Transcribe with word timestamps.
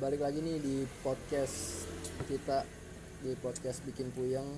balik 0.00 0.24
lagi 0.24 0.40
nih 0.40 0.56
di 0.64 0.76
podcast 1.04 1.84
kita 2.24 2.64
di 3.20 3.36
podcast 3.36 3.84
bikin 3.84 4.08
puyeng. 4.16 4.48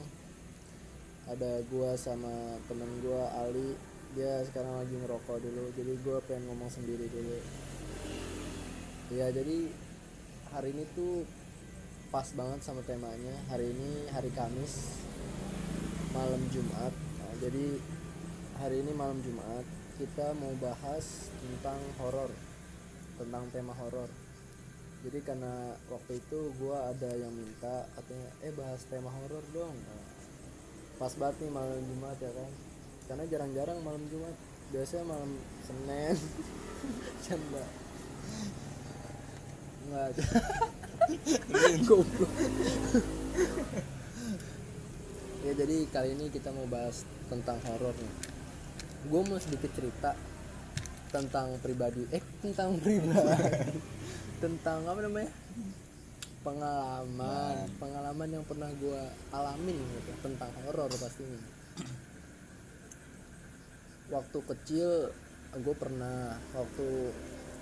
Ada 1.26 1.66
gua 1.66 1.98
sama 1.98 2.62
temen 2.70 2.86
gua 3.02 3.26
Ali. 3.42 3.74
Dia 4.14 4.38
sekarang 4.46 4.78
lagi 4.78 4.94
ngerokok 4.94 5.42
dulu 5.42 5.74
jadi 5.74 5.98
gua 6.06 6.22
pengen 6.30 6.46
ngomong 6.46 6.70
sendiri 6.70 7.10
dulu. 7.10 7.42
Ya 9.18 9.34
jadi 9.34 9.66
hari 10.54 10.78
ini 10.78 10.86
tuh 10.94 11.26
pas 12.14 12.30
banget 12.38 12.62
sama 12.62 12.86
temanya. 12.86 13.34
Hari 13.50 13.66
ini 13.66 14.14
hari 14.14 14.30
Kamis 14.30 15.02
malam 16.14 16.38
Jumat. 16.54 16.94
Nah, 16.94 17.34
jadi 17.42 17.82
hari 18.62 18.78
ini 18.78 18.94
malam 18.94 19.18
Jumat 19.26 19.66
kita 19.98 20.38
mau 20.38 20.54
bahas 20.62 21.34
tentang 21.42 21.82
horor 21.98 22.30
tentang 23.18 23.50
tema 23.50 23.74
horor 23.74 24.06
jadi 25.02 25.18
karena 25.26 25.74
waktu 25.90 26.22
itu 26.22 26.38
gua 26.62 26.94
ada 26.94 27.10
yang 27.10 27.34
minta 27.34 27.90
katanya 27.98 28.28
eh 28.46 28.54
bahas 28.54 28.86
tema 28.86 29.10
horor 29.10 29.42
dong. 29.50 29.74
Nah, 29.74 30.04
pas 30.94 31.10
banget 31.18 31.42
nih 31.42 31.50
malam 31.50 31.82
Jumat 31.82 32.18
ya 32.22 32.30
kan? 32.30 32.50
Karena 33.10 33.24
jarang-jarang 33.26 33.78
malam 33.82 34.02
Jumat. 34.06 34.36
Biasanya 34.70 35.04
malam 35.10 35.30
Senin. 35.66 36.16
Canda. 37.26 37.64
Nggak 39.90 40.08
goblok. 41.90 42.32
Ya 45.42 45.52
jadi 45.58 45.76
kali 45.90 46.08
ini 46.14 46.30
kita 46.30 46.54
mau 46.54 46.70
bahas 46.70 47.02
tentang 47.26 47.58
horor 47.66 47.90
nih. 47.98 48.14
Gue 49.10 49.20
mau 49.26 49.42
sedikit 49.42 49.74
cerita 49.74 50.14
tentang 51.12 51.58
pribadi 51.60 52.08
eh 52.08 52.24
tentang 52.40 52.80
pribadi 52.80 53.76
tentang 54.42 54.82
apa 54.90 55.00
namanya 55.06 55.30
pengalaman 56.42 57.70
pengalaman 57.78 58.28
yang 58.34 58.42
pernah 58.42 58.66
gue 58.74 59.02
alamin 59.30 59.78
gitu 59.78 60.10
tentang 60.18 60.50
horor 60.66 60.90
pastinya. 60.90 61.38
Waktu 64.10 64.38
kecil 64.42 65.14
gue 65.62 65.74
pernah. 65.78 66.34
Waktu 66.58 66.86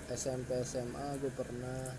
SMP 0.09 0.57
SMA 0.65 1.21
gue 1.21 1.29
pernah. 1.37 1.93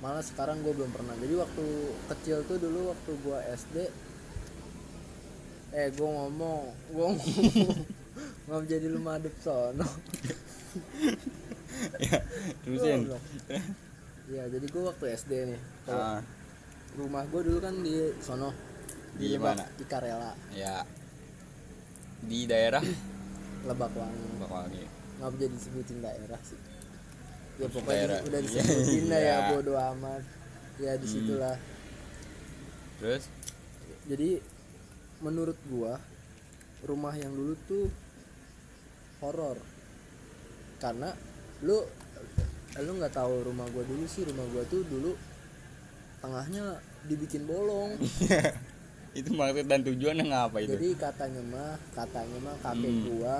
Malah 0.00 0.24
sekarang 0.24 0.64
gue 0.64 0.72
belum 0.72 0.90
pernah. 0.96 1.12
Jadi 1.20 1.34
waktu 1.36 1.66
kecil 2.08 2.48
tuh 2.48 2.56
dulu 2.56 2.96
waktu 2.96 3.12
gue 3.12 3.38
SD 3.52 3.76
eh 5.72 5.88
gue 5.88 6.04
ngomong 6.04 6.68
gue 6.92 7.06
ngomong 7.16 7.72
ngomong 8.44 8.64
jadi 8.68 8.92
lu 8.92 9.00
madep 9.00 9.32
sono 9.40 9.88
ya 12.00 12.18
terusin. 12.62 13.00
Iya, 14.24 14.44
jadi 14.48 14.64
gue 14.64 14.82
waktu 14.82 15.04
SD 15.12 15.32
nih. 15.50 15.60
Kalau 15.82 16.00
ah, 16.00 16.20
rumah 16.94 17.24
gue 17.26 17.40
dulu 17.42 17.58
kan 17.58 17.74
di 17.76 17.92
sono 18.18 18.50
Di 19.12 19.34
Lebak- 19.34 19.58
mana? 19.58 19.64
Di 19.72 19.84
Karela, 19.84 20.32
ya 20.50 20.86
di 22.22 22.46
daerah 22.46 22.80
Lebakwangi. 23.62 24.26
Bakwangi 24.38 24.84
Nggak 25.18 25.30
jadi 25.36 25.52
disebutin 25.52 25.98
daerah 26.00 26.40
sih. 26.42 26.58
Ya 27.58 27.68
pokoknya 27.68 27.98
daerah. 28.08 28.18
udah 28.24 28.40
Iya, 28.42 28.46
disebutin 28.48 29.04
lah 29.06 29.20
ya 29.20 29.36
bodo 29.50 29.72
amat. 29.76 30.22
Ya 30.80 30.92
di 30.96 31.06
situlah. 31.06 31.56
terus 32.96 33.26
Jadi 34.02 34.38
menurut 35.18 35.58
gua 35.68 35.98
rumah 36.82 37.12
yang 37.12 37.30
dulu 37.30 37.54
tuh 37.64 37.86
horor. 39.20 39.58
Karena 40.78 41.14
lu 41.62 41.78
lu 42.74 42.92
nggak 42.96 43.12
tahu 43.12 43.44
rumah 43.44 43.66
gua 43.68 43.84
dulu 43.84 44.04
sih 44.04 44.24
rumah 44.24 44.46
gua 44.48 44.62
tuh 44.64 44.82
dulu 44.82 45.12
tengahnya 46.18 46.78
dibikin 47.04 47.44
bolong. 47.44 47.98
itu 49.12 49.28
maksud 49.28 49.66
dan 49.66 49.82
tujuannya 49.82 50.24
ngapa 50.24 50.56
itu 50.60 50.72
Jadi 50.72 50.88
katanya 50.96 51.42
mah, 51.44 51.74
katanya 51.92 52.38
mah 52.40 52.56
kakek 52.60 52.88
Hmm. 52.90 53.04
gua 53.08 53.36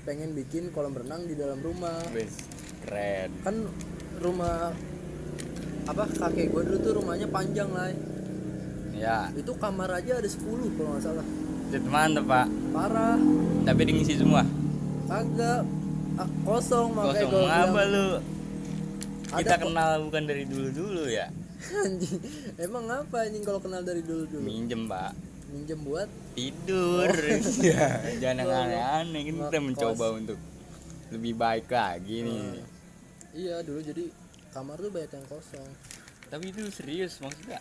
pengen 0.00 0.30
bikin 0.32 0.70
kolam 0.70 0.92
renang 0.92 1.24
di 1.24 1.34
dalam 1.34 1.58
rumah. 1.58 1.98
Wes, 2.10 2.32
keren 2.80 3.30
Kan 3.42 3.56
rumah 4.16 4.70
apa 5.84 6.04
kakek 6.06 6.48
gua 6.48 6.62
dulu 6.62 6.78
tuh 6.78 6.92
rumahnya 6.96 7.26
panjang 7.26 7.66
lah. 7.68 7.90
ya 8.92 9.32
Itu 9.32 9.56
kamar 9.56 9.90
aja 9.94 10.16
ada 10.16 10.28
10 10.28 10.38
kalau 10.70 10.94
nggak 10.94 11.02
salah. 11.02 11.26
itu 11.66 11.86
mantep 11.86 12.24
pak 12.24 12.46
Parah. 12.70 13.14
tapi 13.62 13.80
diisi 13.84 14.14
semua 14.14 14.42
Kagak 15.06 15.62
kosong 16.44 16.88
makanya 16.92 17.26
kosong. 17.26 17.30
gua 17.30 17.44
apa 17.48 17.80
bilang, 17.84 17.92
lu? 17.92 18.06
Ada 19.30 19.38
kita 19.38 19.54
kok. 19.54 19.62
kenal 19.68 19.90
bukan 20.08 20.22
dari 20.26 20.44
dulu 20.44 20.68
dulu 20.74 21.02
ya? 21.06 21.26
Anjing. 21.60 22.18
Emang 22.56 22.84
apa 22.88 23.16
anjing 23.28 23.44
kalau 23.44 23.60
kenal 23.60 23.82
dari 23.84 24.02
dulu 24.02 24.24
dulu? 24.26 24.42
minjem 24.42 24.88
pak. 24.90 25.12
Minjem 25.50 25.80
buat? 25.82 26.08
Tidur. 26.34 27.10
Ya 27.66 28.00
jangan 28.18 28.36
yang 28.42 28.50
aneh-aneh. 28.50 29.22
Kita 29.28 29.58
Ngekos. 29.58 29.66
mencoba 29.66 30.06
untuk 30.16 30.38
lebih 31.10 31.32
baik 31.36 31.66
lagi 31.68 32.16
nih. 32.26 32.44
Iya 33.34 33.62
dulu 33.62 33.78
jadi 33.82 34.04
kamar 34.50 34.76
tuh 34.82 34.90
banyak 34.90 35.12
yang 35.14 35.26
kosong. 35.30 35.68
tapi 36.30 36.54
itu 36.54 36.62
serius 36.70 37.18
maksudnya 37.18 37.58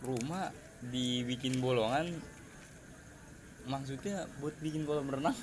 rumah 0.00 0.48
dibikin 0.80 1.60
bolongan 1.60 2.08
maksudnya 3.68 4.24
buat 4.40 4.56
bikin 4.62 4.88
kolam 4.88 5.10
renang? 5.10 5.36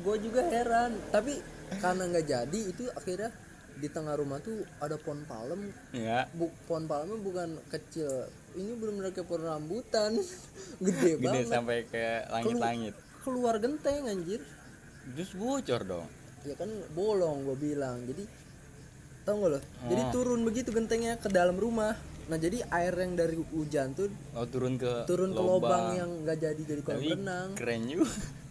Gue 0.00 0.16
juga 0.22 0.46
heran. 0.46 0.94
Tapi 1.10 1.42
karena 1.74 2.02
nggak 2.06 2.26
jadi 2.26 2.60
itu 2.64 2.84
akhirnya 2.90 3.30
di 3.74 3.86
tengah 3.86 4.14
rumah 4.14 4.38
tuh 4.38 4.58
ada 4.78 4.96
pohon 4.96 5.22
palem. 5.24 5.70
Ya 5.92 6.26
bu 6.32 6.50
pohon 6.66 6.84
palemnya 6.84 7.16
bukan 7.16 7.48
kecil. 7.68 8.26
Ini 8.52 8.74
benar-benar 8.74 9.10
kayak 9.12 9.26
pohon 9.26 9.44
rambutan. 9.44 10.10
Gede, 10.84 11.14
gede 11.14 11.22
banget. 11.22 11.46
sampai 11.46 11.76
ke 11.84 12.02
langit-langit. 12.28 12.94
Keluar 13.20 13.54
genteng 13.56 14.06
anjir. 14.06 14.42
Terus 15.08 15.30
bocor 15.32 15.82
dong. 15.84 16.06
Ya 16.42 16.54
kan 16.54 16.66
bolong 16.92 17.44
gue 17.44 17.56
bilang. 17.56 18.02
Jadi 18.02 18.24
tau 19.22 19.38
gak 19.38 19.50
lo? 19.52 19.60
Jadi 19.86 20.02
Oh. 20.02 20.10
turun 20.10 20.40
begitu 20.42 20.70
gentengnya 20.70 21.14
ke 21.14 21.28
dalam 21.28 21.54
rumah. 21.54 21.94
Nah 22.26 22.36
jadi 22.36 22.60
air 22.68 22.92
yang 22.92 23.14
dari 23.14 23.36
hujan 23.38 23.92
tuh 23.92 24.12
oh 24.32 24.44
turun 24.44 24.76
ke 24.76 25.04
turun 25.04 25.30
ke 25.30 25.40
lubang. 25.40 25.96
yang 25.96 26.10
nggak 26.22 26.36
jadi 26.38 26.60
jadi 26.62 26.82
kolam 26.82 27.00
renang. 27.00 27.48
keren 27.56 27.88
juga 27.88 28.04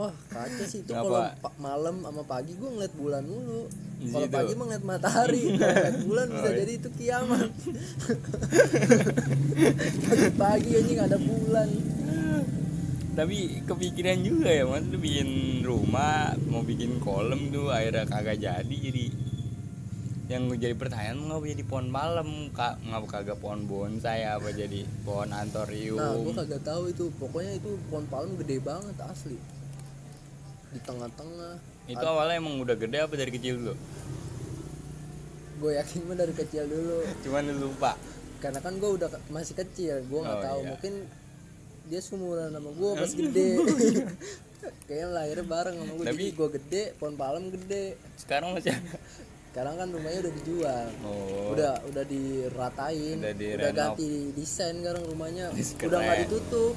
Wah 0.00 0.16
kacau 0.32 0.64
sih 0.64 0.80
itu 0.80 0.96
kalau 0.96 1.28
malam 1.60 2.00
sama 2.00 2.24
pagi 2.24 2.56
gue 2.56 2.70
ngeliat 2.72 2.94
bulan 2.96 3.20
mulu. 3.20 3.68
Di 4.00 4.08
Kalau 4.08 4.28
pagi 4.32 4.52
mah 4.56 4.64
ngeliat 4.64 4.84
matahari, 4.88 5.42
Kalau 5.60 5.76
ngeliat 5.76 5.98
bulan 6.08 6.26
bisa 6.32 6.40
Oh, 6.40 6.48
iya. 6.48 6.58
jadi 6.64 6.72
itu 6.72 6.88
kiamat. 6.96 7.48
Pagi-pagi 10.08 10.70
anjing 10.80 11.00
ada 11.04 11.18
bulan. 11.20 11.68
tapi 13.10 13.60
kepikiran 13.68 14.22
juga 14.24 14.48
ya 14.48 14.64
mas 14.64 14.86
lu 14.86 14.96
bikin 14.96 15.60
rumah 15.66 16.32
mau 16.48 16.64
bikin 16.64 17.02
kolam 17.02 17.52
tuh 17.52 17.68
akhirnya 17.68 18.06
kagak 18.08 18.38
jadi 18.40 18.64
jadi 18.70 19.12
yang 20.30 20.46
jadi 20.54 20.78
pertanyaan 20.78 21.26
ngapa 21.26 21.42
jadi 21.42 21.64
pohon 21.66 21.90
malam 21.90 22.54
kak 22.54 22.78
ngapa 22.86 23.06
kagak 23.10 23.36
pohon 23.42 23.66
bonsai 23.66 24.24
apa 24.24 24.54
jadi 24.54 24.86
pohon 25.02 25.26
Nah, 25.26 25.42
gue 25.42 25.52
antorium 25.58 26.32
kagak 26.32 26.62
tahu 26.62 26.86
itu. 26.86 27.10
Pokoknya 27.18 27.58
itu 27.58 27.76
pohon 27.90 28.06
palem 28.06 28.38
gede 28.38 28.62
banget 28.62 28.94
asli. 29.02 29.36
Di 30.70 30.80
tengah-tengah. 30.80 31.54
itu 31.86 32.04
awalnya 32.04 32.36
emang 32.36 32.58
udah 32.58 32.74
gede 32.74 32.98
apa 33.00 33.14
dari 33.14 33.30
kecil 33.30 33.54
dulu 33.56 33.74
Gue 35.58 35.72
yakin 35.74 36.00
mah 36.04 36.16
dari 36.16 36.32
kecil 36.32 36.64
dulu. 36.64 36.98
cuman 37.22 37.42
lu 37.46 37.68
lupa 37.68 37.92
Karena 38.38 38.56
kan 38.58 38.72
gue 38.74 38.90
udah 38.90 39.08
masih 39.28 39.52
kecil, 39.54 40.00
gue 40.00 40.20
nggak 40.20 40.32
Oh, 40.34 40.44
tahu. 40.46 40.58
iya. 40.58 40.68
Mungkin 40.72 40.94
dia 41.86 42.00
seumuran 42.00 42.48
sama 42.50 42.70
gue 42.70 42.90
pas 42.94 43.12
gede. 43.20 43.48
Kayaknya 44.86 45.08
lahirnya 45.10 45.46
bareng 45.46 45.76
sama 45.76 45.92
gue. 45.92 46.04
Tapi- 46.06 46.32
gue 46.32 46.48
gede, 46.54 46.82
pohon 46.94 47.14
palem 47.14 47.44
gede. 47.50 47.84
sekarang 48.16 48.54
masih 48.54 48.72
ada 48.72 48.96
Sekarang 49.50 49.74
kan 49.74 49.88
rumahnya 49.90 50.18
udah 50.22 50.34
dijual. 50.36 50.86
oh 51.02 51.50
udah 51.50 51.74
udah 51.84 52.04
diratain 52.06 53.18
Udah 53.18 53.34
udah, 53.34 53.70
ganti 53.74 54.08
desain 54.32 54.78
sekarang 54.78 55.02
rumahnya 55.04 55.50
udah 55.82 55.98
nggak 55.98 56.18
ditutup 56.24 56.74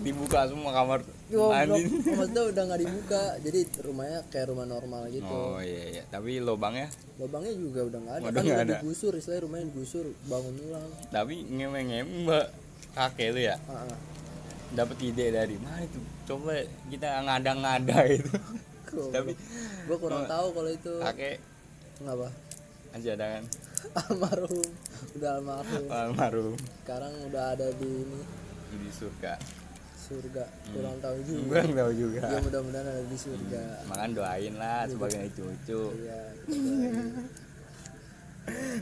dibuka 0.00 0.48
semua 0.48 0.70
kamar 0.72 1.00
Andin 1.34 1.86
maksudnya 2.04 2.42
udah 2.46 2.62
nggak 2.64 2.80
dibuka 2.80 3.22
jadi 3.40 3.60
rumahnya 3.80 4.20
kayak 4.28 4.46
rumah 4.50 4.66
normal 4.66 5.06
gitu. 5.08 5.26
Oh 5.26 5.58
iya 5.58 5.82
iya. 5.90 6.02
Tapi 6.06 6.38
lubangnya 6.38 6.86
lubangnya 7.16 7.52
juga 7.54 7.80
udah 7.84 7.98
nggak 8.00 8.14
ada. 8.16 8.24
Udah 8.28 8.42
kan 8.42 8.56
ada. 8.60 8.74
digusur 8.78 9.12
istilahnya 9.14 9.42
rumahnya 9.44 9.64
digusur 9.70 10.04
bangun 10.24 10.54
ulang. 10.62 10.90
Tapi 11.08 11.34
ngemeng-ngemeng 11.46 12.26
mbak. 12.26 12.46
Kakek 12.94 13.28
lu 13.34 13.40
ya? 13.42 13.58
Ah, 13.66 13.82
ah. 13.82 13.98
dapat 14.70 14.96
ide 15.02 15.26
dari 15.30 15.58
mana 15.58 15.82
itu? 15.82 15.98
Coba 16.24 16.54
kita 16.86 17.08
ngada-ngada 17.26 17.98
itu. 18.18 18.30
Tapi 19.10 19.34
gua 19.86 19.96
kurang 19.98 20.22
Oh. 20.22 20.30
tahu 20.30 20.46
kalau 20.54 20.70
itu. 20.70 20.92
kakek. 21.02 21.36
Ngapa? 21.98 22.28
Masih 22.94 23.10
ada 23.18 23.26
kan? 23.34 23.44
Almarhum. 23.98 24.62
Udah 25.18 25.30
almarhum. 25.36 25.84
Almarhum. 25.90 26.54
Sekarang 26.82 27.12
udah 27.26 27.44
ada 27.58 27.66
di 27.74 27.90
ini. 27.90 28.20
Di 28.74 28.90
surga 28.90 29.34
surga. 30.04 30.44
Kurang 30.76 30.96
tahu 31.00 31.18
juga. 31.24 31.64
Nggak 31.64 31.76
tahu 31.80 31.92
juga. 31.96 32.22
Ya 32.28 32.38
mudah-mudahan 32.44 32.86
ada 32.86 33.04
di 33.08 33.18
surga. 33.18 33.62
Makan 33.88 34.10
doain 34.12 34.54
lah 34.60 34.80
sebagai 34.84 35.24
cucu 35.32 35.82
iya 36.04 36.20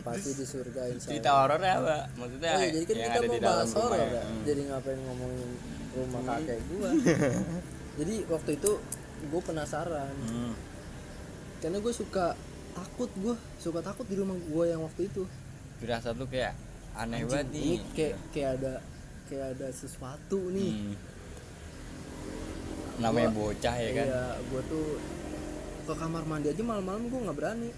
pasti 0.02 0.30
di 0.34 0.44
surga 0.46 0.82
insya 0.90 1.08
cerita 1.14 1.30
horornya 1.38 1.72
apa? 1.78 1.96
Maksudnya 2.19 2.50
Oh, 2.50 2.60
iya, 2.60 2.70
jadi 2.74 2.84
kan 2.84 2.94
yang 2.94 3.06
kita 3.06 3.14
ada 3.14 3.22
mau 3.22 3.34
di 3.34 3.40
dalam 3.40 3.58
bahas 3.62 3.72
horor 3.78 3.98
ya? 3.98 4.06
ya. 4.10 4.22
Hmm. 4.22 4.42
Jadi 4.42 4.60
ngapain 4.66 5.00
ngomongin 5.06 5.50
rumah 5.92 6.22
kakek 6.26 6.58
gua. 6.66 6.90
jadi 7.98 8.14
waktu 8.26 8.50
itu 8.58 8.70
gue 9.22 9.42
penasaran. 9.42 10.14
Hmm. 10.26 10.54
karena 11.62 11.78
gue 11.78 11.94
suka 11.94 12.34
takut 12.74 13.06
gue 13.22 13.38
suka 13.62 13.78
takut 13.86 14.02
di 14.10 14.19
rumah 14.19 14.34
gue 14.34 14.64
yang 14.66 14.82
waktu 14.82 15.06
itu. 15.06 15.22
Firasat 15.78 16.19
lu 16.19 16.26
kayak 16.26 16.58
aneh 16.98 17.22
banget 17.22 17.54
nih. 17.54 17.78
kayak 17.94 18.14
kayak 18.34 18.50
ada 18.58 18.72
kayak 19.30 19.46
ada 19.54 19.69
sesuatu 19.70 20.50
nih. 20.50 20.72
Hmm. 20.74 20.94
Namanya 23.02 23.28
Gua- 23.28 23.50
bocah 23.50 23.75
ya 23.76 23.90
kan 23.93 24.06
iya 24.06 24.25
gue 24.40 24.62
tuh 24.64 24.87
ke 25.82 25.93
kamar 25.93 26.22
mandi 26.25 26.49
aja 26.49 26.62
malam-malam 26.62 27.02
gue 27.04 27.20
nggak 27.20 27.37
berani 27.37 27.70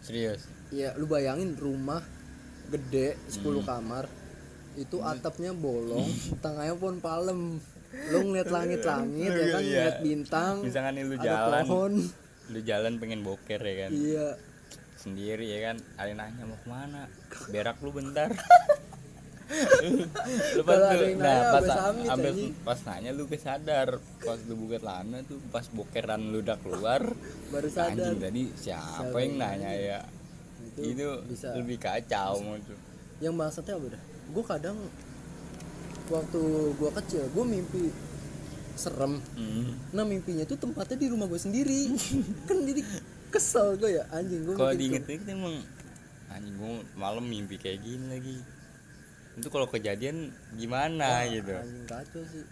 serius 0.00 0.40
Iya, 0.68 0.90
lu 0.96 1.06
bayangin 1.06 1.54
rumah 1.54 2.02
gede 2.66 3.14
10 3.30 3.38
Hmm. 3.54 3.62
kamar 3.62 4.04
itu 4.74 4.98
atapnya 4.98 5.54
bolong, 5.54 6.02
tengahnya 6.42 6.74
pohon 6.74 6.98
palem. 6.98 7.62
Lu 8.10 8.18
ngeliat 8.24 8.50
langit-langit 8.50 9.30
ya 9.30 9.46
kan, 9.52 9.62
Iya. 9.62 9.70
ngeliat 9.78 9.98
bintang. 10.02 10.54
misalkan 10.60 10.98
lu 10.98 11.14
jalan 11.16 11.62
pohon. 11.62 11.92
lu 12.44 12.58
jalan 12.60 12.92
pengen 12.98 13.22
boker 13.22 13.56
ya 13.56 13.86
kan 13.86 13.90
Iya. 13.94 14.28
sendiri 14.94 15.46
ya 15.46 15.58
kan 15.64 15.76
ada 15.94 16.08
yang 16.10 16.18
nanya 16.18 16.42
mau 16.42 16.58
ke 16.58 16.66
mana 16.66 17.06
berak 17.48 17.76
lu 17.78 17.88
bentar 17.88 18.28
lu 20.54 20.62
pas 20.62 20.72
Kalau 20.74 20.88
ada 20.88 21.04
tuh- 21.04 21.16
nah 21.16 21.38
pas 21.52 21.68
anjing. 22.10 22.52
pas 22.60 22.78
nanya 22.82 23.10
lu 23.10 23.24
kesadar 23.24 23.88
pas 24.18 24.38
lu 24.40 24.54
buka 24.56 24.76
celana 24.78 25.20
tuh 25.22 25.38
pas 25.48 25.66
bokeran 25.68 26.22
lu 26.24 26.40
udah 26.40 26.56
keluar 26.58 27.02
Baru 27.52 27.68
sadar. 27.68 27.92
anjing 27.92 28.18
tadi 28.18 28.42
siapa 28.54 29.04
Siapa 29.04 29.16
yang 29.18 29.34
nanya 29.36 29.70
ya 29.70 30.00
Itu 30.66 30.80
itu 30.86 31.08
bisa. 31.26 31.52
lebih 31.52 31.76
kacau 31.78 32.40
gitu 32.40 32.74
Yang 33.20 33.34
bangsatnya 33.34 33.74
apa 33.74 33.86
dah? 33.90 34.02
Gue 34.26 34.44
kadang 34.44 34.76
waktu 36.06 36.40
gua 36.74 36.90
kecil, 36.94 37.24
gue 37.26 37.44
mimpi 37.46 37.88
serem. 38.74 39.22
hmm. 39.32 39.94
Nah 39.94 40.02
mimpinya 40.02 40.44
tuh 40.44 40.58
tempatnya 40.58 40.98
di 40.98 41.08
rumah 41.08 41.24
gue 41.24 41.38
sendiri. 41.38 41.94
kan 42.48 42.58
jadi 42.58 42.82
kesel 43.30 43.76
gue 43.76 43.90
ya 43.92 44.04
anjing 44.10 44.42
gue 44.42 44.54
kalau 44.54 44.72
diinget-inget 44.72 45.26
emang 45.28 45.62
anjing 46.28 46.54
gua 46.54 46.70
malam 46.94 47.22
mimpi 47.22 47.54
kayak 47.54 47.80
gini 47.80 48.06
lagi 48.08 48.36
itu 49.34 49.48
kalau 49.50 49.66
kejadian 49.66 50.30
gimana 50.54 51.26
gitu? 51.26 51.54
anjing 51.54 51.86
kacau 51.90 52.22
sih. 52.30 52.44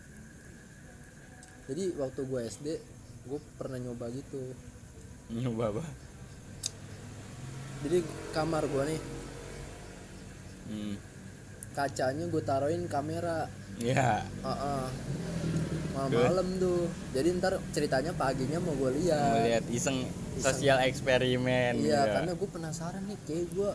Jadi 1.71 1.83
waktu 1.95 2.21
gue 2.27 2.41
SD 2.51 2.67
gue 3.31 3.41
pernah 3.55 3.79
nyoba 3.79 4.11
gitu. 4.11 4.43
Nyoba 5.31 5.79
apa? 5.79 5.85
Jadi 7.87 7.99
kamar 8.35 8.63
gue 8.67 8.85
nih. 8.95 9.03
Hmm. 10.63 10.97
kacanya 11.73 12.29
gue 12.29 12.43
taruhin 12.45 12.85
kamera. 12.85 13.49
Ya 13.81 14.21
Heeh. 14.45 14.85
malam-malam 15.97 16.49
tuh. 16.61 16.85
Jadi 17.17 17.29
ntar 17.41 17.57
ceritanya 17.73 18.13
paginya 18.13 18.61
mau 18.61 18.77
gue 18.77 18.93
lihat. 19.01 19.41
Melihat 19.41 19.65
iseng 19.73 20.05
sosial 20.41 20.79
eksperimen 20.89 21.79
iya 21.83 22.05
gitu. 22.05 22.13
karena 22.17 22.33
gue 22.33 22.49
penasaran 22.49 23.03
nih 23.05 23.19
kayak 23.29 23.47
gue 23.53 23.71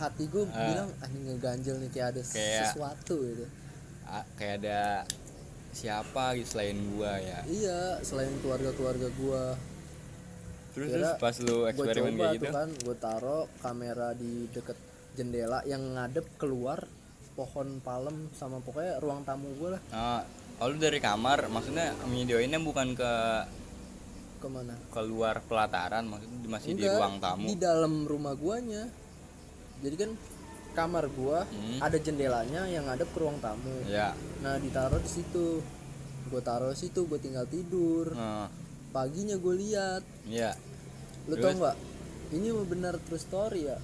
hati 0.00 0.24
gue 0.26 0.42
Ah. 0.46 0.64
bilang 0.64 0.88
anjing 0.98 1.24
ngeganjel 1.26 1.76
nih 1.78 1.90
kayak 1.90 2.08
ada 2.10 2.22
Kayak- 2.24 2.60
sesuatu 2.66 3.16
gitu. 3.20 3.44
A- 4.04 4.28
kayak 4.34 4.54
ada 4.58 4.80
siapa 5.70 6.34
gitu 6.34 6.48
selain 6.50 6.74
gua 6.90 7.14
ya? 7.16 7.38
Iya 7.44 7.80
selain 8.00 8.32
keluarga-keluarga 8.40 9.06
gue 9.08 9.44
terus 10.70 10.88
Kira 10.88 10.96
terus 10.96 11.10
pas 11.18 11.36
lu 11.40 11.56
eksperimen 11.64 12.14
kayak 12.16 12.34
gitu? 12.36 12.46
kan 12.48 12.68
gue 12.72 12.96
taro 12.96 13.38
kamera 13.58 14.10
di 14.12 14.46
deket 14.48 14.78
jendela 15.12 15.60
yang 15.64 15.82
ngadep 15.92 16.26
keluar 16.36 16.86
pohon 17.32 17.78
palem 17.80 18.30
sama 18.32 18.58
pokoknya 18.58 18.98
ruang 18.98 19.22
tamu 19.22 19.50
gue 19.52 19.70
lah. 19.70 19.82
Ah 19.90 20.22
oh, 20.58 20.66
lu 20.66 20.76
dari 20.76 20.98
kamar? 20.98 21.46
Maksudnya 21.46 21.90
videoinnya 22.04 22.58
bukan 22.58 22.92
ke 22.92 23.12
ke 24.36 24.48
mana? 24.48 24.72
keluar 24.88 25.38
pelataran 25.42 26.02
maksudnya 26.02 26.48
masih 26.48 26.72
di 26.72 26.80
Enggak, 26.80 26.96
ruang 26.96 27.16
tamu? 27.18 27.44
di 27.44 27.56
dalam 27.56 27.94
rumah 28.02 28.32
guanya 28.34 28.88
jadi 29.80 29.96
kan 29.98 30.10
kamar 30.70 31.10
gua 31.10 31.44
Hmm. 31.44 31.80
ada 31.80 31.96
jendelanya 31.96 32.62
yang 32.64 32.86
ngadep 32.86 33.08
ke 33.08 33.18
ruang 33.18 33.36
tamu. 33.38 33.74
Ya. 33.84 34.14
Nah 34.38 34.56
ditaruh 34.56 34.98
di 34.98 35.10
situ. 35.10 35.60
Gue 36.26 36.38
taruh 36.40 36.70
situ 36.72 37.04
gue 37.04 37.18
tinggal 37.18 37.42
tidur. 37.44 38.14
Ah, 38.14 38.46
paginya 38.90 39.34
gue 39.34 39.54
lihat. 39.56 40.02
Iya 40.24 40.54
lu 41.26 41.34
tau 41.36 41.50
nggak? 41.50 41.76
Ini 42.30 42.46
mah 42.50 42.66
benar 42.66 42.94
true 43.00 43.18
story 43.18 43.66
ya. 43.66 43.78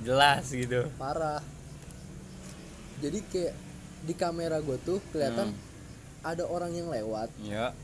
Jelas 0.00 0.46
gitu. 0.46 0.86
Parah. 0.94 1.42
Jadi 2.96 3.18
kayak 3.24 3.54
di 4.02 4.14
kamera 4.14 4.58
gue 4.58 4.78
tuh 4.80 5.02
kelihatan 5.10 5.50
Hmm. 5.50 5.58
ada 6.22 6.44
orang 6.44 6.70
yang 6.70 6.86
lewat. 6.86 7.28
Ya 7.40 7.74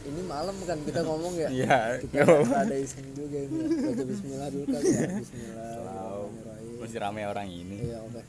ini 0.00 0.22
malam 0.24 0.56
kan 0.64 0.78
kita 0.80 1.00
ngomong 1.02 1.34
ya? 1.36 1.48
Iya 1.60 1.78
kita 2.00 2.24
ada 2.56 2.76
iseng 2.76 3.04
juga 3.12 3.38
ini. 3.38 3.58
Baca 3.60 4.04
Bismillah 4.04 4.48
dulu 4.48 4.64
kan 4.66 4.80
ya. 4.80 5.00
Bismillahirrahmanirrahim. 5.22 6.76
Masih 6.80 6.98
ramai 6.98 7.24
orang 7.24 7.48
ini. 7.48 7.76
Iya 7.84 7.98
oke. 8.00 8.22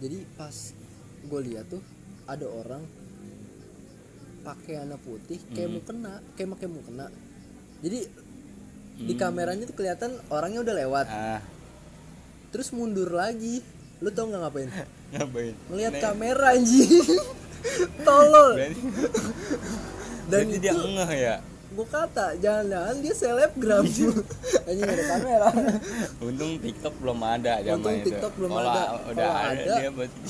Jadi 0.00 0.18
pas 0.34 0.56
gue 1.20 1.40
lihat 1.46 1.66
tuh 1.68 1.82
ada 2.24 2.46
orang 2.46 2.82
pakaiannya 4.40 4.96
putih 4.98 5.36
kayak 5.52 5.68
Hmm. 5.68 5.76
mau 5.76 5.82
kena 5.84 6.12
kayak 6.32 6.48
pakai 6.56 6.66
mau 6.66 6.80
kena 6.80 7.06
jadi 7.80 8.08
di 9.00 9.14
kameranya 9.14 9.64
tuh 9.64 9.76
kelihatan 9.76 10.16
orangnya 10.28 10.60
udah 10.60 10.74
lewat. 10.76 11.06
Ah. 11.08 11.40
Terus 12.50 12.72
mundur 12.72 13.08
lagi. 13.08 13.60
Lu 14.00 14.08
tau 14.10 14.28
nggak 14.28 14.40
ngapain? 14.40 14.68
Ngapain? 15.12 15.52
Ngelihat 15.68 15.92
Nek, 15.92 16.02
kamera 16.02 16.56
anjing. 16.56 17.04
Tolol 18.00 18.52
dan 20.26 20.40
berarti 20.42 20.52
itu 20.52 20.60
dia 20.60 20.72
ngeh 20.74 21.12
ya? 21.14 21.36
gue 21.70 21.86
kata 21.86 22.34
jangan-jangan 22.36 22.96
dia 22.98 23.14
selebgram. 23.14 23.84
Anjing 24.68 24.90
ada 24.90 25.04
kamera. 25.06 25.48
Untung 26.18 26.58
TikTok 26.58 26.94
belum 26.98 27.18
ada 27.22 27.52
zaman 27.62 27.78
Untung 27.78 27.94
itu. 27.94 28.06
TikTok 28.10 28.32
belum 28.34 28.50
Kalau 28.50 28.72
ada. 28.74 28.82
udah 29.06 29.30
ada, 29.30 29.54
ada, 29.54 29.74
dia 29.78 29.88
berarti 29.88 30.20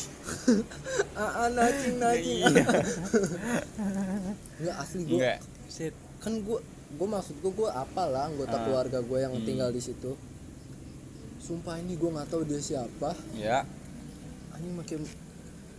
ah 1.17 1.49
nacing 1.49 1.97
nacing 1.97 2.39
Iya. 2.45 2.65
nggak 4.61 4.77
asli 4.77 5.03
gue 5.07 5.33
kan 6.21 6.33
gue 6.37 6.59
gue 6.91 7.09
maksud 7.09 7.35
gue 7.41 7.53
gue 7.55 7.71
apalah 7.73 8.29
anggota 8.29 8.53
Ah. 8.53 8.63
keluarga 8.63 8.99
gue 9.01 9.19
yang 9.19 9.33
Hmm. 9.33 9.47
tinggal 9.47 9.71
di 9.71 9.81
situ. 9.81 10.13
Sumpah 11.41 11.81
ini 11.81 11.97
gue 11.97 12.11
nggak 12.11 12.29
tahu 12.29 12.45
dia 12.45 12.61
siapa. 12.61 13.17
Ya. 13.33 13.65
Ini 14.61 14.77
makin 14.77 15.01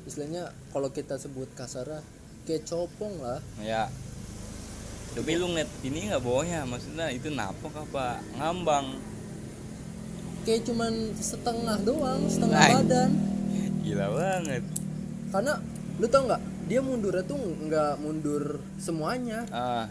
istilahnya 0.04 0.44
kalau 0.74 0.90
kita 0.90 1.22
sebut 1.22 1.54
kasarnya 1.54 2.02
kayak 2.44 2.64
copong 2.66 3.14
lah. 3.22 3.40
Ya. 3.62 3.88
Tapi 5.12 5.32
lu 5.36 5.52
ngeliat 5.52 5.72
ini 5.84 6.08
nggak 6.08 6.24
bohongnya? 6.24 6.64
Maksudnya 6.64 7.12
itu 7.12 7.28
napok 7.30 7.74
apa 7.76 8.24
ngambang? 8.36 8.96
Kayak 10.42 10.72
cuman 10.72 10.94
setengah 11.14 11.78
doang 11.84 12.22
setengah 12.26 12.60
Nah. 12.60 12.72
badan. 12.82 13.12
gila 13.82 14.08
banget. 14.14 14.64
Karena 15.30 15.54
lu 15.98 16.06
tau 16.08 16.24
nggak? 16.26 16.42
Dia 16.70 16.80
mundurnya 16.80 17.24
tuh 17.26 17.36
nggak 17.36 17.94
mundur 18.00 18.44
semuanya. 18.78 19.44
Ah. 19.52 19.86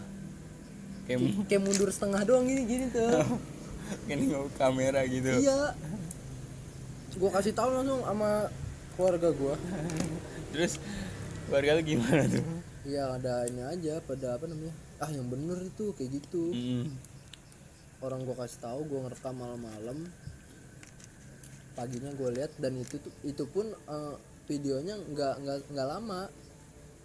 Kayak 1.05 1.45
kayak 1.45 1.61
mundur 1.61 1.89
setengah 1.91 2.21
doang 2.25 2.47
gini 2.47 2.63
gini 2.65 2.85
tuh. 2.89 3.09
Kayak 4.07 4.23
nengok 4.23 4.55
kamera 4.55 5.03
gitu. 5.03 5.27
Iya. 5.27 5.75
Gue 7.11 7.27
kasih 7.27 7.51
tahu 7.51 7.75
langsung 7.75 7.99
sama 8.07 8.47
keluarga 8.95 9.29
gue 9.31 9.55
terus 10.51 10.79
keluarga 11.51 11.75
lu 11.75 11.83
gimana 11.83 12.23
tuh? 12.31 12.45
Iya 12.87 13.03
ada 13.19 13.43
ini 13.51 13.61
aja 13.61 13.99
pada 14.07 14.39
apa 14.39 14.47
namanya? 14.47 14.71
Ah 15.03 15.11
yang 15.11 15.27
bener 15.27 15.59
itu 15.67 15.91
kayak 15.99 16.23
gitu. 16.23 16.55
Mm. 16.55 16.87
orang 18.01 18.25
gue 18.25 18.33
kasih 18.33 18.65
tahu 18.65 18.79
gue 18.89 18.99
ngerekam 19.03 19.35
malam-malam. 19.37 20.09
Paginya 21.77 22.09
gue 22.17 22.29
lihat 22.33 22.49
dan 22.57 22.73
itu 22.79 22.97
tuh 22.97 23.13
itu 23.21 23.43
pun 23.45 23.69
eh, 23.69 24.15
videonya 24.49 24.95
nggak 24.97 25.35
nggak 25.43 25.57
nggak 25.69 25.87
lama. 25.91 26.31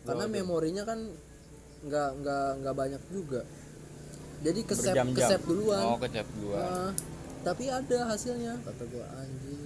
Karena 0.06 0.24
memorinya 0.30 0.88
kan 0.88 1.04
nggak 1.84 2.10
nggak 2.22 2.48
nggak 2.62 2.74
banyak 2.78 3.02
juga. 3.12 3.42
Jadi 4.40 4.60
kesep 4.64 4.94
kesep 5.12 5.40
duluan. 5.44 5.84
Oh 5.84 5.98
kecap 6.00 6.24
duluan. 6.38 6.64
Nah, 6.64 6.92
tapi 7.44 7.68
ada 7.68 7.98
hasilnya 8.08 8.56
kata 8.64 8.82
gue 8.88 9.04
anjing 9.04 9.65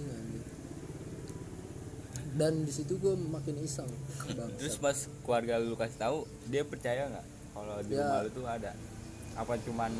dan 2.41 2.65
di 2.65 2.73
situ 2.73 2.97
gue 2.97 3.13
makin 3.29 3.53
iseng 3.61 3.85
terus 3.85 4.33
Bangsat. 4.33 4.81
pas 4.81 4.97
keluarga 5.21 5.53
lu 5.61 5.77
kasih 5.77 5.97
tahu 6.01 6.17
dia 6.49 6.65
percaya 6.65 7.05
nggak 7.05 7.25
kalau 7.53 7.75
di 7.85 7.93
Ya. 7.93 8.01
rumah 8.01 8.19
lu 8.25 8.29
tuh 8.33 8.45
ada? 8.49 8.71
Apa 9.37 9.53
cuman 9.61 9.93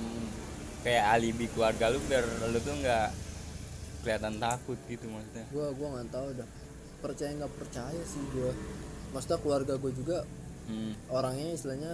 kayak 0.81 1.03
alibi 1.13 1.45
keluarga 1.53 1.93
lu 1.93 2.01
biar 2.09 2.25
lu 2.25 2.57
tuh 2.57 2.73
nggak 2.81 3.07
kelihatan 4.01 4.41
takut 4.41 4.79
gitu 4.89 5.05
maksudnya? 5.05 5.45
Gue 5.53 5.67
gua 5.77 5.87
nggak 5.93 6.09
tahu 6.09 6.27
dah 6.33 6.49
percaya 7.01 7.31
nggak 7.37 7.53
percaya 7.61 8.01
sih 8.05 8.23
gue 8.33 8.51
maksudnya 9.13 9.37
keluarga 9.41 9.73
gue 9.77 9.91
juga 9.93 10.17
hmm. 10.65 11.13
orangnya 11.13 11.47
istilahnya 11.53 11.93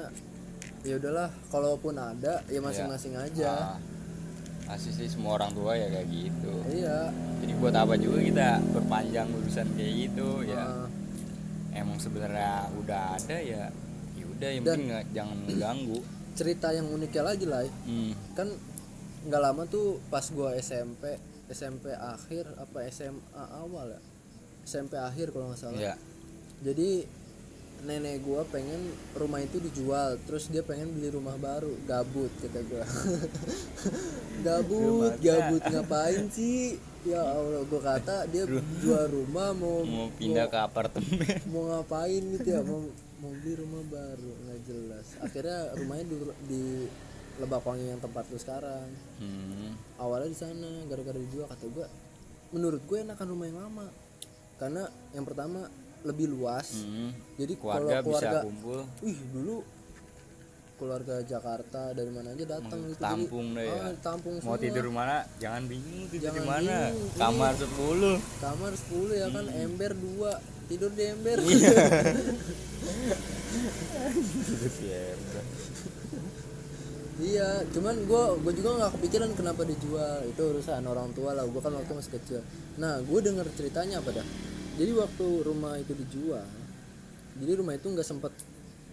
ya 0.88 0.96
udahlah 0.96 1.28
kalaupun 1.52 1.96
ada 2.00 2.40
ya 2.48 2.60
masing-masing 2.64 3.20
aja. 3.20 3.76
Ah, 3.76 3.78
pasti 4.68 4.92
sih 4.92 5.08
semua 5.08 5.40
orang 5.40 5.56
tua 5.56 5.74
ya 5.80 5.88
kayak 5.88 6.08
gitu. 6.12 6.54
Iya. 6.68 7.10
Jadi 7.42 7.54
buat 7.58 7.74
apa 7.74 7.96
juga 7.96 8.20
kita 8.20 8.48
berpanjang 8.76 9.28
urusan 9.32 9.68
kayak 9.80 9.94
gitu 9.96 10.44
ya. 10.44 10.60
Ah, 10.60 10.88
emang 11.72 11.98
sebenarnya 11.98 12.68
udah 12.76 13.16
ada 13.16 13.38
ya 13.40 13.72
ya 14.20 14.26
udah 14.28 14.50
yang 14.52 14.64
Dan- 14.68 14.86
penting 14.86 15.16
jangan 15.16 15.38
mengganggu. 15.48 16.00
cerita 16.38 16.70
yang 16.70 16.86
uniknya 16.94 17.24
lagi 17.26 17.50
lah 17.50 17.66
hmm. 17.66 18.38
kan 18.38 18.46
nggak 19.26 19.42
lama 19.42 19.66
tuh 19.66 19.98
pas 20.14 20.22
gua 20.30 20.54
SMP 20.54 21.18
SMP 21.50 21.90
akhir 21.98 22.46
apa 22.62 22.86
SMA 22.94 23.44
awal 23.58 23.98
ya? 23.98 24.02
SMP 24.62 25.00
akhir 25.02 25.34
kalau 25.34 25.50
nggak 25.50 25.58
salah. 25.58 25.80
Ya 25.82 25.96
jadi 26.62 27.06
nenek 27.86 28.26
gua 28.26 28.42
pengen 28.48 28.90
rumah 29.14 29.44
itu 29.44 29.62
dijual 29.62 30.18
terus 30.26 30.50
dia 30.50 30.66
pengen 30.66 30.96
beli 30.98 31.14
rumah 31.14 31.38
baru 31.38 31.74
gabut 31.86 32.32
kata 32.42 32.62
gua. 32.66 32.86
Gabut 34.46 35.14
gabut 35.22 35.62
ngapain 35.66 36.30
sih? 36.34 36.78
Ya 37.06 37.22
Allah 37.22 37.62
gua 37.70 37.82
kata 37.82 38.26
dia 38.30 38.50
jual 38.82 39.06
rumah 39.12 39.54
mau 39.54 39.86
mau 39.86 40.10
pindah 40.18 40.50
ke 40.50 40.58
apartemen. 40.58 41.38
mau 41.54 41.64
ngapain 41.70 42.22
gitu 42.38 42.48
ya? 42.48 42.62
Mau 42.66 42.90
mau 43.22 43.32
beli 43.42 43.54
rumah 43.62 43.84
baru 43.90 44.32
nggak 44.46 44.60
jelas. 44.66 45.06
Akhirnya 45.22 45.74
rumahnya 45.78 46.06
di, 46.10 46.16
di 46.50 46.64
Lebak 47.38 47.62
Wangi 47.66 47.94
yang 47.94 48.02
tempat 48.02 48.26
lu 48.34 48.38
sekarang. 48.42 48.90
Hmm. 49.22 49.74
awalnya 49.98 50.30
di 50.30 50.38
sana 50.38 50.70
gara-gara 50.86 51.18
dijual 51.18 51.50
kata 51.50 51.66
gua 51.74 51.90
menurut 52.52 52.82
gue 52.88 52.98
enakan 53.04 53.28
rumah 53.28 53.46
yang 53.50 53.60
lama. 53.60 53.88
Karena 54.58 54.84
yang 55.14 55.26
pertama 55.28 55.68
lebih 56.06 56.28
luas. 56.30 56.84
Hmm. 56.84 57.10
jadi 57.36 57.54
keluarga, 57.58 58.02
kalau 58.02 58.06
keluarga 58.06 58.30
bisa 58.30 58.46
kumpul. 58.46 58.80
Wih 59.02 59.20
dulu 59.32 59.56
keluarga 60.78 61.26
Jakarta 61.26 61.90
dari 61.90 62.14
mana 62.14 62.38
aja 62.38 62.46
datang 62.46 62.86
gitu 62.86 63.02
tampung 63.02 63.58
deh 63.58 63.66
ya. 63.66 63.82
ah, 63.82 63.98
tampung 63.98 64.38
mau 64.38 64.54
semua. 64.54 64.62
tidur 64.62 64.94
mana 64.94 65.26
jangan 65.42 65.66
bingung 65.66 66.06
tidur 66.06 66.30
Jangan 66.30 66.38
di 66.38 66.46
mana. 66.46 66.78
kamar 67.18 67.54
10 67.58 68.22
kamar 68.38 68.72
10 68.78 69.10
ya 69.18 69.28
kan 69.34 69.46
ember 69.50 69.92
dua. 69.98 70.32
Tidur 70.68 70.92
di 70.94 71.04
ember. 71.08 71.38
Tidur 74.38 74.70
di 74.76 74.90
ember. 74.92 75.44
iya 77.18 77.66
cuman 77.74 77.98
gue 78.06 78.24
gue 78.46 78.54
juga 78.54 78.70
nggak 78.78 78.92
kepikiran 79.02 79.30
kenapa 79.34 79.66
dijual. 79.66 80.22
Itu 80.30 80.42
urusan 80.54 80.86
orang 80.86 81.10
tua 81.18 81.34
lah 81.34 81.50
gue 81.50 81.58
kan 81.58 81.74
waktu 81.74 81.90
masih 81.90 82.12
kecil. 82.22 82.40
Nah 82.78 83.02
gue 83.02 83.20
denger 83.26 83.50
ceritanya 83.58 83.98
apa 83.98 84.22
dah 84.22 84.28
jadi 84.78 84.92
waktu 84.94 85.26
rumah 85.44 85.74
itu 85.76 85.94
dijual 85.98 86.46
jadi 87.38 87.52
rumah 87.54 87.74
itu 87.76 87.88
nggak 87.90 88.08
sempet 88.08 88.34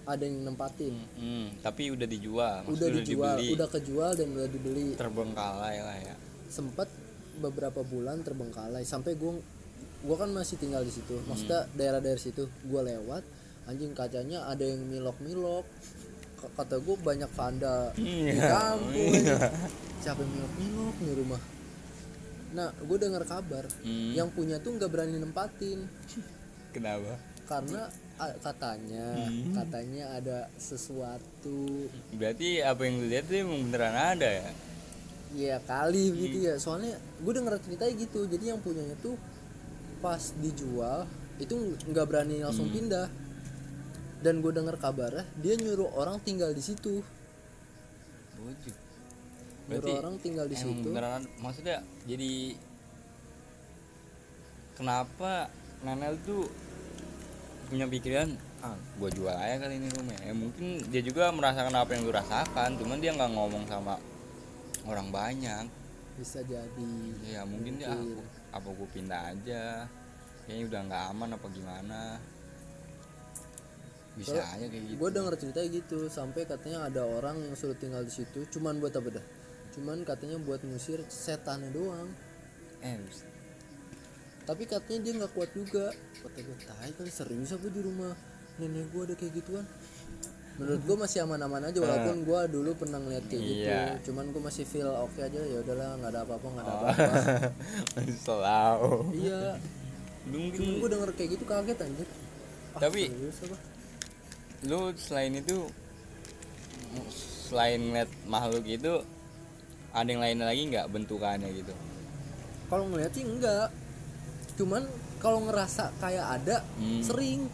ada 0.04 0.20
yang 0.20 0.44
nempatin. 0.44 0.92
Hmm, 1.16 1.48
tapi 1.64 1.88
udah 1.88 2.04
dijual 2.04 2.60
udah 2.68 2.88
dijual 2.92 3.36
dibeli. 3.40 3.56
udah 3.56 3.68
kejual 3.72 4.10
dan 4.12 4.26
udah 4.36 4.48
dibeli. 4.52 4.92
Terbengkalai 4.92 5.80
lah 5.80 5.96
ya. 5.96 6.14
Sempet 6.52 6.92
beberapa 7.40 7.80
bulan 7.80 8.20
terbengkalai 8.20 8.84
sampai 8.84 9.16
gue 9.16 9.40
gue 10.04 10.16
kan 10.20 10.28
masih 10.28 10.60
tinggal 10.60 10.84
di 10.84 10.92
situ. 10.92 11.16
Maksudnya 11.24 11.64
daerah-daerah 11.72 12.20
situ 12.20 12.44
gue 12.44 12.80
lewat 12.84 13.24
anjing 13.64 13.96
kacanya 13.96 14.44
ada 14.44 14.60
yang 14.60 14.84
milok-milok. 14.84 15.64
Kata 16.52 16.76
gue 16.76 16.96
banyak 17.00 17.30
vandal 17.32 17.96
di 17.96 18.28
Iya. 18.36 18.44
kampung 18.52 19.12
siapa 20.04 20.20
yang 20.20 20.32
milok-milok 20.36 20.96
nih 21.00 21.14
rumah 21.16 21.40
nah 22.54 22.70
gue 22.70 22.96
dengar 22.96 23.26
kabar 23.26 23.66
Hmm. 23.82 24.14
yang 24.14 24.30
punya 24.30 24.56
tuh 24.56 24.78
nggak 24.78 24.88
berani 24.88 25.18
nempatin. 25.18 25.84
Kenapa? 26.70 27.18
Karena 27.44 27.90
katanya 28.40 29.06
Hmm. 29.26 29.52
katanya 29.52 30.04
ada 30.14 30.38
sesuatu. 30.56 31.90
Berarti 32.14 32.62
apa 32.62 32.86
yang 32.86 33.02
lu 33.02 33.06
lihat 33.10 33.26
tuh 33.26 33.36
emang 33.36 33.58
beneran 33.68 33.94
ada 33.94 34.28
ya? 34.30 34.50
Iya 35.34 35.56
kali 35.60 36.14
gitu 36.14 36.46
ya. 36.46 36.54
Soalnya 36.56 36.94
gue 36.94 37.32
denger 37.34 37.58
ceritanya 37.60 37.92
gitu. 37.98 38.22
Jadi 38.24 38.44
yang 38.48 38.62
punyanya 38.62 38.94
tuh 39.02 39.18
pas 39.98 40.30
dijual 40.38 41.10
itu 41.36 41.54
nggak 41.84 42.06
berani 42.06 42.38
langsung 42.38 42.70
pindah. 42.70 43.10
Dan 44.22 44.40
gue 44.40 44.54
denger 44.54 44.78
kabarnya 44.78 45.26
dia 45.36 45.58
nyuruh 45.58 45.90
orang 45.92 46.22
tinggal 46.22 46.54
di 46.54 46.62
situ. 46.62 47.02
Bujuk. 48.38 48.76
Berarti 49.64 49.92
orang 49.96 50.16
tinggal 50.20 50.46
di 50.46 50.56
situ. 50.56 50.84
beneran 50.84 51.24
maksudnya 51.40 51.80
jadi 52.04 52.52
kenapa 54.74 55.48
Nenel 55.80 56.16
tuh 56.24 56.48
punya 57.68 57.88
pikiran 57.88 58.28
ah 58.60 58.76
gua 58.96 59.08
jual 59.08 59.32
aja 59.32 59.60
kali 59.60 59.76
ini 59.76 59.88
rumah 59.92 60.16
ya 60.20 60.32
mungkin 60.32 60.80
dia 60.88 61.00
juga 61.00 61.28
merasakan 61.28 61.72
apa 61.74 61.90
yang 61.92 62.02
lu 62.04 62.12
rasakan 62.12 62.76
cuman 62.80 62.96
dia 63.00 63.12
nggak 63.12 63.32
ngomong 63.32 63.64
sama 63.68 63.96
orang 64.84 65.08
banyak. 65.08 65.64
Bisa 66.14 66.44
jadi 66.44 66.92
ya 67.24 67.44
mungkin 67.44 67.76
dia 67.76 67.88
ah, 67.88 67.96
gua- 67.96 68.28
apa 68.52 68.68
gue 68.68 68.88
pindah 68.92 69.20
aja? 69.32 69.88
Kayaknya 70.44 70.64
udah 70.68 70.80
nggak 70.86 71.02
aman 71.10 71.28
apa 71.34 71.46
gimana? 71.50 72.00
Bisa 74.14 74.38
aja 74.38 74.62
kayak 74.62 74.84
gitu. 74.86 74.98
gue 75.00 75.10
denger 75.10 75.34
ceritanya 75.34 75.68
gitu 75.74 75.98
sampai 76.06 76.46
katanya 76.46 76.86
ada 76.86 77.02
orang 77.02 77.34
yang 77.34 77.54
suruh 77.58 77.74
tinggal 77.74 77.98
di 78.00 78.12
situ 78.14 78.46
cuman 78.46 78.78
buat 78.78 78.94
apa 78.94 79.18
dah 79.18 79.26
cuman 79.74 80.06
katanya 80.06 80.38
buat 80.38 80.62
ngusir 80.62 81.02
setannya 81.10 81.70
doang. 81.74 82.08
Eh 82.80 82.98
tapi 84.44 84.68
katanya 84.68 85.00
dia 85.08 85.12
nggak 85.24 85.32
kuat 85.32 85.50
juga. 85.56 85.88
Kata 86.20 86.38
gue 86.40 86.56
tai 86.68 86.92
kali 86.92 87.10
serius 87.12 87.52
apa 87.56 87.66
di 87.68 87.80
rumah 87.80 88.12
nenek 88.60 88.92
gue 88.92 89.02
ada 89.08 89.14
kayak 89.16 89.40
gituan. 89.40 89.64
Menurut 90.54 90.82
gue 90.86 90.96
masih 91.00 91.18
aman-aman 91.26 91.66
aja 91.66 91.78
walaupun 91.82 92.22
gue 92.22 92.40
dulu 92.52 92.70
pernah 92.78 93.02
ngeliat 93.02 93.24
kayak 93.26 93.42
gitu. 93.42 93.66
Iya. 93.66 93.98
cuman 94.06 94.30
gue 94.30 94.42
masih 94.44 94.64
feel 94.68 94.86
oke 94.86 95.18
aja 95.18 95.40
ya 95.42 95.58
udahlah 95.64 95.98
nggak 95.98 96.12
ada 96.14 96.20
apa-apa 96.22 96.46
nggak 96.46 96.64
ada 96.64 96.74
apa-apa. 96.78 97.12
Selalu 98.24 98.92
iya. 99.18 99.42
Mungkin 100.30 100.78
gue 100.78 100.88
denger 100.92 101.10
kayak 101.18 101.30
gitu 101.40 101.44
kaget 101.48 101.78
anjir. 101.82 102.08
Ah, 102.76 102.80
Tapi- 102.86 103.08
serius 103.10 103.38
apa? 103.48 103.56
lu 104.64 104.80
selain 104.96 105.36
itu 105.36 105.68
selain 107.12 107.76
ngeliat 107.76 108.08
makhluk 108.24 108.64
itu 108.64 109.04
ada 109.94 110.08
yang 110.10 110.22
lain 110.22 110.38
lagi 110.42 110.62
nggak 110.68 110.86
bentukannya 110.90 111.48
gitu 111.54 111.74
kalau 112.66 112.90
ngeliat 112.90 113.12
sih 113.14 113.24
enggak 113.24 113.70
cuman 114.54 114.82
kalau 115.22 115.40
ngerasa 115.46 115.94
kayak 116.02 116.26
ada 116.40 116.56
Hmm. 116.76 117.00
sering 117.00 117.48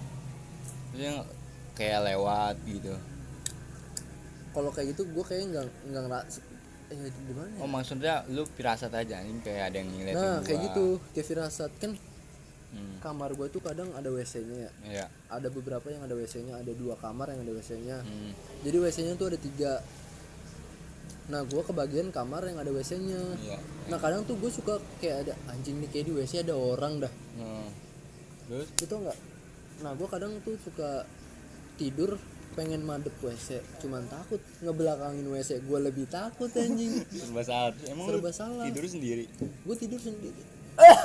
Maksudnya 0.91 1.23
kayak 1.79 2.01
lewat 2.03 2.57
gitu 2.67 2.95
kalau 4.51 4.71
kayak 4.75 4.97
gitu 4.97 5.07
gue 5.07 5.25
kayak 5.25 5.45
nggak 5.55 5.65
nggak 5.95 6.03
ngerasa 6.11 6.39
eh 6.91 6.99
gimana 7.23 7.51
ya? 7.55 7.61
oh 7.63 7.69
maksudnya 7.71 8.15
lu 8.35 8.43
pirasat 8.59 8.91
aja 8.91 9.23
ini 9.23 9.39
kayak 9.47 9.71
ada 9.71 9.77
yang 9.79 9.89
ngeliatin 9.95 10.19
nah 10.19 10.37
gua. 10.43 10.47
kayak 10.47 10.61
gitu 10.67 10.87
kayak 11.15 11.27
firasat 11.31 11.71
kan 11.79 11.93
hmm. 12.75 12.99
kamar 12.99 13.31
gue 13.39 13.47
tuh 13.47 13.63
kadang 13.63 13.95
ada 13.95 14.11
WC-nya 14.11 14.67
ya 14.67 14.71
ya 14.91 15.07
ada 15.31 15.49
beberapa 15.55 15.87
yang 15.87 16.03
ada 16.03 16.19
WC-nya 16.19 16.59
ada 16.59 16.73
dua 16.75 16.99
kamar 16.99 17.31
yang 17.31 17.47
ada 17.47 17.53
WC-nya 17.55 18.03
hmm. 18.03 18.31
jadi 18.67 18.77
WC-nya 18.83 19.15
tuh 19.15 19.31
ada 19.31 19.39
tiga 19.39 19.79
nah 21.31 21.47
gue 21.47 21.63
kebagian 21.63 22.11
kamar 22.11 22.43
yang 22.43 22.59
ada 22.59 22.75
WC-nya 22.75 23.23
iya. 23.39 23.59
Nah 23.87 23.99
kadang 24.03 24.27
tuh 24.27 24.35
gue 24.39 24.51
suka 24.51 24.83
kayak 24.99 25.27
ada 25.27 25.35
anjing 25.51 25.79
nih 25.79 25.89
kayak 25.91 26.05
di 26.11 26.13
WC 26.19 26.43
ada 26.43 26.55
orang 26.59 27.07
dah. 27.07 27.13
Hmm. 27.39 27.71
terus? 28.51 28.69
Gitu 28.75 28.95
nggak? 28.95 29.19
Nah 29.87 29.95
gue 29.95 30.09
kadang 30.11 30.33
tuh 30.43 30.59
suka 30.59 31.07
tidur 31.79 32.19
pengen 32.59 32.83
madep 32.83 33.15
WC 33.23 33.63
cuman 33.79 34.11
takut 34.11 34.43
ngebelakangin 34.59 35.23
WC 35.31 35.63
gue 35.63 35.79
lebih 35.79 36.11
takut 36.11 36.51
anjing. 36.59 37.07
Serba 37.15 37.43
salah. 37.47 37.75
Emang 37.87 38.11
Serba 38.11 38.31
salah. 38.35 38.67
tidur 38.67 38.85
sendiri? 38.91 39.25
Gue 39.63 39.77
tidur 39.79 40.03
sendiri. 40.03 40.43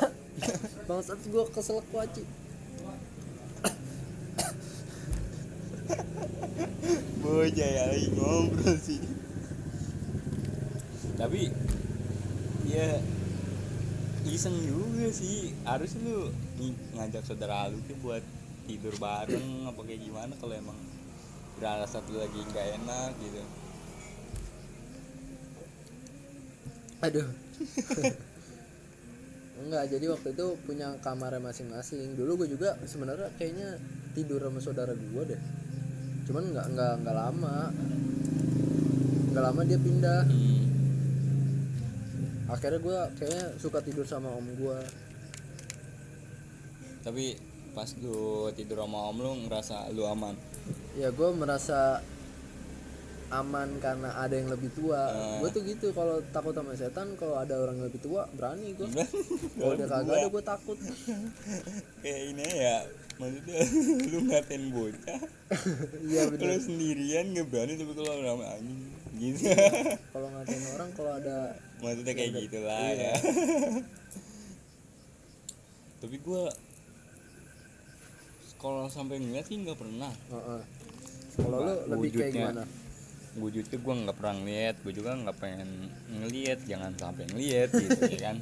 Bangsat 0.90 1.22
gue 1.26 1.44
kesel 1.54 1.80
kuaci 1.94 2.26
bocah 7.26 7.70
ya 7.74 7.84
lagi 7.90 8.08
ngobrol 8.14 8.78
sih 8.78 9.02
tapi 11.16 11.52
ya 12.68 13.00
iseng 14.28 14.56
juga 14.66 15.08
sih. 15.14 15.54
Harus 15.64 15.96
lu 16.02 16.30
ng- 16.60 16.80
ngajak 16.98 17.24
saudara 17.24 17.70
lu 17.72 17.80
tuh 17.86 17.98
buat 18.04 18.24
tidur 18.66 18.98
bareng 18.98 19.70
apa 19.70 19.80
kayak 19.86 20.02
gimana 20.02 20.34
kalau 20.42 20.58
emang 20.58 20.78
berasa 21.56 22.02
satu 22.02 22.18
lagi 22.18 22.40
nggak 22.52 22.68
enak 22.82 23.12
gitu. 23.22 23.42
Aduh. 27.06 27.28
Enggak 29.56 29.88
jadi 29.88 30.06
waktu 30.12 30.36
itu 30.36 30.46
punya 30.68 31.00
kamarnya 31.00 31.40
masing-masing. 31.40 32.20
Dulu 32.20 32.44
gue 32.44 32.60
juga 32.60 32.76
sebenarnya 32.84 33.32
kayaknya 33.40 33.80
tidur 34.12 34.44
sama 34.44 34.60
saudara 34.60 34.92
gue 34.92 35.24
deh. 35.32 35.42
Cuman 36.28 36.52
nggak 36.52 36.68
nggak 36.76 36.94
nggak 37.06 37.16
lama. 37.16 37.72
Nggak 39.32 39.44
lama 39.44 39.62
dia 39.64 39.80
pindah. 39.80 40.22
Hmm. 40.28 40.55
Akhirnya 42.46 42.80
gue 42.80 43.00
kayaknya 43.18 43.46
suka 43.58 43.80
tidur 43.82 44.06
sama 44.06 44.30
om 44.30 44.46
gue 44.54 44.78
tapi 47.06 47.38
pas 47.78 47.92
lu 48.02 48.50
tidur 48.58 48.82
sama 48.82 49.14
om 49.14 49.18
lu 49.22 49.32
ngerasa 49.46 49.94
lu 49.94 50.10
aman? 50.10 50.34
Ya 50.98 51.14
gue 51.14 51.30
merasa 51.38 52.02
aman 53.30 53.78
karena 53.84 54.10
ada 54.16 54.32
yang 54.32 54.50
lebih 54.50 54.74
tua. 54.74 55.12
Ah. 55.12 55.38
gue 55.44 55.50
tuh 55.54 55.62
gitu 55.68 55.92
kalau 55.92 56.24
takut 56.34 56.56
sama 56.56 56.74
setan 56.74 57.14
kalau 57.20 57.38
ada 57.38 57.58
orang 57.62 57.78
yang 57.78 57.88
lebih 57.92 58.02
tua 58.02 58.26
berani 58.34 58.74
gue 58.74 58.88
kalau 59.60 59.74
dia 59.78 59.86
kagak 59.86 60.18
ada 60.18 60.30
gue 60.34 60.44
takut. 60.46 60.78
Kayak 62.02 62.22
ini 62.32 62.48
ya 62.48 62.78
maksudnya 63.22 63.60
lu 64.12 64.20
ngatain 64.34 64.64
bocah. 64.74 65.20
Iya 66.10 66.22
kalau 66.26 66.42
bener 66.42 66.58
sendirian 66.58 67.26
nggak 67.38 67.48
berani 67.54 67.74
tapi 67.78 67.92
kalau 67.94 68.14
sama 68.24 68.46
anjing 68.56 68.95
gitu. 69.18 69.40
Kalau 70.12 70.28
ngatain 70.32 70.66
orang 70.76 70.90
kalau 70.96 71.12
ada 71.16 71.38
maksudnya 71.82 72.14
kayak 72.14 72.32
gitulah 72.48 72.88
Iya. 72.92 72.96
ya. 72.96 73.14
Tapi 76.02 76.16
gua 76.22 76.52
kalau 78.56 78.90
sampai 78.90 79.22
ngeliat 79.22 79.46
sih 79.46 79.62
nggak 79.62 79.78
pernah. 79.78 80.14
Heeh. 80.32 80.62
kalau 81.36 81.68
lu 81.68 81.74
lebih 81.92 82.10
kayak 82.16 82.32
gimana? 82.32 82.64
wujudnya 83.36 83.76
gue 83.76 83.94
nggak 84.08 84.16
pernah 84.16 84.36
ngeliat 84.40 84.76
gue 84.80 84.94
juga 84.96 85.12
nggak 85.12 85.38
pengen 85.44 85.92
ngeliat 86.08 86.56
jangan 86.64 86.96
sampai 86.96 87.28
ngeliat 87.28 87.68
gitu 87.76 88.00
ya 88.08 88.20
kan. 88.32 88.38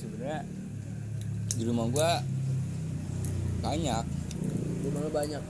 Sebenarnya 0.00 0.40
di 1.52 1.62
rumah 1.68 1.86
gue 1.92 2.10
banyak. 3.60 4.04
Di 4.80 4.88
mana 4.88 5.08
banyak? 5.12 5.42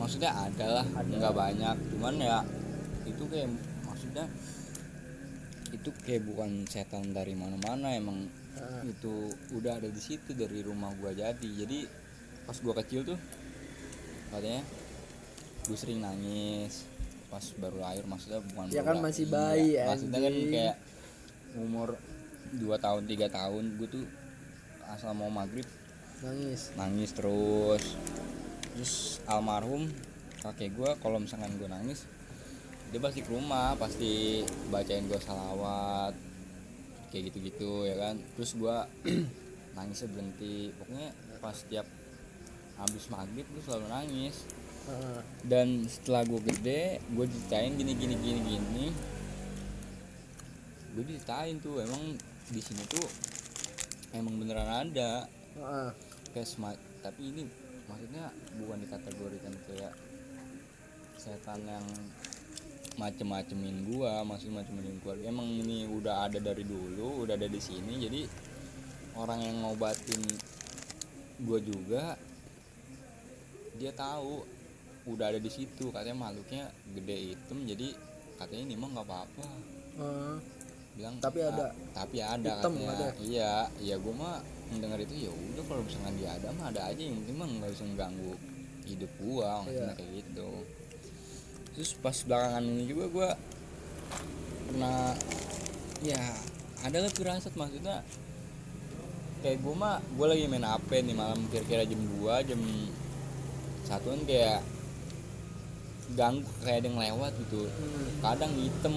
Maksudnya 0.00 0.32
ada 0.32 0.66
lah 0.80 0.86
nggak 0.88 1.34
banyak. 1.36 1.76
Cuman 1.92 2.14
ya 2.16 2.40
itu 3.22 3.30
kayak 3.30 3.48
maksudnya 3.86 4.26
itu 5.70 5.90
kayak 6.02 6.22
bukan 6.26 6.50
setan 6.66 7.14
dari 7.14 7.38
mana-mana 7.38 7.94
emang 7.94 8.26
Heeh. 8.58 8.90
itu 8.90 9.30
udah 9.54 9.78
ada 9.78 9.86
di 9.86 10.02
situ 10.02 10.34
dari 10.34 10.58
rumah 10.66 10.90
gua 10.98 11.14
jadi. 11.14 11.38
Jadi 11.38 11.86
pas 12.42 12.58
gua 12.58 12.74
kecil 12.82 13.06
tuh 13.06 13.18
katanya 14.34 14.66
gue 15.62 15.78
sering 15.78 16.02
nangis 16.02 16.90
pas 17.30 17.44
baru 17.62 17.78
lahir 17.78 18.02
maksudnya 18.10 18.42
bukan 18.42 18.74
Ya 18.74 18.82
kan 18.82 18.98
masih 18.98 19.30
bayi, 19.30 19.78
maksudnya 19.78 20.18
kan 20.18 20.34
kayak 20.50 20.76
umur 21.54 21.94
2 22.58 22.66
tahun 22.82 23.02
tiga 23.06 23.30
tahun 23.30 23.78
gue 23.78 23.88
tuh 23.88 24.04
asal 24.90 25.14
mau 25.14 25.30
maghrib 25.30 25.64
nangis. 26.24 26.74
nangis 26.74 27.14
terus. 27.14 27.84
Terus 28.74 29.22
almarhum 29.30 29.86
kakek 30.42 30.74
gue 30.74 30.90
kalau 30.98 31.22
misalkan 31.22 31.54
gue 31.60 31.68
nangis 31.70 32.08
dia 32.92 33.00
pasti 33.00 33.24
ke 33.24 33.30
rumah 33.32 33.72
pasti 33.80 34.44
bacain 34.68 35.08
gue 35.08 35.16
salawat 35.16 36.12
kayak 37.08 37.32
gitu-gitu 37.32 37.88
ya 37.88 37.96
kan? 37.96 38.20
Terus 38.36 38.52
gue 38.52 38.76
nangisnya 39.76 40.08
berhenti. 40.12 40.76
Pokoknya 40.76 41.08
pas 41.40 41.56
tiap 41.72 41.88
habis 42.76 43.04
maghrib 43.08 43.48
gue 43.48 43.62
selalu 43.64 43.86
nangis. 43.88 44.44
Dan 45.40 45.88
setelah 45.88 46.28
gue 46.28 46.40
gede 46.52 47.00
gue 47.16 47.24
ceritain 47.24 47.72
gini 47.72 47.96
gini 47.96 48.14
gini 48.20 48.40
gini. 48.44 48.86
Gue 50.92 51.04
ceritain 51.08 51.56
tuh 51.64 51.80
emang 51.80 52.12
di 52.52 52.60
sini 52.60 52.84
tuh 52.92 53.08
emang 54.12 54.36
beneran 54.36 54.68
ada. 54.68 55.24
Kayak 56.36 56.48
smart 56.48 56.80
tapi 57.00 57.32
ini 57.32 57.48
maksudnya 57.88 58.28
bukan 58.60 58.84
dikategorikan 58.84 59.52
kayak 59.68 59.92
setan 61.16 61.60
yang 61.66 61.84
macem-macemin 62.94 63.88
gua 63.88 64.20
maksudnya 64.22 64.60
macem-macemin 64.60 65.00
keluarga 65.00 65.24
emang 65.26 65.48
ini 65.48 65.88
udah 65.88 66.26
ada 66.26 66.38
dari 66.38 66.62
dulu 66.62 67.24
udah 67.24 67.34
ada 67.34 67.46
di 67.46 67.58
sini 67.58 67.98
jadi 68.00 68.20
orang 69.14 69.40
yang 69.40 69.56
ngobatin 69.60 70.22
gua 71.40 71.58
juga 71.58 72.14
dia 73.74 73.90
tahu 73.90 74.44
udah 75.04 75.26
ada 75.26 75.40
di 75.40 75.48
situ 75.48 75.90
katanya 75.90 76.14
makhluknya 76.20 76.64
gede 76.88 77.16
hitam 77.28 77.58
jadi 77.64 77.88
katanya 78.36 78.62
ini 78.64 78.74
mah 78.76 78.88
nggak 78.92 79.06
apa-apa 79.08 79.46
Heeh. 79.92 80.36
bilang 80.92 81.14
Tapi 81.18 81.38
"Ah, 81.40 81.48
ada. 81.48 81.66
tapi 81.90 82.16
ada 82.20 82.50
Hitam 82.54 82.72
katanya 82.76 82.94
ada. 82.94 83.08
iya 83.18 83.52
iya 83.80 83.96
gue 83.96 84.12
mah 84.12 84.38
mendengar 84.68 85.00
itu 85.00 85.26
ya 85.26 85.32
udah 85.32 85.64
kalau 85.66 85.82
misalkan 85.82 86.14
dia 86.16 86.30
ada 86.30 86.48
mah 86.52 86.68
ada 86.68 86.80
aja 86.86 87.00
yang 87.00 87.16
penting 87.18 87.36
mah 87.36 87.48
nggak 87.50 87.70
bisa 87.72 87.84
mengganggu 87.84 88.32
hidup 88.84 89.12
gua 89.18 89.48
maksudnya 89.60 89.82
Iya. 89.84 89.96
kayak 89.96 90.12
gitu 90.20 90.48
terus 91.72 91.96
pas 91.98 92.16
belakangan 92.24 92.64
ini 92.64 92.84
juga 92.88 93.04
gua 93.08 93.28
pernah 94.68 95.16
ya 96.04 96.20
ada 96.82 96.98
lah 96.98 97.12
firasat 97.12 97.54
maksudnya 97.54 98.02
kayak 99.42 99.58
gue 99.58 99.74
mah 99.74 99.98
gue 100.14 100.26
lagi 100.26 100.46
main 100.46 100.62
HP 100.62 101.02
nih 101.02 101.14
malam 101.18 101.38
kira-kira 101.50 101.82
jam 101.82 101.98
2 101.98 102.48
jam 102.48 102.60
satuan 103.82 104.22
kayak 104.22 104.62
ganggu 106.12 106.46
kayak 106.62 106.84
ada 106.84 106.86
yang 106.88 106.98
lewat 107.00 107.32
gitu. 107.40 107.66
Hmm. 107.66 108.08
kadang 108.20 108.52
hitam. 108.54 108.96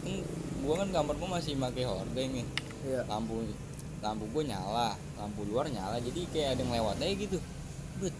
Kan 0.00 0.14
gua 0.60 0.74
kan 0.84 0.88
kamar 0.92 1.14
gua 1.18 1.28
masih 1.40 1.56
pakai 1.58 1.84
hordeng 1.88 2.30
nih 2.40 2.46
Iya. 2.80 3.04
lampu 3.08 3.44
lampu 4.00 4.24
gua 4.32 4.42
nyala 4.44 4.90
lampu 5.20 5.44
luar 5.44 5.68
nyala 5.68 6.00
jadi 6.00 6.20
kayak 6.32 6.48
ada 6.56 6.60
yang 6.64 6.72
lewat 6.72 6.96
aja 7.02 7.14
gitu. 7.16 7.38
Bet 8.00 8.14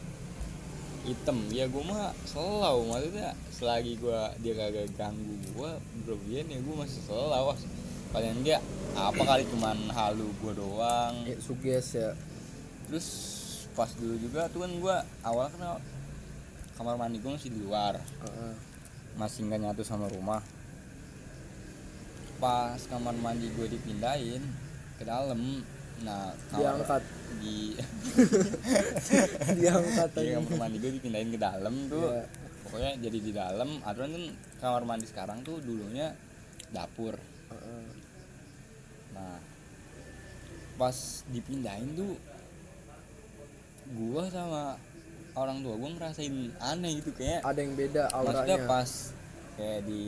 hitam. 1.06 1.38
Ya 1.52 1.68
gua 1.70 1.82
mah 1.84 2.12
selau. 2.24 2.88
Maksudnya 2.88 3.32
selagi 3.52 3.96
gua 4.00 4.32
dia 4.40 4.56
kagak 4.56 4.92
ganggu 4.96 5.36
gua 5.52 5.76
berlebihan 6.04 6.48
ya 6.48 6.58
gua 6.64 6.84
masih 6.84 7.00
selau 7.04 7.52
paling 8.10 8.42
enggak 8.42 8.58
apa 8.98 9.22
kali 9.22 9.46
cuman 9.54 9.76
halu 9.94 10.28
gua 10.42 10.52
doang. 10.56 11.14
Ya, 11.24 11.36
suges 11.38 11.94
ya. 11.94 12.10
Terus 12.90 13.06
pas 13.78 13.90
dulu 13.94 14.18
juga 14.18 14.50
tuh 14.50 14.66
kan 14.66 14.72
gua 14.82 14.96
awal 15.22 15.46
kan 15.54 15.78
kamar 16.74 16.96
mandi 16.98 17.22
gua 17.22 17.36
masih 17.38 17.52
di 17.52 17.60
luar. 17.62 18.00
Heeh. 18.00 18.54
masih 19.18 19.44
nggak 19.44 19.60
nyatu 19.60 19.82
sama 19.84 20.06
rumah. 20.08 20.40
Pas 22.40 22.80
kamar 22.88 23.12
mandi 23.20 23.52
gue 23.52 23.68
dipindahin 23.68 24.40
ke 24.96 25.04
dalam 25.04 25.60
nah 26.00 26.32
diangkat 26.56 27.02
di 27.40 27.76
diangkat 29.56 30.10
di 30.16 30.20
aja. 30.32 30.40
kamar 30.40 30.56
mandi 30.56 30.76
gue 30.80 30.92
dipindahin 30.96 31.30
ke 31.32 31.38
dalam 31.40 31.74
tuh. 31.92 32.08
Iya. 32.08 32.24
pokoknya 32.64 32.92
jadi 33.02 33.18
di 33.20 33.32
dalam. 33.34 33.68
Aturan 33.84 34.10
kan 34.14 34.24
kamar 34.60 34.82
mandi 34.88 35.06
sekarang 35.08 35.44
tuh 35.44 35.60
dulunya 35.60 36.12
dapur. 36.72 37.18
Nah 39.16 39.36
pas 40.80 40.96
dipindahin 41.28 41.92
tuh 41.92 42.16
gua 43.92 44.24
sama 44.32 44.80
orang 45.36 45.60
tua 45.60 45.76
gua 45.76 45.90
ngerasain 45.92 46.56
aneh 46.56 47.04
gitu 47.04 47.12
kayak 47.12 47.44
ada 47.44 47.60
yang 47.60 47.76
beda 47.76 48.08
maksudnya 48.08 48.56
auranya 48.56 48.56
pas 48.64 48.90
kayak 49.60 49.80
di 49.84 50.04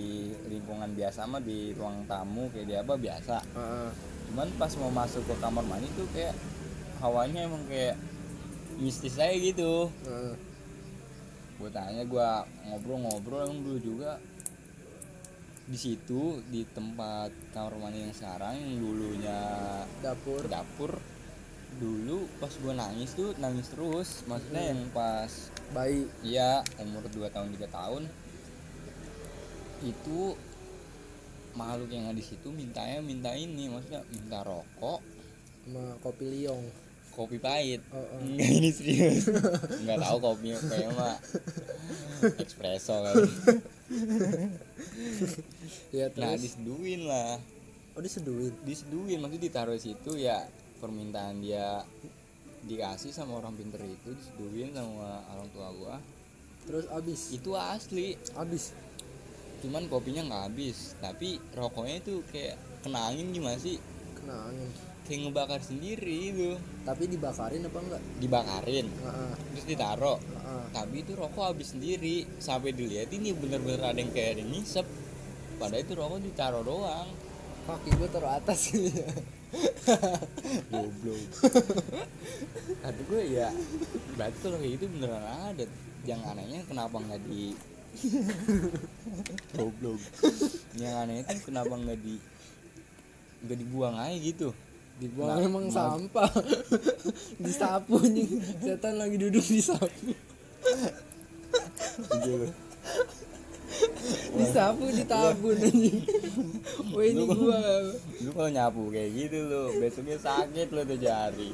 lingkungan 0.48 0.96
biasa 0.96 1.28
mah 1.28 1.44
di 1.44 1.76
ruang 1.76 2.08
tamu 2.08 2.48
kayak 2.56 2.66
di 2.72 2.74
apa 2.80 2.94
biasa. 2.96 3.36
Heeh. 3.52 4.11
Cuman 4.32 4.48
pas 4.56 4.72
mau 4.80 4.88
masuk 4.88 5.20
ke 5.28 5.34
kamar 5.44 5.60
mandi 5.68 5.84
tuh 5.92 6.08
kayak 6.16 6.32
hawanya 7.04 7.44
emang 7.44 7.60
kayak 7.68 8.00
mistis 8.80 9.20
aja 9.20 9.36
gitu. 9.36 9.92
Heeh. 10.08 10.34
gue 11.60 11.68
tanya 11.68 12.00
gue 12.08 12.28
ngobrol-ngobrol 12.64 13.44
emang 13.44 13.60
dulu 13.60 13.78
juga. 13.78 14.16
Di 15.68 15.76
situ 15.76 16.40
di 16.48 16.64
tempat 16.64 17.28
kamar 17.52 17.76
mandi 17.76 18.08
yang 18.08 18.16
sekarang 18.16 18.56
yang 18.56 18.80
dulunya 18.80 19.38
dapur. 20.00 20.48
dapur 20.48 20.96
dulu 21.76 22.24
pas 22.40 22.56
gue 22.56 22.72
nangis 22.72 23.12
tuh 23.12 23.36
nangis 23.36 23.68
terus. 23.68 24.24
Maksudnya 24.24 24.72
yang 24.72 24.80
pas 24.96 25.28
bayi. 25.76 26.08
Iya, 26.24 26.64
umur 26.80 27.04
2 27.04 27.28
tahun 27.28 27.52
3 27.52 27.68
tahun. 27.68 28.08
Itu 29.84 30.40
makhluk 31.54 31.92
yang 31.92 32.08
ada 32.08 32.16
di 32.16 32.24
situ 32.24 32.48
mintanya 32.50 33.00
minta 33.04 33.32
ini, 33.36 33.68
maksudnya 33.68 34.02
minta 34.08 34.40
rokok, 34.44 35.00
sama 35.68 35.96
kopi 36.00 36.24
liong 36.28 36.64
kopi 37.12 37.36
pahit. 37.36 37.84
Heeh. 37.92 38.20
Enggak 38.32 38.50
ini 38.56 38.70
serius. 38.72 39.28
Enggak 39.84 40.00
tahu 40.00 40.16
kopi 40.20 40.56
kayaknya 40.56 40.88
mah 40.96 41.16
espresso 42.40 42.94
kali. 43.04 43.28
ya 45.92 46.08
Nah, 46.08 46.32
terus 46.32 46.40
diseduin 46.48 47.04
lah. 47.04 47.36
oh 47.92 48.00
diseduhin 48.00 48.56
Diseduin 48.64 49.20
maksudnya 49.20 49.44
ditaruh 49.52 49.76
di 49.76 49.84
situ 49.92 50.16
ya 50.16 50.40
permintaan 50.80 51.44
dia 51.44 51.84
dikasih 52.64 53.12
sama 53.12 53.36
orang 53.36 53.52
pinter 53.52 53.82
itu 53.84 54.16
diseduin 54.16 54.72
sama 54.72 55.20
orang 55.34 55.48
tua 55.52 55.68
gua 55.76 55.96
terus 56.64 56.86
abis 56.94 57.34
itu 57.34 57.52
asli 57.52 58.16
abis 58.38 58.72
cuman 59.62 59.86
kopinya 59.86 60.22
nggak 60.26 60.42
habis. 60.50 60.98
Tapi 60.98 61.38
rokoknya 61.54 61.96
itu 62.02 62.20
kayak 62.28 62.58
kena 62.82 63.08
angin 63.08 63.30
gimana 63.30 63.56
sih? 63.56 63.78
Kena 64.18 64.50
angin. 64.50 64.68
Kayak 65.06 65.18
ngebakar 65.26 65.60
sendiri 65.62 66.16
itu. 66.34 66.50
Tapi 66.82 67.02
dibakarin 67.06 67.62
apa 67.66 67.78
enggak? 67.78 68.02
Dibakarin. 68.18 68.86
Heeh. 68.90 69.32
terus 69.54 69.66
ditaruh. 69.66 70.18
Heeh. 70.18 70.62
tapi 70.74 70.94
itu 71.06 71.12
rokok 71.14 71.44
habis 71.54 71.72
sendiri. 71.72 72.26
Sampai 72.42 72.74
dilihat 72.74 73.08
ini 73.14 73.30
bener-bener 73.32 73.82
ada 73.82 73.98
yang 73.98 74.10
kayak 74.10 74.36
ada 74.36 74.40
yang 74.42 74.50
ngisep. 74.52 74.86
Padahal 75.56 75.82
itu 75.86 75.92
rokok 75.94 76.18
ditaruh 76.20 76.62
doang. 76.66 77.08
Kaki 77.62 77.90
gue 77.94 78.08
taruh 78.10 78.32
atas. 78.34 78.60
Gitu 78.74 78.90
ya 78.90 79.10
goblok. 80.72 81.22
Tapi 82.82 83.00
gue 83.04 83.22
ya 83.36 83.48
berarti 84.16 84.38
kalau 84.40 84.56
kayak 84.58 84.72
gitu 84.80 84.84
beneran 84.96 85.26
ada. 85.52 85.64
Yang 86.02 86.20
anehnya 86.34 86.60
kenapa 86.66 86.96
nggak 86.98 87.22
di 87.30 87.54
goblok. 89.56 90.00
Yang 90.76 90.94
aneh 90.96 91.16
itu 91.22 91.40
kenapa 91.46 91.74
nggak 91.76 91.98
di 92.00 92.14
nggak 93.42 93.58
dibuang 93.58 93.96
aja 93.98 94.16
gitu? 94.18 94.48
Dibuang 95.00 95.28
Nah, 95.28 95.38
emang 95.42 95.66
nah. 95.68 95.74
sampah. 95.74 96.30
Disapu 97.44 97.98
nih. 98.04 98.28
Setan 98.62 98.96
lagi 98.96 99.16
duduk 99.18 99.44
di 99.44 99.60
sapu 99.60 100.14
gitu 102.22 102.48
disapu 104.32 104.84
ditabun 104.92 105.56
anjing 105.60 106.00
wah 106.92 107.04
ini 107.04 107.22
gua. 107.28 107.60
lu 108.20 108.30
kalau 108.32 108.50
nyapu 108.52 108.82
kayak 108.92 109.10
gitu 109.16 109.38
lu? 109.48 109.64
Besoknya 109.80 110.16
sakit 110.20 110.68
lu 110.72 110.82
tuh 110.84 110.98
jari 110.98 111.50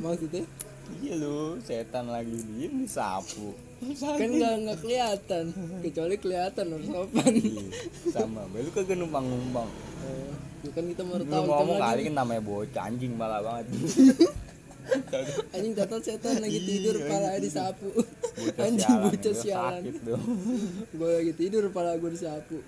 maksudnya? 0.00 0.44
Iya 1.02 1.14
lu. 1.20 1.60
Setan 1.64 2.08
lagi 2.08 2.32
diem 2.32 2.84
disapu 2.84 3.52
kan 4.00 4.28
nggak 4.32 4.54
nggak 4.64 4.78
kelihatan. 4.80 5.44
Kecuali 5.84 6.14
kelihatan 6.16 6.64
harus 6.72 6.88
sopan 6.88 7.32
Iya, 7.36 7.64
sama. 8.12 8.42
Lu 8.50 8.70
kagak 8.72 8.96
numpang 8.96 9.24
numpang 9.28 9.68
itu 10.66 10.74
kan 10.74 10.84
kita 10.90 11.02
mau 11.06 11.14
tahu 11.22 11.44
ngomong 11.46 11.78
kali 11.78 11.86
lagi 11.94 12.02
kan 12.10 12.14
namanya 12.18 12.42
bocah 12.42 12.82
anjing 12.90 13.12
malah 13.14 13.38
banget. 13.38 13.66
Anjing 15.50 15.74
tato 15.74 15.98
setan 15.98 16.38
lagi 16.38 16.62
tidur 16.62 16.94
Iya, 16.94 17.06
pala 17.10 17.30
disapu. 17.42 17.90
Anjing 18.54 18.98
bocah 19.02 19.34
sialan. 19.34 19.82
gue 20.90 21.10
lagi 21.10 21.32
tidur 21.34 21.70
pala 21.70 21.94
gue 21.98 22.10
disapu. 22.10 22.58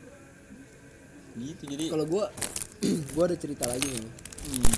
Gitu 1.38 1.62
jadi 1.66 1.85
kalau 1.90 2.07
gue 2.07 2.25
gue 3.14 3.23
ada 3.23 3.37
cerita 3.38 3.66
lagi 3.71 3.87
nih. 3.87 4.11
Hmm, 4.51 4.75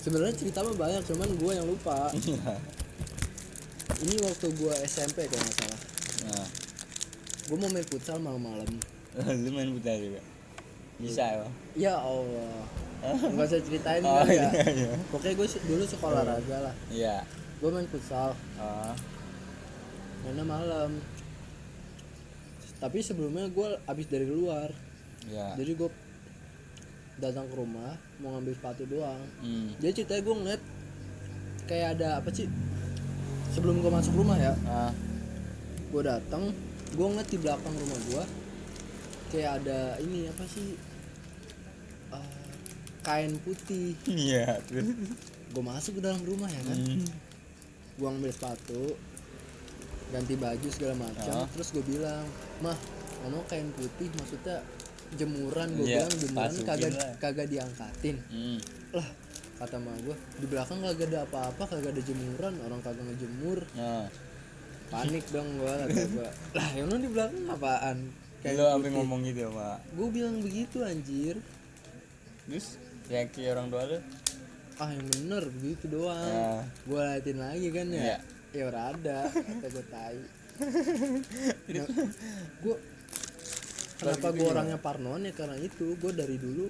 sebenarnya 0.00 0.34
cerita 0.36 0.64
mah 0.64 0.76
banyak 0.76 1.02
cuman 1.08 1.28
gue 1.36 1.52
yang 1.56 1.66
lupa. 1.68 2.08
Iya. 2.12 2.56
Ini 4.00 4.14
waktu 4.24 4.46
gue 4.56 4.74
SMP 4.88 5.28
kalau 5.28 5.42
nggak 5.44 5.56
salah. 5.60 5.80
Nah. 6.28 6.48
Gue 7.50 7.56
mau 7.58 7.70
main 7.70 7.86
futsal 7.86 8.16
malam-malam. 8.22 8.70
Lu 9.44 9.50
main 9.52 9.68
futsal 9.76 9.96
juga? 10.00 10.22
Bisa 11.02 11.24
ya 11.24 11.46
ya 11.74 11.94
Allah. 11.98 12.64
Nggak 13.02 13.46
usah 13.50 13.60
ceritain 13.60 14.02
oh 14.06 14.22
kali 14.22 14.38
ya 14.38 14.48
iya 14.48 14.64
iya. 14.70 14.90
Pokoknya 15.10 15.34
gue 15.34 15.46
dulu 15.66 15.82
sekolah 15.84 16.22
olahraga 16.22 16.56
lah. 16.70 16.74
Iya. 16.88 17.16
Gue 17.58 17.70
main 17.74 17.88
futsal. 17.90 18.32
Ah, 18.56 18.94
mainnya 20.24 20.46
malam. 20.46 20.90
Tapi 22.78 22.98
sebelumnya 23.02 23.46
gue 23.50 23.68
abis 23.86 24.06
dari 24.08 24.26
luar. 24.26 24.70
Iya. 25.26 25.58
Jadi 25.58 25.72
gue 25.78 25.90
datang 27.22 27.46
ke 27.46 27.54
rumah 27.54 27.94
mau 28.18 28.34
ngambil 28.34 28.54
sepatu 28.58 28.82
doang. 28.88 29.22
Hmm. 29.38 29.70
jadi 29.78 30.02
ceritanya 30.02 30.22
gue 30.26 30.34
ngeliat 30.42 30.62
kayak 31.70 31.88
ada 31.98 32.08
apa 32.18 32.28
sih 32.34 32.50
sebelum 33.52 33.78
gue 33.78 33.90
masuk 33.90 34.14
rumah 34.14 34.36
ya 34.36 34.52
ah 34.64 34.92
gue 35.88 36.02
datang 36.02 36.48
gue 36.90 37.06
ngeliat 37.06 37.28
di 37.28 37.38
belakang 37.38 37.74
rumah 37.74 37.98
gue 38.06 38.22
kayak 39.28 39.60
ada 39.60 39.80
ini 39.98 40.26
apa 40.26 40.44
sih 40.46 40.76
eh, 42.10 42.42
kain 43.02 43.36
putih 43.38 43.92
iya 44.06 44.56
gue 45.48 45.62
masuk 45.62 45.98
ke 45.98 46.02
dalam 46.02 46.20
rumah 46.22 46.48
ya 46.48 46.62
kan 46.62 46.78
hmm. 46.78 47.04
gue 47.94 48.08
ambil 48.08 48.32
sepatu 48.32 48.96
ganti 50.08 50.34
baju 50.34 50.68
segala 50.68 50.94
macam 50.98 51.32
Ah. 51.38 51.48
terus 51.48 51.72
gue 51.72 51.84
bilang 51.86 52.24
mah 52.60 52.76
mana 53.22 53.40
kain 53.46 53.68
putih 53.72 54.08
maksudnya 54.12 54.60
jemuran 55.12 55.68
gue 55.72 55.84
Iya, 55.86 56.04
bilang 56.04 56.12
jemuran 56.18 56.52
kagak 56.62 56.92
kagak 57.18 57.46
diangkatin 57.48 58.16
Hmm. 58.28 58.58
lah 58.92 59.08
kata 59.62 59.78
mah 59.78 59.94
gue 60.02 60.16
di 60.42 60.46
belakang 60.50 60.82
kagak 60.82 61.06
ada 61.14 61.22
apa-apa 61.22 61.62
kagak 61.70 61.94
ada 61.94 62.02
jemuran 62.02 62.54
orang 62.66 62.82
kagak 62.82 63.06
ngejemur. 63.06 63.62
Nah, 63.78 64.10
panik 64.90 65.22
dong 65.30 65.48
gue 65.54 65.70
kata 65.86 66.02
gue 66.10 66.28
lah 66.58 66.68
yang 66.74 66.90
lu 66.90 66.98
di 66.98 67.10
belakang 67.14 67.46
apaan? 67.46 67.96
Lu 68.42 68.64
sampai 68.66 68.90
ngomong 68.90 69.20
gitu 69.22 69.54
sama 69.54 69.78
gue 69.78 70.08
bilang 70.10 70.36
begitu 70.42 70.82
anjir. 70.82 71.38
Terus 72.50 72.74
reaksi 73.06 73.46
orang 73.46 73.70
tua 73.70 73.82
lu? 73.86 73.98
Ah 74.82 74.90
yang 74.90 75.06
bener 75.14 75.46
begitu 75.46 75.84
doang. 75.86 76.26
Nah, 76.26 76.66
gue 76.66 76.98
liatin 76.98 77.38
lagi 77.38 77.68
kan 77.70 77.86
ya? 77.86 78.02
Iya. 78.02 78.18
ya 78.52 78.62
udah 78.66 78.84
ada 78.90 79.18
kata 79.30 79.66
gue 79.70 79.84
tai. 79.86 80.18
Nah, 81.72 81.88
gue 82.60 82.76
kenapa 83.96 84.26
gitu 84.34 84.38
gue 84.42 84.46
orangnya 84.50 84.78
parnoan 84.82 85.22
ya 85.22 85.32
karena 85.38 85.54
itu? 85.62 85.94
Gue 86.02 86.10
dari 86.10 86.34
dulu 86.34 86.66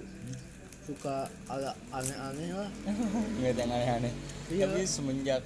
suka 0.83 1.31
agak 1.47 1.75
aneh-aneh 1.95 2.49
lah. 2.51 2.69
Nggak 3.39 3.51
yang 3.55 3.71
aneh-aneh. 3.71 4.13
Iya. 4.51 4.67
tapi 4.67 4.81
semenjak 4.83 5.41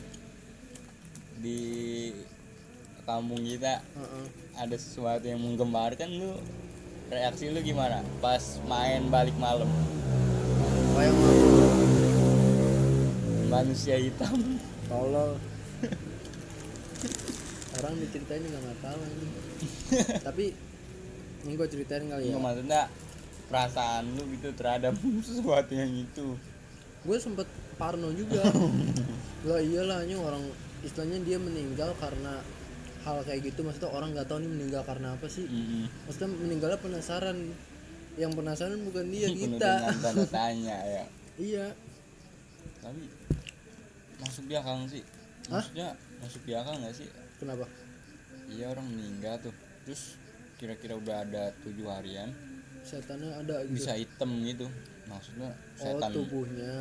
di 1.38 1.62
kampung 3.06 3.46
kita 3.46 3.80
Heeh. 3.80 4.26
ada 4.58 4.76
sesuatu 4.76 5.24
yang 5.30 5.40
menggembarkan 5.40 6.10
lu 6.12 6.36
reaksi 7.08 7.48
lu 7.54 7.62
gimana 7.64 8.04
pas 8.20 8.60
main 8.68 9.06
balik 9.08 9.38
malam? 9.38 9.70
Kayak 10.98 11.14
manusia 13.48 13.96
hitam. 14.02 14.58
Tolol. 14.90 15.38
Orang 17.78 17.94
diceritain 18.02 18.42
nggak 18.42 18.80
tahu 18.82 19.00
ini. 19.06 19.28
Tapi 20.28 20.46
ini 21.46 21.54
gue 21.54 21.68
ceritain 21.70 22.04
kali 22.10 22.28
ya. 22.28 22.34
Nggak, 22.34 22.44
maksudnya 22.44 22.82
perasaan 23.48 24.04
lu 24.16 24.24
gitu 24.36 24.52
terhadap 24.54 24.94
sesuatu 25.28 25.72
yang 25.72 25.92
itu. 25.92 26.36
Gue 27.08 27.18
sempet 27.18 27.48
parno 27.80 28.12
juga. 28.12 28.44
Lah 29.48 29.62
iyalah 29.64 30.04
ini 30.04 30.16
orang 30.20 30.44
istilahnya 30.84 31.24
dia 31.24 31.38
meninggal 31.40 31.96
karena 31.98 32.44
hal 33.08 33.24
kayak 33.24 33.48
gitu. 33.54 33.64
Maksudnya 33.64 33.90
orang 33.96 34.12
nggak 34.12 34.28
tahu 34.28 34.44
nih 34.44 34.52
meninggal 34.52 34.84
karena 34.84 35.16
apa 35.16 35.28
sih. 35.32 35.48
Mm-mm. 35.48 35.88
maksudnya 36.06 36.30
meninggalnya 36.36 36.80
penasaran. 36.84 37.38
Yang 38.18 38.32
penasaran 38.34 38.80
bukan 38.82 39.06
dia 39.14 39.28
kita. 39.40 39.74
tanda 40.04 40.26
tanya 40.28 40.78
ya. 40.84 41.06
Iya. 41.38 41.68
Tapi 42.84 43.04
masuk 44.18 44.44
di 44.50 44.54
akal 44.58 44.74
nggak 44.84 44.92
sih? 44.92 45.04
Hah? 45.48 45.64
maksudnya 45.64 45.88
masuk 46.20 46.42
di 46.44 46.54
akal 46.58 46.76
nggak 46.82 46.96
sih? 46.98 47.08
Kenapa? 47.40 47.66
Iya 48.52 48.66
orang 48.74 48.88
meninggal 48.90 49.40
tuh. 49.40 49.56
Terus 49.88 50.20
kira-kira 50.58 50.98
udah 50.98 51.24
ada 51.24 51.54
tujuh 51.62 51.86
harian 51.88 52.34
setannya 52.88 53.32
ada 53.36 53.56
gitu. 53.68 53.76
Bisa 53.76 53.94
hitam 54.00 54.32
gitu. 54.48 54.66
Maksudnya 55.12 55.52
oh 55.52 55.84
setan. 55.84 56.12
tubuhnya. 56.16 56.74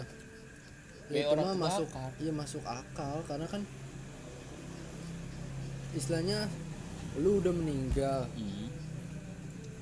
Ya, 1.07 1.23
itu 1.31 1.35
mah 1.39 1.55
masuk 1.55 1.87
kebakar. 1.91 2.11
iya 2.23 2.33
masuk 2.35 2.63
akal. 2.67 3.15
Karena 3.27 3.47
kan 3.51 3.63
istilahnya 5.95 6.39
lu 7.19 7.43
udah 7.43 7.53
meninggal. 7.55 8.31
Hmm. 8.39 8.69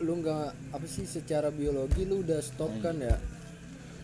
lu 0.03 0.19
nggak 0.19 0.75
apa 0.75 0.87
sih 0.91 1.07
secara 1.07 1.55
biologi 1.55 2.03
lu 2.03 2.27
udah 2.27 2.43
stop 2.43 2.73
kan 2.83 2.99
ya? 2.99 3.15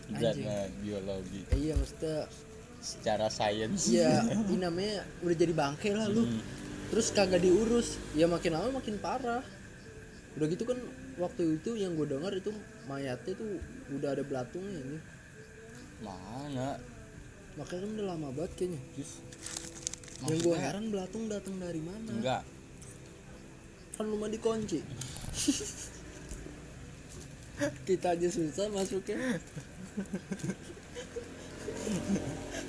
Beratnya 0.07 0.71
biologi. 0.79 1.43
Iya 1.51 1.75
maksudnya 1.75 2.31
secara 2.79 3.27
sains. 3.27 3.91
Iya 3.91 4.23
ini 4.47 4.55
namanya 4.55 5.03
udah 5.19 5.35
jadi 5.35 5.53
bangke 5.53 5.91
lah 5.91 6.07
lu. 6.07 6.23
Hmm. 6.25 6.41
terus 6.89 7.11
kagak 7.11 7.43
diurus. 7.43 7.99
Ya 8.15 8.25
makin 8.25 8.55
lama 8.55 8.79
makin 8.79 8.95
parah. 9.03 9.43
Udah 10.39 10.47
gitu 10.47 10.63
kan 10.63 10.79
waktu 11.19 11.59
itu 11.59 11.75
yang 11.75 11.97
gue 11.99 12.07
dengar 12.07 12.31
itu 12.31 12.53
mayatnya 12.87 13.33
tuh 13.35 13.59
udah 13.91 14.09
ada 14.15 14.23
belatungnya 14.23 14.79
ini. 14.79 14.97
Mana? 15.99 16.79
Makanya 17.59 17.81
kan 17.83 17.91
udah 17.97 18.07
lama 18.07 18.29
banget 18.31 18.51
kayaknya. 18.55 18.81
Terus 18.95 19.11
yang 20.21 20.39
gue 20.39 20.55
heran 20.55 20.85
belatung 20.93 21.25
datang 21.27 21.57
dari 21.59 21.81
mana? 21.83 22.11
Enggak. 22.13 22.43
Kan 23.97 24.05
rumah 24.07 24.29
dikunci. 24.31 24.79
Kita 27.87 28.17
aja 28.17 28.27
susah 28.31 28.71
masuknya. 28.73 29.17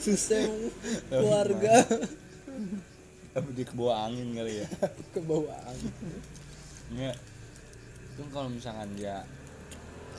Susah 0.03 0.43
keluarga. 1.09 1.87
Tapi 3.33 3.51
di 3.57 3.65
kebawa 3.65 4.11
angin 4.11 4.35
kali 4.37 4.61
ya? 4.61 4.69
Ke 5.15 5.21
bawah 5.23 5.57
angin. 5.65 5.93
enggak 6.93 7.17
itu 8.13 8.23
kalau 8.29 8.49
misalkan 8.53 8.93
dia 8.93 9.25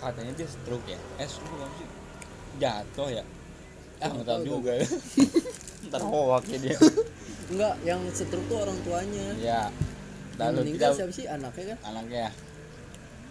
katanya 0.02 0.34
dia 0.34 0.48
stroke 0.50 0.88
ya? 0.90 0.98
Eh 1.22 1.30
stroke 1.30 1.62
apa 1.62 1.76
sih? 1.78 1.90
Jatuh 2.58 3.10
ya? 3.14 3.24
Ah 4.02 4.10
nggak 4.10 4.26
tahu 4.26 4.42
juga. 4.50 4.72
ya 4.82 4.88
ntar 5.94 6.02
hoak 6.02 6.44
ya 6.50 6.58
dia. 6.58 6.78
Enggak 7.54 7.76
yang 7.86 8.02
setruk 8.10 8.44
tuh 8.50 8.58
orang 8.66 8.78
tuanya. 8.82 9.28
Ya 9.38 9.62
lalu 10.42 10.74
meninggal 10.74 10.98
kita 10.98 11.00
siapa 11.06 11.14
sih? 11.14 11.26
Anaknya 11.30 11.66
kan? 11.76 11.78
Anaknya 11.94 12.26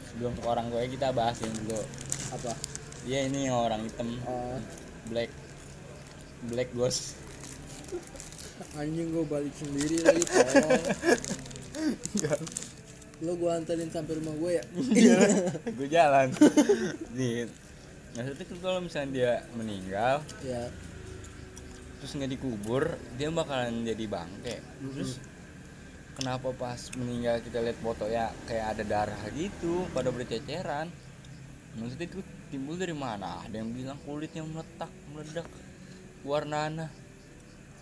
sebelum 0.07 0.33
ke 0.39 0.47
orang 0.47 0.67
tua 0.71 0.87
kita 0.87 1.09
bahas 1.11 1.37
yang 1.43 1.55
dulu. 1.67 1.83
Apa? 2.39 2.53
Dia 3.03 3.27
ini 3.27 3.51
orang 3.51 3.83
hitam. 3.83 4.15
Oh. 4.31 4.63
Black. 5.11 5.35
Black 6.47 6.71
ghost. 6.71 7.19
Anjing 8.79 9.11
gue 9.11 9.25
balik 9.27 9.53
sendiri 9.59 10.07
lagi 10.07 10.23
tolong 10.23 10.87
lo 13.23 13.39
gue 13.39 13.51
anterin 13.55 13.87
sampai 13.87 14.19
rumah 14.19 14.35
gue 14.35 14.51
ya? 14.59 14.65
Gue 15.79 15.89
jalan. 15.89 16.35
Nih 17.15 17.47
maksudnya 18.13 18.45
kan 18.45 18.59
kalau 18.61 18.79
misalnya 18.85 19.11
dia 19.17 19.33
meninggal 19.57 20.21
ya. 20.45 20.69
terus 21.97 22.13
nggak 22.13 22.35
dikubur 22.37 22.99
dia 23.15 23.31
bakalan 23.31 23.87
jadi 23.87 24.05
bangke. 24.11 24.59
Terus 24.59 25.23
kenapa 26.19 26.51
pas 26.53 26.91
meninggal 26.99 27.41
kita 27.41 27.63
lihat 27.63 27.79
foto 27.79 28.11
ya 28.11 28.29
kayak 28.51 28.77
ada 28.77 28.85
darah 28.85 29.23
gitu 29.33 29.87
pada 29.95 30.11
berceceran? 30.11 30.91
Maksudnya 31.79 32.11
itu 32.11 32.21
timbul 32.53 32.77
dari 32.77 32.93
mana? 32.93 33.47
Ada 33.47 33.63
yang 33.63 33.71
bilang 33.71 33.97
kulitnya 34.05 34.45
meletak 34.45 34.91
meledak 35.15 35.47
warnanya 36.27 36.91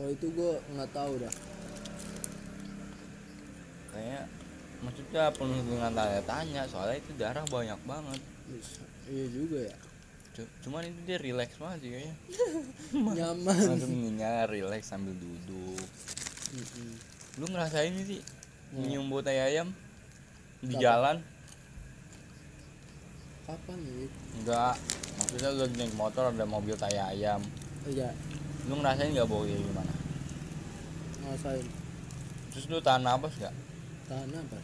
kalau 0.01 0.17
itu 0.17 0.33
gue 0.33 0.53
nggak 0.73 0.91
tahu 0.97 1.13
dah. 1.21 1.35
Kayak 3.93 4.25
maksudnya 4.81 5.29
penuh 5.31 5.61
dengan 5.61 5.93
tanya 5.93 6.21
tanya 6.23 6.63
soalnya 6.65 6.97
itu 6.97 7.13
darah 7.15 7.45
banyak 7.45 7.81
banget. 7.85 8.21
Iya 9.07 9.27
juga 9.29 9.59
ya. 9.65 9.77
C- 10.31 10.53
cuman 10.61 10.85
itu 10.85 11.01
dia 11.05 11.19
relax 11.19 11.51
banget 11.57 11.79
sih 11.81 11.91
kayaknya. 11.91 12.17
Nyaman 13.19 13.57
langsung 13.67 13.93
meninggal 13.93 14.49
relax 14.49 14.83
sambil 14.87 15.13
duduk. 15.15 15.85
Mm-mm. 16.51 16.93
lu 17.39 17.47
ngerasain 17.47 17.95
sih 18.01 18.19
Hmm. 18.71 18.87
nyium 18.87 19.07
bau 19.07 19.19
tai 19.19 19.35
ayam 19.37 19.75
di 20.61 20.71
Kapan? 20.71 20.79
jalan? 20.81 21.17
Kapan 23.43 23.79
nih 23.81 24.07
enggak 24.37 24.75
maksudnya 25.17 25.51
lu 25.51 25.65
naik 25.75 25.95
motor 25.95 26.31
ada 26.31 26.47
mobil 26.47 26.75
tai 26.75 26.95
ayam. 26.95 27.43
Iya. 27.83 28.15
Lu 28.67 28.79
ngerasain 28.79 29.11
nggak 29.11 29.27
bau 29.27 29.43
kayak 29.43 29.59
gimana? 29.59 29.93
Ngasain 31.21 31.67
terus 32.51 32.67
lu 32.67 32.79
tahan 32.79 33.03
napas 33.03 33.35
nggak? 33.37 33.55
Tahan 34.07 34.31
apa 34.33 34.59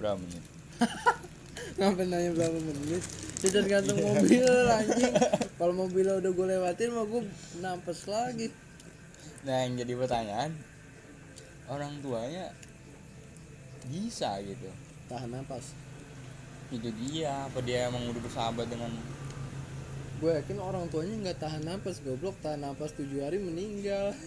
berapa 0.00 0.16
menit? 0.16 0.44
Ngapain 1.78 2.08
nanya 2.08 2.30
berapa 2.32 2.56
menit? 2.56 3.04
Ya 3.40 3.48
tergantung 3.52 4.00
mobil 4.00 4.44
anjing. 4.68 5.14
Kalau 5.56 5.72
mobilnya 5.76 6.20
udah 6.20 6.30
gue 6.32 6.46
lewatin 6.56 6.92
mah 6.92 7.04
gue 7.08 7.22
nampes 7.60 8.08
lagi. 8.08 8.48
Nah 9.44 9.64
yang 9.64 9.80
jadi 9.80 9.92
pertanyaan 9.96 10.52
orang 11.68 12.00
tuanya 12.04 12.52
bisa 13.88 14.36
gitu. 14.44 14.68
Tahan 15.08 15.32
napas. 15.32 15.72
Itu 16.68 16.92
dia 17.00 17.48
apa 17.48 17.64
dia 17.64 17.88
emang 17.88 18.08
udah 18.12 18.22
bersahabat 18.24 18.68
dengan 18.68 18.92
gue 20.20 20.30
yakin 20.36 20.60
orang 20.60 20.84
tuanya 20.92 21.16
nggak 21.28 21.38
tahan 21.40 21.64
napas 21.64 22.04
goblok. 22.04 22.36
Tahan 22.44 22.60
napas 22.60 22.92
tujuh 22.92 23.24
hari 23.24 23.40
meninggal. 23.40 24.12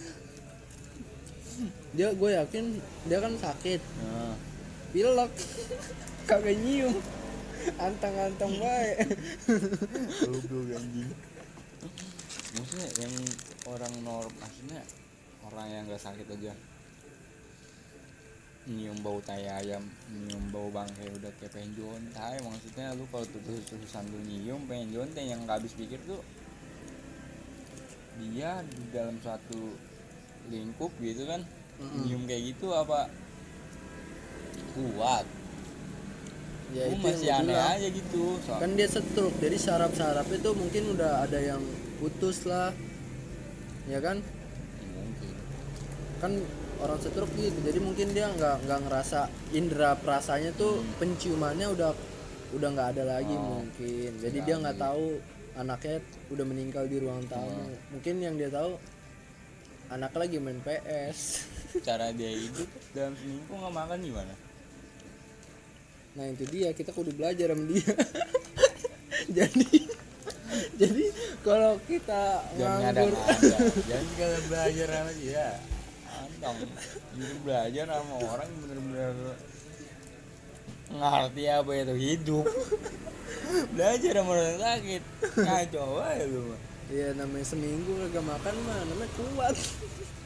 Dia 1.94 2.10
gue 2.10 2.30
yakin 2.34 2.82
dia 3.06 3.22
kan 3.22 3.30
sakit. 3.38 3.78
Nah, 3.78 4.34
pilek 4.94 5.32
kagak 6.30 6.54
nyium. 6.62 6.94
Antang-antang 7.80 8.54
baik 8.60 9.16
goblok 10.22 10.76
anjing. 10.78 11.10
Maksudnya 12.54 12.88
yang 13.02 13.14
orang 13.66 13.94
norm 14.04 14.32
maksudnya 14.36 14.84
orang 15.42 15.66
yang 15.72 15.82
gak 15.90 16.04
sakit 16.04 16.28
aja. 16.28 16.52
Nyium 18.64 18.96
bau 19.04 19.20
tai 19.24 19.44
ayam 19.44 19.84
nyium 20.08 20.44
bau 20.48 20.72
bangkai 20.72 21.08
udah 21.20 21.32
kayak 21.36 21.52
pengen 21.52 21.72
jontai 21.76 22.40
maksudnya 22.40 22.96
lu 22.96 23.04
kalau 23.12 23.28
tuh 23.28 23.40
terusan 23.44 24.08
lu 24.08 24.20
nyium 24.24 24.64
pengen 24.64 24.88
jontai 24.92 25.28
yang 25.28 25.44
gak 25.44 25.60
habis 25.60 25.76
pikir 25.76 26.00
tuh 26.08 26.20
dia 28.20 28.62
di 28.64 28.84
dalam 28.88 29.20
suatu 29.20 29.76
lingkup 30.48 30.92
gitu 31.00 31.28
kan 31.28 31.44
Mm-mm. 31.80 32.08
nyium 32.08 32.24
kayak 32.24 32.56
gitu 32.56 32.72
apa 32.72 33.08
kuat. 34.72 35.26
Ya 36.70 36.84
Gua 36.84 36.92
itu 36.92 37.06
masih 37.06 37.28
aneh 37.30 37.46
bilang. 37.48 37.70
aja 37.72 37.88
gitu 37.88 38.22
so 38.40 38.50
kan 38.54 38.70
dia 38.72 38.88
setruk 38.88 39.30
jadi 39.38 39.54
saraf-saraf 39.56 40.26
itu 40.28 40.50
mungkin 40.52 40.82
udah 40.92 41.22
ada 41.22 41.38
yang 41.38 41.62
putus 41.96 42.42
lah. 42.44 42.74
Ya 43.84 43.98
kan? 43.98 44.18
Mungkin. 44.84 45.32
Kan 46.18 46.32
orang 46.76 46.98
setruk 46.98 47.30
gitu 47.32 47.54
jadi 47.60 47.78
mungkin 47.78 48.10
dia 48.10 48.26
nggak 48.28 48.66
nggak 48.66 48.80
ngerasa 48.82 49.20
indera 49.50 49.94
perasanya 49.94 50.50
tuh 50.52 50.78
Hmm. 50.78 50.90
penciumannya 50.98 51.70
udah 51.70 51.90
udah 52.52 52.68
nggak 52.70 52.88
ada 52.92 53.04
lagi 53.08 53.32
Oh, 53.32 53.62
mungkin. 53.62 54.10
Jadi 54.18 54.38
dia 54.40 54.56
nggak 54.56 54.76
tahu 54.76 55.22
anaknya 55.54 56.02
udah 56.28 56.44
meninggal 56.44 56.84
di 56.84 56.98
ruang 56.98 57.22
tamu. 57.24 57.46
Hmm. 57.46 57.78
mungkin 57.88 58.14
yang 58.18 58.34
dia 58.34 58.50
tahu 58.50 58.74
anaknya 59.86 60.18
lagi 60.18 60.36
main 60.38 60.58
PS 60.58 61.46
cara 61.80 62.10
dia 62.10 62.26
hidup 62.28 62.66
dalam 62.90 63.14
seminggu 63.14 63.52
nggak 63.52 63.70
makan 63.72 63.98
gimana 64.00 64.34
nah 66.14 66.24
itu 66.30 66.44
dia 66.46 66.70
kita 66.70 66.94
kudu 66.94 67.10
belajar 67.14 67.50
sama 67.50 67.64
dia. 67.66 67.90
Jadi 69.36 69.94
jadi 70.74 71.04
kalau 71.46 71.78
kita 71.86 72.42
jangan 72.58 72.94
nganggur 72.94 73.14
ngada-ngada 73.14 74.14
jangan 74.18 74.42
belajar 74.50 74.88
sama 74.90 75.12
dia. 75.18 75.48
Antong 76.14 76.58
jadi 77.18 77.34
belajar 77.42 77.84
sama 77.90 78.14
orang 78.22 78.46
yang 78.46 78.60
bener-bener 78.62 79.14
ngerti 80.94 81.44
apa 81.50 81.70
itu 81.74 81.94
hidup. 81.94 82.46
Belajar 83.74 84.12
sama 84.18 84.30
orang 84.34 84.58
sakit. 84.58 85.02
Ngaco 85.34 85.84
aja 86.02 86.24
lu 86.26 86.40
mah 86.50 86.60
Iya 86.92 87.16
namanya 87.16 87.46
seminggu 87.48 87.96
kagak 87.96 88.24
makan 88.28 88.54
mah 88.68 88.76
namanya 88.84 89.10
kuat. 89.16 89.56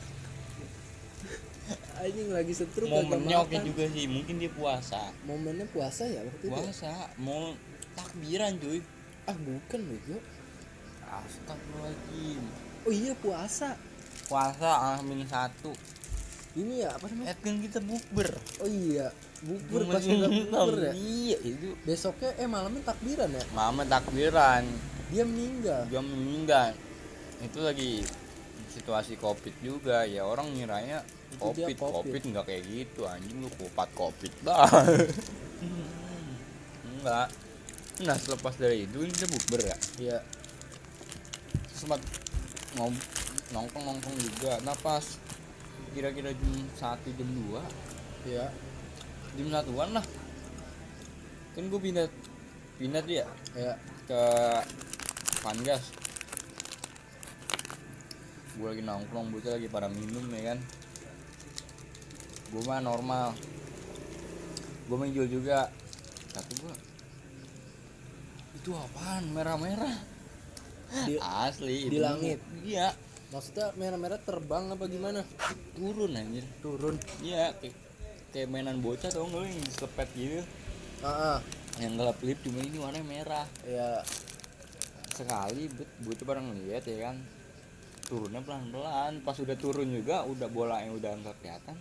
Anjing 1.98 2.30
lagi 2.30 2.52
setruk 2.52 2.86
kagak 2.86 3.04
momennya 3.04 3.36
oke 3.40 3.56
juga 3.60 3.84
sih 3.88 4.04
mungkin 4.06 4.34
dia 4.36 4.48
puasa 4.48 5.10
Momennya 5.22 5.66
puasa 5.66 6.02
ya 6.04 6.22
waktu 6.22 6.44
itu. 6.44 6.54
puasa 6.54 6.90
mau 7.16 7.52
takbiran 7.92 8.54
cuy 8.56 8.78
Ah 9.24 9.34
bukan 9.34 9.80
bego. 9.84 10.18
astagfirullahaladzim 11.02 12.42
Oh 12.82 12.92
iya 12.92 13.12
puasa. 13.14 13.74
puasa 14.24 14.70
amin 14.96 15.24
satu 15.24 15.72
Ini 16.54 16.74
ya 16.80 16.90
apa 16.90 17.06
namanya? 17.08 17.34
kan 17.36 17.56
kita 17.58 17.78
bukber 17.80 18.30
Oh 18.58 18.68
iya 18.68 19.10
Gua 19.38 19.86
pas 19.86 20.02
nonton. 20.02 20.30
bubur 20.50 20.74
ya. 20.80 20.92
iya 20.94 21.38
itu 21.40 21.70
Besoknya 21.82 22.34
eh 22.34 22.46
malamnya 22.46 22.82
takbiran 22.84 23.30
ya. 23.30 23.44
mama 23.50 23.82
takbiran 23.84 24.64
Dia 25.08 25.22
meninggal. 25.22 25.82
dia 25.86 26.00
meninggal 26.00 26.70
itu 27.38 27.58
lagi 27.58 28.02
situasi 28.68 29.14
covid 29.14 29.54
juga 29.58 30.02
ya 30.02 30.22
orang 30.22 30.50
ngiranya 30.50 31.06
Itu 31.28 31.44
dia 31.52 31.66
covid 31.66 31.76
Covid. 31.76 31.92
covid 32.04 32.22
nggak 32.26 32.44
kayak 32.44 32.62
gitu 32.64 33.00
anjing 33.04 33.36
lu 33.38 33.48
kupat 33.52 33.88
covid 33.92 34.32
dah 34.42 34.64
enggak 36.98 37.28
nah 38.06 38.14
selepas 38.14 38.54
dari 38.54 38.84
itu 38.84 38.96
kita 39.10 39.26
bukber 39.26 39.60
ya 39.64 39.76
Iya. 39.98 40.18
sempat 41.68 41.98
ngom 42.74 42.94
nongkrong 43.50 43.84
nongkrong 43.86 44.16
juga 44.18 44.60
nah 44.62 44.76
pas 44.76 45.02
kira-kira 45.90 46.30
jam 46.30 46.54
satu 46.74 47.10
jam 47.10 47.28
dua 47.34 47.62
Iya. 48.22 48.46
jam 49.34 49.46
satuan 49.50 49.90
lah 49.92 50.04
kan 51.52 51.64
gue 51.64 51.80
pindah 51.80 52.06
pindah 52.76 53.02
tuh 53.02 53.14
ya 53.14 53.26
Ya. 53.52 53.74
ke 54.06 54.20
Pangas 55.38 55.82
gue 58.54 58.66
lagi 58.66 58.82
nongkrong 58.82 59.30
bocah 59.30 59.54
lagi 59.54 59.66
pada 59.66 59.86
minum 59.86 60.22
ya 60.30 60.54
kan 60.54 60.58
gue 62.48 62.62
mah 62.64 62.80
normal. 62.80 63.36
Gue 64.88 64.96
main 64.96 65.12
jual 65.12 65.28
juga. 65.28 65.68
Kata 66.32 66.52
gue 66.60 66.88
itu 68.68 68.70
apaan? 68.76 69.24
Merah-merah. 69.32 69.96
Di, 71.08 71.16
asli 71.20 71.88
di 71.88 71.96
itu 71.96 72.04
langit? 72.04 72.40
iya. 72.64 72.92
Maksudnya 73.28 73.76
merah-merah 73.76 74.20
terbang 74.24 74.72
apa 74.72 74.84
gimana? 74.88 75.20
turun 75.76 76.12
anjir. 76.16 76.44
Turun. 76.64 76.96
iya 77.24 77.52
kayak, 77.60 77.76
kayak 78.32 78.48
mainan 78.48 78.80
bocah 78.80 79.08
tau 79.12 79.24
nggak 79.28 79.44
yang 79.48 79.64
diselepet 79.68 80.08
gitu. 80.16 80.40
Ah, 81.04 81.36
ah. 81.36 81.38
yang 81.76 81.94
gelap 81.96 82.18
lip 82.24 82.40
cuma 82.44 82.60
ini 82.64 82.76
warnanya 82.80 83.04
merah. 83.04 83.46
Ya 83.64 84.00
sekali 85.12 85.68
bet 85.72 85.88
butuh 86.04 86.24
bareng 86.24 86.56
lihat 86.64 86.84
ya 86.88 87.12
kan. 87.12 87.16
Turunnya 88.08 88.40
pelan 88.40 88.72
pelan 88.72 89.12
pas 89.20 89.36
udah 89.36 89.56
turun 89.60 89.92
juga 89.92 90.24
udah 90.24 90.48
bola 90.48 90.80
yang 90.80 90.96
udah 90.96 91.12
nggak 91.20 91.36
kelihatan 91.44 91.76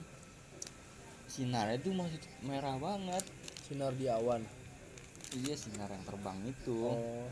sinarnya 1.38 1.78
tuh 1.78 1.94
masih 1.94 2.18
merah 2.42 2.76
banget 2.78 3.22
sinar 3.64 3.94
di 3.94 4.10
awan. 4.10 4.42
iya 5.36 5.54
sinar 5.54 5.86
yang 5.88 6.02
terbang 6.04 6.40
itu 6.46 6.74
Oh. 6.88 7.28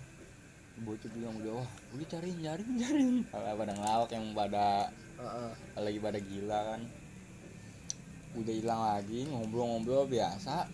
bocah 0.78 1.08
bilang 1.10 1.40
udah 1.40 1.54
wah 1.58 1.70
udah 1.90 2.06
cariin 2.06 2.38
cariin 2.38 2.76
cariin 2.76 3.18
kalau 3.26 3.56
pada 3.56 3.74
ngelawak 3.74 4.10
yang 4.12 4.26
pada 4.32 4.68
Ah, 5.16 5.48
ah. 5.48 5.80
lagi 5.80 5.98
pada 5.98 6.20
gila 6.20 6.60
kan 6.68 6.82
udah 8.36 8.52
hilang 8.54 8.82
lagi 8.84 9.24
ngobrol-ngobrol 9.26 10.04
biasa 10.06 10.68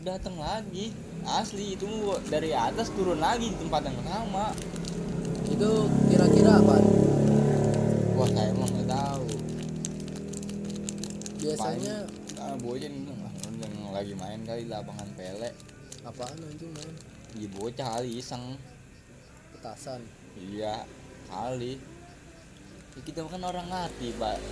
datang 0.00 0.34
lagi 0.36 0.96
asli 1.22 1.76
itu 1.76 1.84
dari 2.26 2.50
atas 2.50 2.88
turun 2.90 3.20
lagi 3.20 3.52
di 3.52 3.58
tempat 3.58 3.82
yang 3.84 4.00
sama 4.02 4.56
Itu 5.46 5.70
kira-kira 6.08 6.58
apa? 6.58 6.76
wah 8.12 8.28
saya 8.28 8.48
emang 8.50 8.70
nggak 8.72 8.88
tahu 8.88 9.24
Biasanya 11.46 11.96
ah 12.42 12.54
bocah 12.58 12.90
nih 12.90 13.06
"Ah, 13.06 13.32
yang 13.62 13.94
lagi 13.94 14.14
main 14.18 14.40
kali 14.42 14.66
di 14.66 14.70
lapangan 14.70 15.08
pele. 15.14 15.50
Apaan 16.02 16.38
anjing 16.42 16.72
main? 16.74 16.94
iya 17.38 17.48
bocah 17.54 17.86
kali 17.98 18.18
iseng. 18.18 18.58
Petasan. 19.54 20.02
iya 20.34 20.82
kali. 21.30 21.78
Ya, 22.96 23.00
kita 23.06 23.22
kan 23.30 23.42
orang 23.46 23.70
hati 23.70 24.10
pak. 24.18 24.42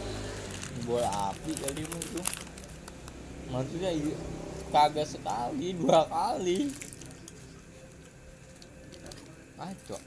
Bola 0.86 1.34
api 1.34 1.52
kali 1.54 1.82
itu 1.86 2.20
maksudnya 3.50 3.90
iya, 3.90 4.14
kagak 4.70 5.06
sekali 5.10 5.74
dua 5.74 6.06
kali. 6.06 6.70
Aco 9.58 9.98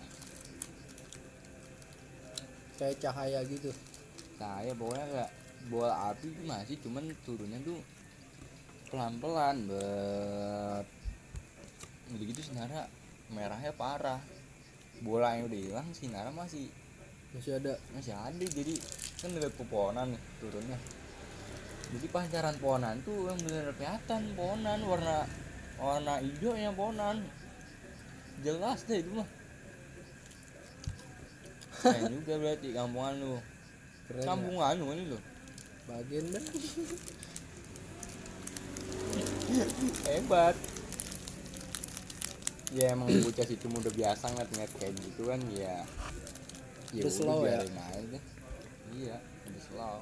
kayak 2.78 2.97
cahaya 3.02 3.41
gitu. 3.50 3.73
Saya 4.38 4.71
pokoknya 4.78 5.06
kayak 5.10 5.32
bola 5.67 6.12
api 6.12 6.32
itu 6.32 6.41
masih 6.47 6.75
cuman 6.84 7.12
turunnya 7.27 7.60
tuh 7.63 7.80
pelan 8.88 9.19
pelan 9.19 9.67
bet. 9.67 10.88
Udah 12.15 12.25
gitu 12.25 12.41
sinara 12.41 12.88
merahnya 13.32 13.75
parah. 13.75 14.21
Bola 15.03 15.38
yang 15.38 15.51
udah 15.51 15.60
hilang 15.60 15.88
sinara 15.91 16.32
masih 16.32 16.71
masih 17.36 17.60
ada. 17.60 17.75
Masih 17.91 18.15
ada 18.15 18.45
jadi 18.47 18.75
kan 19.19 19.30
lihat 19.36 19.53
pepohonan 19.60 20.15
nih 20.15 20.21
turunnya. 20.39 20.80
Jadi 21.88 22.08
pancaran 22.12 22.56
pohonan 22.60 22.99
tuh 23.08 23.32
yang 23.32 23.39
bener 23.39 23.71
kelihatan 23.80 24.21
pohonan 24.36 24.80
warna 24.84 25.23
warna 25.80 26.19
hijau 26.19 26.56
yang 26.56 26.75
pohonan. 26.75 27.23
Jelas 28.43 28.84
deh 28.88 28.99
itu 29.03 29.12
mah. 29.15 29.30
Keren 31.77 32.10
juga 32.10 32.34
berarti 32.41 32.67
kampungan 32.73 33.13
lu. 33.21 33.36
Keren 34.08 34.23
ya? 34.23 34.27
kampung 34.27 34.58
anu 34.63 34.86
ini 34.95 35.03
lo 35.12 35.19
bagian 35.88 36.26
dah. 36.36 36.45
Hebat. 40.08 40.56
Ya 42.76 42.91
emang 42.91 43.08
bocah 43.23 43.47
situ 43.47 43.65
udah 43.71 43.93
biasa 43.95 44.28
ngeliat 44.36 44.71
kayak 44.76 44.93
gitu 45.00 45.32
kan 45.32 45.39
ya. 45.56 45.88
Ya 46.91 47.04
Udah 47.08 47.13
slow 47.15 47.39
ya? 47.47 47.63
aja. 47.63 48.19
Iya 48.91 49.17
udah 49.47 49.63
slow. 49.63 49.97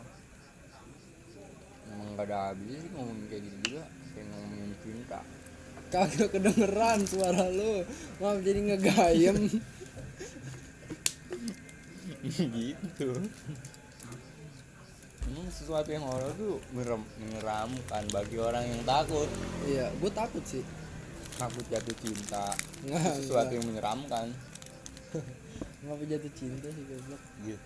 Emang 1.86 2.18
gak 2.18 2.26
ada 2.26 2.38
habisnya 2.50 2.82
sih 2.82 2.90
ngomongin 2.98 3.26
kayak 3.30 3.44
gitu 3.46 3.58
juga 3.70 3.84
kayak 4.18 4.28
ngomongin 4.34 4.72
cinta. 4.82 5.20
Kagak 5.94 6.30
kedengeran 6.34 7.00
suara 7.06 7.46
lu. 7.54 7.86
Maaf 8.18 8.42
jadi 8.42 8.60
ngegayem. 8.74 9.38
Gitu 12.26 13.10
emang 15.36 15.52
sesuatu 15.52 15.92
yang 15.92 16.02
horor 16.02 16.32
tuh 16.34 16.64
merem, 16.72 17.04
menyeramkan 17.18 18.04
bagi 18.10 18.40
orang 18.40 18.64
yang 18.64 18.82
takut. 18.84 19.28
Iya 19.64 19.92
gue 19.94 20.12
takut 20.12 20.44
sih. 20.44 20.64
Takut 21.36 21.68
jatuh 21.68 21.96
cinta. 22.00 22.56
Nggak 22.82 23.20
sesuatu 23.20 23.44
nggak. 23.46 23.58
yang 23.60 23.66
menyeramkan. 23.68 24.28
Ngapa 25.84 26.04
jatuh 26.08 26.32
cinta 26.34 26.68
sih 26.68 26.84
goblok? 26.86 27.22
Gitu 27.44 27.66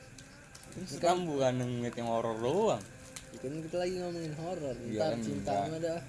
ini 0.69 0.85
seram 0.85 1.25
bukan 1.25 1.53
ngeliat 1.57 1.95
yang 1.95 2.09
horor 2.09 2.37
doang. 2.37 2.81
Ya 3.29 3.37
kan 3.41 3.53
kita 3.57 3.77
lagi 3.79 3.93
ngomongin 3.97 4.33
horor 4.37 4.75
Iya 4.79 4.89
ntar 4.95 5.09
kan, 5.09 5.19
cinta 5.21 5.51
enggak. 5.51 5.65
mah 5.65 5.79
dah. 5.81 5.99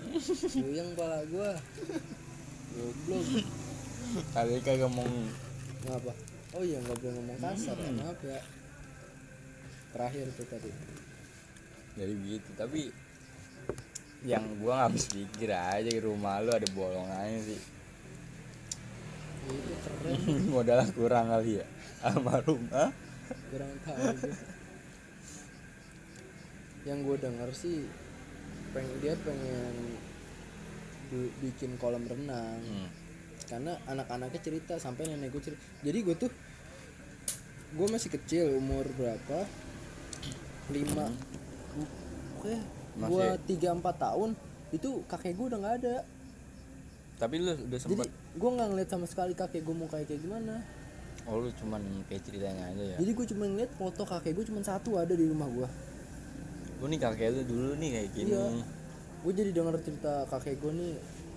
Puyeng 0.52 0.90
pala 0.92 1.18
gua. 1.28 1.50
Goblok. 2.70 3.24
Tadi 4.30 4.54
kagak 4.60 4.90
mau 4.90 5.06
ngapa 5.80 6.12
oh 6.50 6.60
iya 6.60 6.76
nggak 6.76 6.98
boleh 6.98 7.12
ngomong 7.14 7.38
kasar 7.38 7.76
ya 7.78 7.88
Hmm. 7.88 7.98
maaf 8.00 8.20
ya. 8.20 8.40
Terakhir 9.90 10.26
tuh 10.34 10.46
tadi 10.46 10.70
dari 11.94 12.14
gitu 12.26 12.50
tapi 12.54 12.90
yang 14.20 14.44
gua 14.60 14.84
nggak 14.84 14.86
habis 14.92 15.04
pikir 15.08 15.50
aja 15.50 15.88
di 15.88 15.96
rumah 15.98 16.44
lu 16.44 16.52
ada 16.52 16.68
bolongannya 16.76 17.40
sih. 17.40 17.60
Modal 20.52 20.84
kurang 20.94 21.32
kali 21.32 21.58
ya 21.58 21.66
almarhum 22.00 22.62
ah 22.70 22.92
kurang 23.50 23.72
tahu 23.84 24.30
yang 26.88 27.04
gue 27.04 27.16
denger 27.20 27.50
sih 27.52 27.84
pengen 28.72 28.96
dia 29.04 29.12
pengen 29.20 29.74
bi- 31.12 31.34
bikin 31.44 31.76
kolam 31.76 32.06
renang. 32.08 32.62
Hmm. 32.62 32.88
karena 33.50 33.74
anak-anaknya 33.90 34.40
cerita 34.40 34.78
sampai 34.78 35.10
nenek 35.10 35.34
gue 35.34 35.42
cerita. 35.42 35.58
Jadi 35.82 35.98
gue 36.06 36.14
tuh 36.14 36.30
gue 37.74 37.86
masih 37.90 38.14
kecil 38.14 38.54
umur 38.54 38.86
berapa? 38.94 39.42
Lima 40.70 41.10
oke 42.40 42.54
Masih- 42.96 43.10
gue 43.12 43.26
tiga 43.46 43.68
empat 43.76 43.96
tahun 44.00 44.32
itu 44.72 45.04
kakek 45.04 45.36
gue 45.36 45.46
udah 45.52 45.58
nggak 45.60 45.76
ada. 45.84 45.96
Tapi 47.20 47.34
lu 47.36 47.52
udah 47.52 47.76
jadi 47.76 47.84
sempet 47.84 48.08
gue 48.08 48.50
nggak 48.50 48.68
ngeliat 48.72 48.88
sama 48.88 49.04
sekali 49.04 49.36
kakek 49.36 49.60
gue 49.60 49.74
mau 49.76 49.86
kayak 49.86 50.08
kayak 50.08 50.24
gimana. 50.24 50.64
Oh 51.28 51.36
lu 51.36 51.52
cuman 51.52 51.84
kayak 52.08 52.24
ceritanya 52.24 52.72
aja 52.72 52.82
ya? 52.82 52.96
Jadi 52.96 53.12
gue 53.12 53.26
cuma 53.28 53.44
ngeliat 53.44 53.72
foto 53.76 54.02
kakek 54.08 54.32
gue 54.32 54.44
cuma 54.48 54.64
satu 54.64 54.96
ada 54.96 55.12
di 55.12 55.28
rumah 55.28 55.46
gue 55.46 55.68
lu 56.80 56.88
nih 56.88 56.96
kakek 56.96 57.28
lu 57.36 57.42
dulu 57.44 57.70
nih 57.76 57.90
kayak 57.92 58.10
gini. 58.16 58.32
Iya. 58.32 58.44
gue 59.20 59.32
jadi 59.36 59.50
denger 59.52 59.74
cerita 59.84 60.24
kakek 60.32 60.56
gue 60.64 60.72
nih 60.72 60.94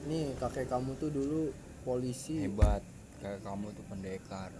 nih 0.07 0.25
kakek 0.39 0.71
kamu 0.71 0.95
tuh 0.95 1.11
dulu 1.11 1.51
polisi. 1.83 2.39
Hebat. 2.39 2.79
Kayak 3.19 3.43
kamu 3.43 3.75
tuh 3.75 3.83
pendekar. 3.91 4.51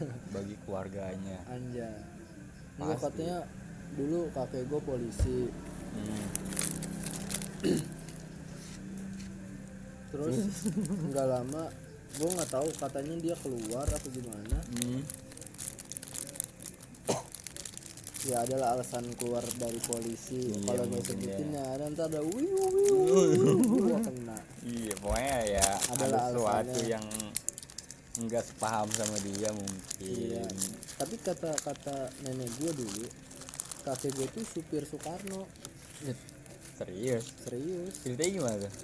Bagi 0.34 0.56
keluarganya. 0.64 1.44
Anja 1.44 1.92
Gue 2.80 2.96
Pasti. 2.96 3.04
katanya 3.04 3.38
dulu 4.00 4.32
kakek 4.32 4.64
gue 4.64 4.80
polisi. 4.80 5.38
Terus? 10.10 10.36
Nggak 11.10 11.26
lama 11.26 11.64
gue 12.10 12.26
nggak 12.26 12.50
tahu 12.50 12.66
katanya 12.74 13.14
dia 13.22 13.34
keluar 13.38 13.86
apa 13.86 14.08
gimana. 14.10 14.58
Hmm. 14.82 15.00
ya 18.20 18.44
adalah 18.44 18.76
alasan 18.76 19.08
keluar 19.16 19.40
dari 19.56 19.80
polisi. 19.80 20.52
Iya, 20.52 20.60
kalau 20.68 20.84
nggak 20.92 21.04
sebutin 21.08 21.48
ya. 21.56 21.64
nanti 21.80 22.00
ada 22.04 22.20
wiu 22.20 22.60
wiu 22.68 23.96
kena. 24.10 24.36
Iya 24.60 24.92
pokoknya 25.00 25.38
ya 25.48 25.68
ada 25.72 26.04
Adalah 26.04 26.20
sesuatu 26.28 26.42
alasannya. 26.44 26.84
yang 26.84 27.06
nggak 28.20 28.44
sepaham 28.44 28.88
sama 28.92 29.16
dia 29.24 29.48
mungkin. 29.56 29.80
Iya. 30.04 30.44
Tapi 31.00 31.14
kata 31.16 31.50
kata 31.64 31.96
nenek 32.26 32.50
gue 32.60 32.72
dulu 32.76 33.06
kakek 33.88 34.12
gue 34.12 34.26
tuh 34.36 34.44
supir 34.44 34.84
Soekarno 34.84 35.48
serius? 36.80 37.24
Serius. 37.44 37.94
Ceritanya 38.00 38.30
gimana 38.32 38.56
tuh? 38.64 38.74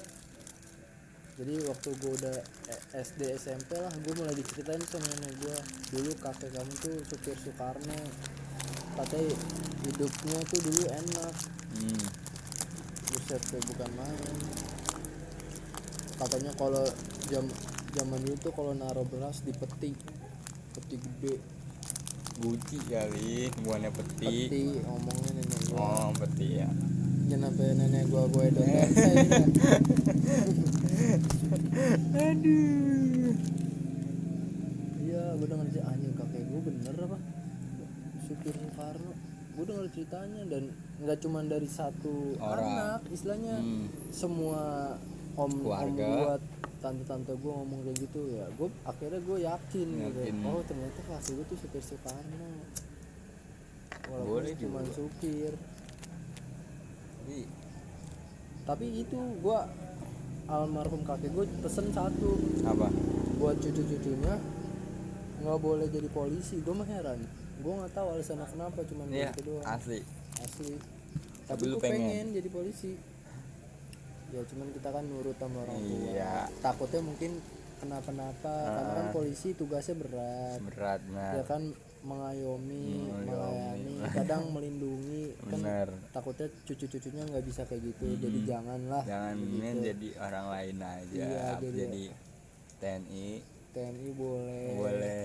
Jadi 1.36 1.54
waktu 1.68 1.88
gue 2.00 2.12
udah 2.16 2.36
eh, 2.72 2.80
SD 3.04 3.36
SMP 3.36 3.76
lah 3.76 3.92
gue 3.92 4.12
mulai 4.16 4.32
diceritain 4.32 4.80
sama 4.88 5.04
nenek 5.04 5.36
gue 5.36 5.56
dulu 5.92 6.10
kakek 6.16 6.48
kamu 6.48 6.72
tuh 6.80 6.96
supir 7.04 7.36
Soekarno. 7.36 8.00
Katanya 8.96 9.36
hidupnya 9.84 10.38
tuh 10.48 10.60
dulu 10.64 10.82
enak. 10.88 11.34
Hmm. 11.76 12.04
buset 13.12 13.42
tuh 13.52 13.60
bukan 13.68 13.90
main. 14.00 14.36
Katanya 16.16 16.52
kalau 16.56 16.84
jam 17.28 17.44
zaman 17.92 18.20
dulu 18.24 18.36
tuh 18.40 18.52
kalau 18.56 18.72
naruh 18.72 19.04
beras 19.04 19.44
di 19.44 19.52
peti. 19.52 19.92
Peti 20.72 20.96
gede. 20.96 21.36
Guci 22.40 22.76
kali 22.88 23.48
bukannya 23.60 23.92
peti, 23.92 24.48
peti 24.48 24.60
ngomongnya 24.84 25.30
nenek 25.36 25.60
gue 25.68 25.76
oh 25.80 26.12
peti 26.16 26.60
ya 26.60 26.68
jangan 27.26 27.50
sampai 27.50 27.74
nenek 27.74 28.04
gue 28.06 28.22
gue 28.30 28.46
dan 28.54 28.88
aduh 32.14 33.34
iya 35.02 35.22
gue 35.34 35.46
denger 35.50 35.68
cerita 35.74 35.86
anjing 35.90 36.14
kakek 36.14 36.42
gue 36.46 36.60
bener 36.70 36.94
apa 37.02 37.18
supir 38.26 38.54
Soekarno 38.54 39.12
gue 39.56 39.64
denger 39.66 39.86
ceritanya 39.90 40.42
dan 40.46 40.62
nggak 41.02 41.18
cuma 41.18 41.38
dari 41.42 41.68
satu 41.68 42.38
Orang. 42.38 42.62
anak 42.62 43.00
istilahnya 43.10 43.56
hmm. 43.58 43.86
semua 44.14 44.94
om 45.34 45.50
Keluarga. 45.50 46.06
om 46.06 46.14
gue 46.14 46.34
tante-tante 46.78 47.34
gue 47.34 47.52
ngomong 47.52 47.80
kayak 47.82 47.98
gitu 48.06 48.20
ya 48.38 48.46
gue 48.54 48.68
akhirnya 48.86 49.20
gue 49.26 49.38
yakin, 49.42 49.88
gitu 49.90 50.20
Yakin. 50.22 50.46
oh 50.46 50.62
ternyata 50.62 51.00
kakek 51.10 51.32
gue 51.42 51.46
tuh 51.50 51.58
supir 51.58 51.82
Soekarno 51.82 52.48
walaupun 54.06 54.46
cuma 54.62 54.80
supir 54.94 55.52
tapi 57.26 57.42
tapi 58.66 58.86
itu 59.02 59.18
gue 59.42 59.58
almarhum 60.46 61.02
kakek 61.02 61.34
gue 61.34 61.44
pesen 61.58 61.90
satu. 61.90 62.38
Apa? 62.62 62.86
Buat 63.42 63.58
cucu-cucunya 63.58 64.38
nggak 65.42 65.58
boleh 65.58 65.86
jadi 65.90 66.06
polisi. 66.10 66.62
Gue 66.62 66.74
mah 66.74 66.86
heran. 66.86 67.18
Gue 67.62 67.72
nggak 67.82 67.90
tahu 67.94 68.06
alasannya 68.14 68.46
kenapa 68.46 68.78
cuma 68.86 69.02
iya 69.10 69.34
gitu 69.34 69.50
doang. 69.54 69.66
asli. 69.66 70.00
Asli. 70.38 70.78
Tapi 71.50 71.62
gue 71.66 71.78
pengen. 71.82 71.98
pengen. 71.98 72.26
jadi 72.38 72.48
polisi. 72.50 72.92
Ya 74.30 74.42
cuman 74.46 74.70
kita 74.70 74.88
kan 74.90 75.02
nurut 75.06 75.34
sama 75.38 75.66
orang 75.66 75.78
tua. 75.82 76.10
Iya. 76.14 76.34
takutnya 76.62 77.00
mungkin 77.02 77.32
kenapa-napa 77.82 78.54
karena 78.70 78.92
kan 78.94 79.06
Ah. 79.10 79.14
polisi 79.14 79.48
tugasnya 79.54 79.94
berat. 79.98 80.58
Berat 80.62 81.00
ya 81.06 81.10
nah 81.10 81.44
kan 81.46 81.62
mengayomi, 82.06 82.86
Mengayomi. 83.04 83.26
melayani 83.26 83.94
kadang 84.16 84.42
melindungi. 84.48 85.24
Kan 85.36 85.50
bener 85.52 85.88
takutnya 86.10 86.46
cucu-cucunya 86.62 87.22
nggak 87.24 87.44
bisa 87.44 87.62
kayak 87.62 87.82
gitu 87.84 88.06
jadi 88.16 88.38
Mm-mm. 88.38 88.48
janganlah 88.48 89.02
jangan 89.04 89.34
ini 89.36 89.68
jadi 89.84 90.08
orang 90.18 90.46
lain 90.48 90.76
aja 90.78 91.12
Iya, 91.12 91.46
jadi- 91.58 91.76
jadi 91.76 92.04
TNI 92.76 93.28
TNI 93.72 94.08
boleh. 94.12 94.66
Boleh. 94.74 95.22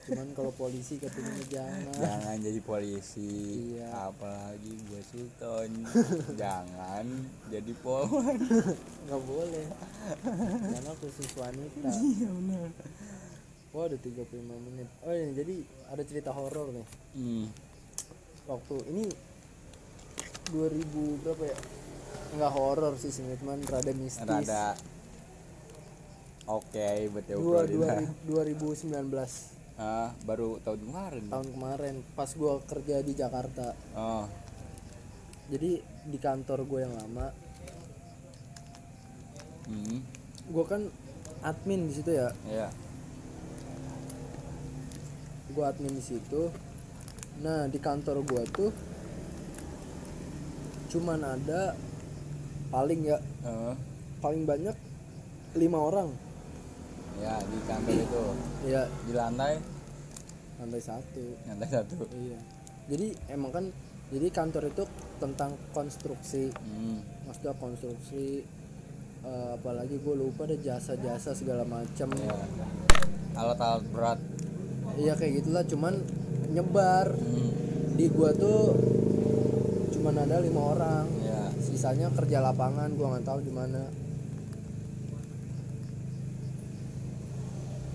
Cuman 0.00 0.26
kalau 0.32 0.50
polisi 0.50 0.96
katanya 0.96 1.44
jangan. 1.54 1.94
Jangan 1.94 2.36
jadi 2.40 2.60
polisi. 2.60 3.30
Iya. 3.76 4.10
apalagi 4.10 4.72
buat 4.84 5.06
sultan 5.06 5.70
jangan 6.34 7.04
jadi 7.46 7.72
polwan 7.84 8.38
nggak 9.04 9.22
boleh. 9.22 9.66
Karena 10.66 10.92
khusus 10.96 11.30
wanita. 11.34 11.88
Iya 11.88 12.28
benar 12.28 12.68
wah 13.70 13.86
ada 13.86 13.98
35 13.98 14.42
menit. 14.42 14.88
Oh 15.06 15.14
ini 15.14 15.30
jadi 15.34 15.54
ada 15.94 16.02
cerita 16.02 16.30
horor 16.34 16.74
nih. 16.74 16.86
Hmm. 17.18 17.46
waktu 18.50 18.82
ini 18.90 19.06
2000 20.50 21.22
berapa 21.22 21.44
ya? 21.46 21.58
Nggak 22.34 22.52
horor 22.58 22.92
sih 22.98 23.14
sebenarnya 23.14 23.38
cuman 23.46 23.58
rada 23.70 23.92
mistis. 23.94 24.26
Rada. 24.26 24.66
Oke 26.50 27.06
betul 27.14 27.38
dua, 27.38 27.62
betul 27.62 28.10
dua, 28.26 28.42
2019 28.42 28.90
ah 29.86 30.10
baru 30.26 30.58
tahun 30.66 30.80
kemarin. 30.82 31.24
Tahun 31.30 31.48
kemarin 31.54 31.94
pas 32.18 32.30
gua 32.34 32.58
kerja 32.66 33.06
di 33.06 33.12
Jakarta. 33.14 33.70
Oh. 33.94 34.26
Jadi 35.50 35.82
di 36.10 36.18
kantor 36.18 36.62
gue 36.66 36.80
yang 36.82 36.94
lama. 36.94 37.26
Hmm. 39.70 40.02
gua 40.50 40.66
kan 40.66 40.82
admin 41.46 41.86
di 41.86 41.94
situ 41.94 42.10
ya. 42.10 42.34
Ya 42.50 42.70
gua 45.52 45.74
admin 45.74 45.94
di 45.94 46.04
situ. 46.04 46.50
Nah 47.42 47.66
di 47.66 47.78
kantor 47.78 48.22
gua 48.24 48.42
tuh 48.48 48.70
cuman 50.90 51.22
ada 51.22 51.74
paling 52.74 53.06
ya 53.06 53.18
Eh, 53.40 53.74
paling 54.20 54.44
banyak 54.44 54.76
lima 55.56 55.78
orang. 55.80 56.12
Ya 57.16 57.40
di 57.40 57.58
kantor 57.64 57.94
itu? 57.96 58.24
Ya 58.68 58.82
di 59.08 59.12
lantai? 59.16 59.56
Lantai 60.60 60.82
satu. 60.84 61.24
Lantai 61.48 61.68
satu? 61.72 62.04
Iya. 62.12 62.38
Jadi 62.92 63.16
emang 63.32 63.48
kan 63.48 63.64
jadi 64.12 64.28
kantor 64.28 64.68
itu 64.68 64.84
tentang 65.22 65.56
konstruksi. 65.72 66.52
Hmm. 66.52 67.00
maksudnya 67.24 67.54
konstruksi 67.62 68.42
eh, 69.22 69.50
apalagi 69.54 70.02
gue 70.02 70.14
lupa 70.18 70.50
ada 70.50 70.58
jasa-jasa 70.58 71.30
segala 71.30 71.62
macam 71.62 72.10
ya 72.18 72.34
alat-alat 73.38 73.84
berat 73.94 74.18
iya 74.98 75.14
kayak 75.14 75.44
gitulah 75.44 75.64
cuman 75.66 75.94
nyebar. 76.50 77.14
Hmm. 77.14 77.50
di 78.00 78.08
gua 78.08 78.32
tuh 78.32 78.72
cuman 79.92 80.24
ada 80.24 80.40
lima 80.40 80.72
orang. 80.72 81.06
Ya 81.20 81.52
sisanya 81.60 82.08
kerja 82.16 82.40
lapangan 82.40 82.96
gua 82.96 83.14
nggak 83.14 83.26
tahu 83.28 83.40
di 83.44 83.52
mana. 83.52 83.82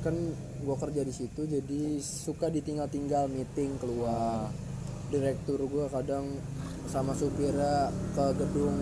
Kan 0.06 0.16
gua 0.62 0.78
kerja 0.78 1.02
di 1.02 1.14
situ 1.14 1.50
jadi 1.50 1.98
suka 2.00 2.54
ditinggal-tinggal 2.54 3.26
meeting 3.34 3.82
keluar. 3.82 4.54
Direktur 5.10 5.66
gua 5.66 5.90
kadang 5.90 6.38
sama 6.86 7.18
supirnya 7.18 7.90
ke 8.14 8.26
gedung 8.38 8.78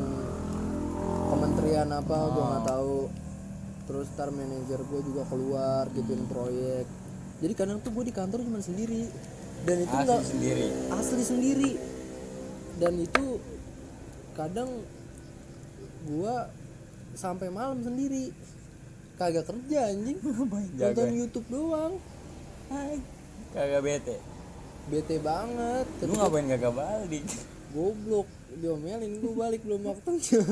kementerian 1.31 1.87
apa 1.87 2.17
gua 2.35 2.45
nggak 2.51 2.67
tahu. 2.67 2.99
Terus 3.83 4.07
ntar 4.15 4.31
manajer 4.31 4.79
gue 4.79 5.01
juga 5.03 5.27
keluar 5.27 5.91
gituin 5.91 6.23
proyek 6.31 6.87
jadi 7.43 7.53
kadang 7.59 7.77
tuh 7.83 7.91
gue 7.91 8.07
di 8.07 8.15
kantor 8.15 8.39
cuma 8.47 8.63
sendiri. 8.63 9.11
Dan 9.63 9.77
itu 9.83 9.95
asli 9.95 10.03
enggak 10.03 10.23
sendiri. 10.27 10.67
Asli 10.91 11.23
sendiri. 11.23 11.71
Dan 12.79 12.93
itu 12.99 13.25
kadang 14.35 14.69
gua 16.03 16.51
sampai 17.15 17.47
malam 17.47 17.79
sendiri. 17.79 18.35
Kagak 19.15 19.47
kerja 19.47 19.93
anjing. 19.93 20.19
Nonton. 20.79 21.07
YouTube 21.15 21.47
doang. 21.47 21.95
Hai, 22.67 22.99
kagak 23.55 23.81
bete? 23.87 24.17
Bete 24.91 25.15
banget. 25.23 25.87
Lu 26.03 26.11
tapi 26.11 26.13
ngapain 26.19 26.47
kagak 26.51 26.73
balik? 26.75 27.23
Goblok. 27.71 28.27
Diomelin 28.53 29.23
gua 29.23 29.47
balik 29.47 29.63
belum 29.63 29.81
waktunya 29.87 30.43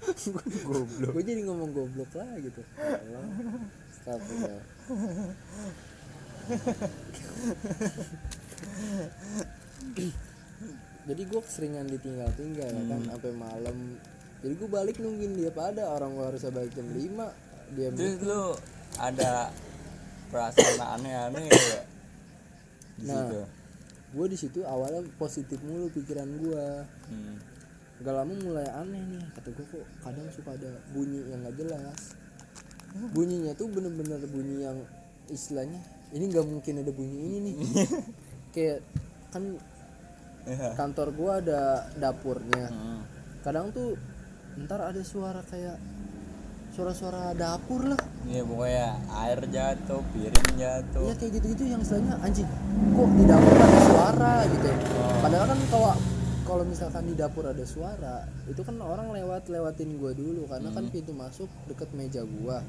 goblok. 0.68 1.12
Gue 1.16 1.24
jadi 1.24 1.48
ngomong 1.48 1.70
goblok 1.72 2.12
lah 2.12 2.28
gitu. 2.44 2.60
Allah. 2.76 3.24
Astagfirullah. 4.00 4.64
Jadi 11.08 11.22
gue 11.26 11.40
keseringan 11.42 11.86
ditinggal-tinggal 11.88 12.70
ya 12.70 12.82
kan 12.86 13.00
sampai 13.08 13.32
malam. 13.34 13.76
Jadi 14.40 14.54
gue 14.56 14.68
balik 14.70 14.96
nungguin 15.00 15.36
dia 15.36 15.52
pada 15.52 15.90
orang 15.92 16.16
gue 16.16 16.24
harusnya 16.24 16.52
balik 16.52 16.72
jam 16.72 16.88
5 16.88 17.76
dia 17.76 17.88
terus 17.94 18.18
lu 18.24 18.56
ada 18.98 19.52
perasaan 20.30 20.78
aneh-aneh 20.98 21.46
ya? 21.46 21.80
Di 22.98 23.06
Nah. 23.08 23.26
situ. 23.26 23.40
gue 24.10 24.26
di 24.26 24.34
situ 24.34 24.60
awalnya 24.66 25.06
positif 25.22 25.62
mulu 25.62 25.86
pikiran 25.94 26.26
gue 26.26 26.66
hmm. 27.14 27.36
gak 28.02 28.10
lama 28.10 28.34
mulai 28.42 28.66
aneh 28.66 28.98
nih 29.06 29.22
kata 29.38 29.54
gue 29.54 29.66
kok 29.70 29.86
kadang 30.02 30.26
suka 30.34 30.58
ada 30.58 30.66
bunyi 30.90 31.22
yang 31.30 31.46
gak 31.46 31.54
jelas? 31.54 32.18
Bunyinya 33.14 33.54
tuh 33.54 33.70
bener-bener 33.70 34.18
bunyi 34.26 34.66
yang 34.66 34.82
istilahnya 35.30 35.78
ini 36.10 36.24
nggak 36.26 36.46
mungkin 36.46 36.74
ada 36.82 36.92
bunyi 36.92 37.18
ini 37.22 37.38
nih. 37.44 37.56
Kayak 38.54 38.78
kan 39.30 39.44
Ya. 40.40 40.72
kantor 40.72 41.12
gua 41.12 41.32
ada 41.38 41.84
dapurnya. 41.94 42.72
Hmm. 42.72 43.04
kadang 43.44 43.68
tuh 43.76 43.92
ntar 44.64 44.80
ada 44.80 45.00
suara 45.04 45.44
kayak 45.44 45.76
suara-suara 46.72 47.36
dapur 47.36 47.84
lah. 47.84 48.00
Iya 48.24 48.42
pokoknya 48.44 48.88
air 49.20 49.40
jatuh, 49.48 50.00
piring 50.12 50.50
jatuh. 50.56 51.02
Iya 51.04 51.14
kayak 51.20 51.32
gitu-gitu 51.38 51.64
yang 51.68 51.84
istilahnya 51.84 52.16
anjing 52.24 52.48
kok 52.96 53.10
di 53.16 53.24
dapur 53.28 53.52
ada 53.52 53.80
suara? 53.84 54.34
gitu. 54.48 54.68
Padahal 55.20 55.46
kan 55.50 55.60
kalau 55.68 55.92
kalau 56.40 56.64
misalkan 56.64 57.04
di 57.04 57.14
dapur 57.14 57.44
ada 57.46 57.64
suara 57.68 58.16
itu 58.48 58.60
kan 58.64 58.80
orang 58.80 59.12
lewat 59.12 59.52
lewatin 59.52 60.00
gua 60.00 60.16
dulu. 60.16 60.48
Karena 60.48 60.72
kan 60.72 60.88
pintu 60.88 61.12
masuk 61.12 61.52
deket 61.68 61.92
meja 61.92 62.24
gua 62.24 62.64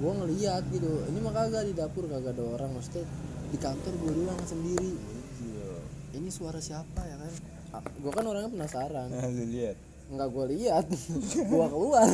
gua 0.00 0.12
ngeliat 0.24 0.64
gitu. 0.72 0.90
Ini 1.12 1.18
mah 1.20 1.32
kagak 1.36 1.62
di 1.68 1.74
dapur 1.76 2.08
kagak 2.08 2.34
ada 2.34 2.44
orang. 2.56 2.70
Maksudnya 2.74 3.04
di 3.52 3.58
kantor 3.60 3.92
gua 4.00 4.12
doang 4.16 4.40
sendiri. 4.48 4.92
Iya. 5.40 5.72
ini 6.18 6.28
suara 6.32 6.58
siapa 6.58 7.00
ya 7.06 7.16
kan? 7.20 7.32
Ah, 7.76 7.82
gua 8.02 8.12
kan 8.16 8.24
orangnya 8.26 8.50
penasaran. 8.50 9.08
Nah, 9.12 9.28
lihat. 9.30 9.76
nggak 10.10 10.26
gue 10.26 10.46
lihat 10.58 10.84
gua 11.54 11.70
keluar. 11.70 12.10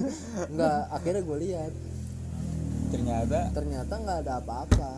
Nggak 0.52 0.80
akhirnya 0.92 1.22
gue 1.24 1.38
lihat 1.48 1.72
Ternyata? 2.88 3.38
Ternyata 3.52 3.92
nggak 4.00 4.18
ada 4.24 4.32
apa-apa. 4.40 4.90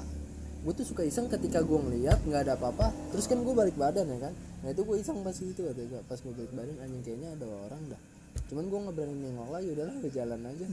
Gue 0.61 0.73
tuh 0.77 0.87
suka 0.87 1.03
iseng 1.03 1.27
ketika 1.27 1.65
gue 1.65 1.79
ngeliat 1.79 2.23
nggak 2.23 2.43
ada 2.47 2.55
apa-apa. 2.55 2.95
Terus 3.11 3.27
kan 3.27 3.43
gue 3.43 3.55
balik 3.55 3.75
badan 3.75 4.07
ya 4.07 4.19
kan? 4.31 4.35
Nah 4.63 4.69
itu 4.71 4.83
gue 4.87 4.97
iseng 5.01 5.25
pas 5.27 5.35
itu 5.35 5.59
gue 5.59 6.01
pas 6.07 6.19
gue 6.21 6.33
balik 6.37 6.53
badan 6.55 6.77
anjing 6.85 7.03
kayaknya 7.03 7.29
ada 7.35 7.47
orang 7.49 7.83
dah. 7.91 8.01
Cuman 8.47 8.65
gue 8.71 8.79
nggak 8.79 8.95
berani 8.95 9.17
nengok 9.19 9.49
lagi 9.51 9.69
udahlah 9.75 9.95
gue 9.99 10.13
jalan 10.13 10.41
aja 10.47 10.67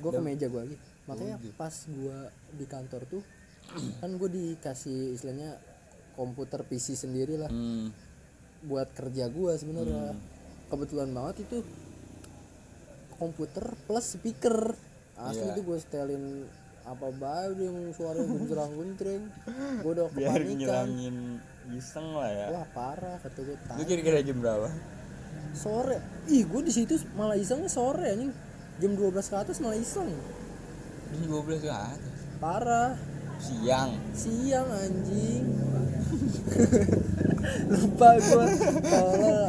gue 0.00 0.10
ke 0.10 0.22
meja 0.22 0.46
gue 0.48 0.60
lagi. 0.60 0.76
Makanya 1.04 1.36
pas 1.56 1.74
gue 1.84 2.18
di 2.54 2.66
kantor 2.68 3.02
tuh 3.08 3.22
kan 3.98 4.10
gue 4.12 4.28
dikasih 4.28 5.16
istilahnya 5.16 5.56
komputer 6.14 6.62
PC 6.62 6.94
sendiri 6.94 7.40
lah 7.40 7.48
hmm, 7.48 7.90
buat 8.68 8.92
kerja 8.92 9.28
gue 9.28 9.52
sebenarnya. 9.56 10.14
Kebetulan 10.68 11.10
banget 11.12 11.44
itu 11.44 11.64
komputer 13.16 13.64
plus 13.86 14.16
speaker. 14.18 14.74
Asli 15.14 15.46
Iya. 15.46 15.54
itu 15.54 15.60
gue 15.62 15.78
setelin 15.78 16.24
apa 16.84 17.08
baik 17.08 17.56
yang 17.56 17.76
suaranya 17.96 18.28
guncerang 18.34 18.72
guncring 18.76 19.22
gue 19.80 19.88
udah 19.88 20.04
biar 20.12 20.36
kepanikan. 20.36 20.52
ngilangin 20.60 21.16
iseng 21.72 22.12
lah 22.12 22.28
ya. 22.28 22.46
wah 22.52 22.66
parah 22.76 23.16
kata 23.24 23.40
gue 23.40 23.86
kira-kira 23.88 24.20
jam 24.20 24.36
berapa? 24.36 24.68
sore. 25.54 25.96
Ih 26.28 26.44
gue 26.44 26.60
di 26.60 26.72
situ 26.74 26.98
malah 27.16 27.38
isengnya 27.38 27.70
sore 27.70 28.04
anjing 28.10 28.34
jam 28.82 28.92
12 28.98 29.14
ke 29.14 29.36
atas 29.38 29.56
malah 29.62 29.78
iseng. 29.78 30.10
Jam 31.14 31.22
12 31.30 31.64
ke 31.64 31.70
atas. 31.70 32.00
parah. 32.42 32.94
Siang. 33.34 33.92
siang 34.14 34.68
anjing. 34.70 35.44
Lupa 37.72 38.08
gue 38.16 38.46
kalau 38.86 39.48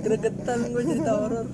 gregetan 0.00 0.60
gue 0.70 0.82
cerita 0.86 1.12
horor. 1.18 1.46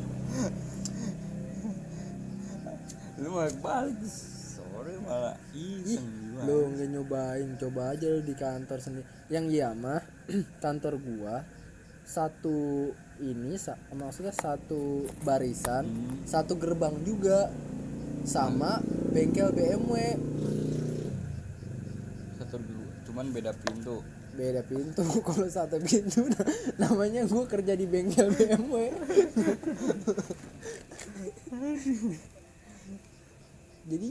Lu 3.21 3.29
mau 3.33 3.49
balik 3.65 4.01
sore 4.07 4.95
malah 5.03 5.37
iseng 5.57 6.21
gimana? 6.41 6.47
lu 6.47 6.73
nggak 6.73 6.89
nyobain. 6.89 7.49
Coba 7.61 7.83
aja 7.93 8.07
lu 8.09 8.21
di 8.25 8.35
kantor 8.37 8.79
sendiri. 8.81 9.07
Yang 9.29 9.45
iya 9.61 9.69
mah 9.77 10.03
kantor 10.65 10.95
gua 11.01 11.45
satu 12.11 12.91
ini 13.21 13.55
sa- 13.55 13.79
maksudnya 13.93 14.35
satu 14.35 14.83
barisan 15.21 15.87
Hmm. 15.87 16.27
satu 16.27 16.57
gerbang 16.57 16.99
juga 17.01 17.47
sama 18.23 18.83
bengkel 19.09 19.49
BMW 19.51 20.19
Satu 22.35 22.59
dulu, 22.59 22.83
cuman 23.05 23.31
beda 23.31 23.55
pintu. 23.55 24.03
beda 24.31 24.63
pintu 24.63 25.03
kalau 25.27 25.47
satu 25.47 25.79
pintu 25.79 26.27
namanya 26.83 27.23
gua 27.25 27.47
kerja 27.47 27.73
di 27.73 27.85
bengkel 27.85 28.27
BMW 28.29 28.75
jadi 33.87 34.11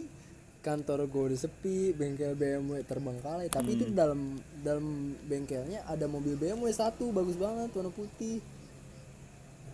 kantor 0.59 1.07
gue 1.07 1.23
udah 1.31 1.39
sepi 1.39 1.95
bengkel 1.95 2.35
BMW 2.35 2.83
terbengkalai 2.83 3.47
tapi 3.47 3.71
Hmm. 3.71 3.77
itu 3.79 3.85
dalam 3.89 4.19
dalam 4.59 4.85
bengkelnya 5.23 5.87
ada 5.87 6.03
mobil 6.05 6.35
BMW 6.35 6.67
satu 6.69 7.09
bagus 7.09 7.35
banget 7.35 7.71
warna 7.71 7.89
putih. 7.89 8.43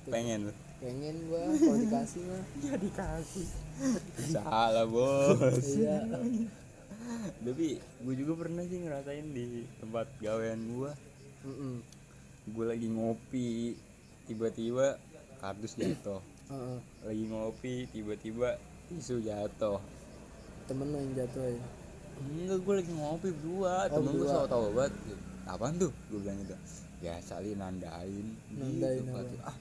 Pengen. 0.06 0.50
Lu 0.50 0.54
pengen 0.76 1.16
gua 1.26 1.50
kalau 1.50 1.78
dikasih 1.80 2.22
mah. 2.24 2.44
Ya 2.70 2.76
dikasih. 2.78 3.48
Salah 4.30 4.86
bos. 4.86 5.66
Iya. 5.74 6.06
Tapi 7.42 7.68
gue 7.80 8.16
juga 8.16 8.34
pernah 8.36 8.62
sih 8.64 8.78
ngerasain 8.80 9.26
di 9.28 9.46
tempat 9.78 10.06
gawean 10.20 10.62
gue 10.68 10.92
Mm-mm. 11.46 11.76
gue 12.48 12.66
lagi 12.66 12.88
ngopi 12.90 13.74
tiba-tiba 14.26 14.98
kardus 15.38 15.74
jatuh. 15.76 16.22
Heeh. 16.46 16.78
lagi 17.02 17.24
ngopi 17.26 17.90
tiba-tiba 17.90 18.58
tisu 18.86 19.22
jatuh 19.22 19.82
temen 20.66 20.88
lo 20.90 20.98
yang 20.98 21.14
jatuh 21.14 21.46
ya 21.46 21.66
enggak 22.16 22.60
gue 22.64 22.74
lagi 22.80 22.94
ngopi 22.96 23.30
berdua. 23.36 23.74
Oh, 23.92 24.00
temen 24.00 24.12
gue 24.16 24.28
so 24.28 24.40
tau 24.48 24.66
banget 24.72 24.94
apaan 25.46 25.74
tuh? 25.78 25.92
Gue 26.10 26.20
bilang 26.24 26.38
gitu. 26.42 26.56
Biasa 27.04 27.34
li 27.44 27.52
nandain. 27.54 28.28
Nandain 28.56 29.04
gitu, 29.04 29.12
apa? 29.12 29.52
ah 29.52 29.58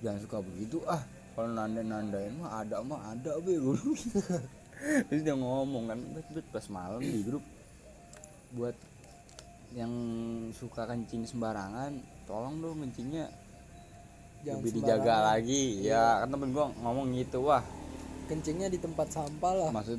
jangan 0.00 0.18
suka 0.22 0.38
begitu. 0.40 0.78
Ah 0.86 1.02
kalau 1.34 1.50
nandain 1.50 1.88
nandain 1.88 2.32
mah 2.38 2.62
ada 2.62 2.76
mah 2.84 3.00
ada 3.10 3.32
be. 3.42 3.58
Gue 3.62 3.76
gitu. 3.76 4.20
terus 4.80 5.20
dia 5.20 5.36
ngomong 5.36 5.92
kan 5.92 5.98
bet, 6.16 6.26
bet, 6.32 6.46
pas 6.48 6.64
malam 6.72 7.04
di 7.04 7.20
grup 7.20 7.44
buat 8.56 8.72
yang 9.76 9.92
suka 10.56 10.88
kencing 10.88 11.28
sembarangan 11.28 12.00
tolong 12.24 12.64
dong 12.64 12.80
kencingnya. 12.86 13.28
Jangan 14.40 14.56
lebih 14.64 14.72
dijaga 14.80 15.16
lagi. 15.36 15.84
Ya 15.84 16.24
kan 16.24 16.32
temen 16.32 16.56
gue 16.56 16.64
ngomong 16.80 17.12
gitu 17.12 17.44
wah 17.44 17.60
kencingnya 18.30 18.70
di 18.70 18.78
tempat 18.78 19.10
sampah 19.10 19.52
lah. 19.58 19.70
Maksud 19.74 19.98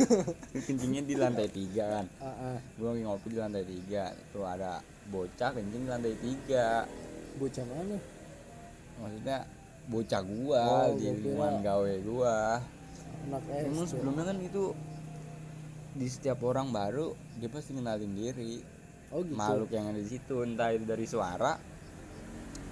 kencingnya 0.66 1.04
di 1.04 1.14
lantai 1.20 1.52
tiga 1.52 2.00
kan? 2.00 2.06
Ah. 2.24 2.56
gue 2.56 2.88
lagi 2.88 3.02
ngopi 3.04 3.26
di 3.28 3.38
lantai 3.38 3.64
tiga. 3.68 4.16
Itu 4.16 4.40
ada 4.48 4.80
bocah 5.12 5.50
kencing 5.52 5.84
di 5.84 5.88
lantai 5.92 6.14
tiga. 6.16 6.88
Bocah 7.36 7.64
mana? 7.68 7.98
Maksudnya 8.98 9.38
bocah 9.88 10.22
gua 10.24 10.64
Oh, 10.64 10.96
di 10.96 11.04
lingkungan 11.12 11.52
gawe 11.60 11.92
gua. 12.04 12.60
Anak 13.28 13.42
emang 13.52 13.84
sebelumnya 13.84 14.24
kan 14.32 14.36
itu 14.40 14.72
di 15.98 16.06
setiap 16.08 16.40
orang 16.44 16.72
baru 16.72 17.12
dia 17.36 17.52
pasti 17.52 17.76
kenalin 17.76 18.12
diri. 18.16 18.64
Oh 19.12 19.20
gitu. 19.24 19.36
Makhluk 19.36 19.72
yang 19.72 19.92
ada 19.92 20.00
di 20.00 20.08
situ 20.08 20.44
entah 20.44 20.72
itu 20.72 20.84
dari 20.84 21.04
suara 21.04 21.56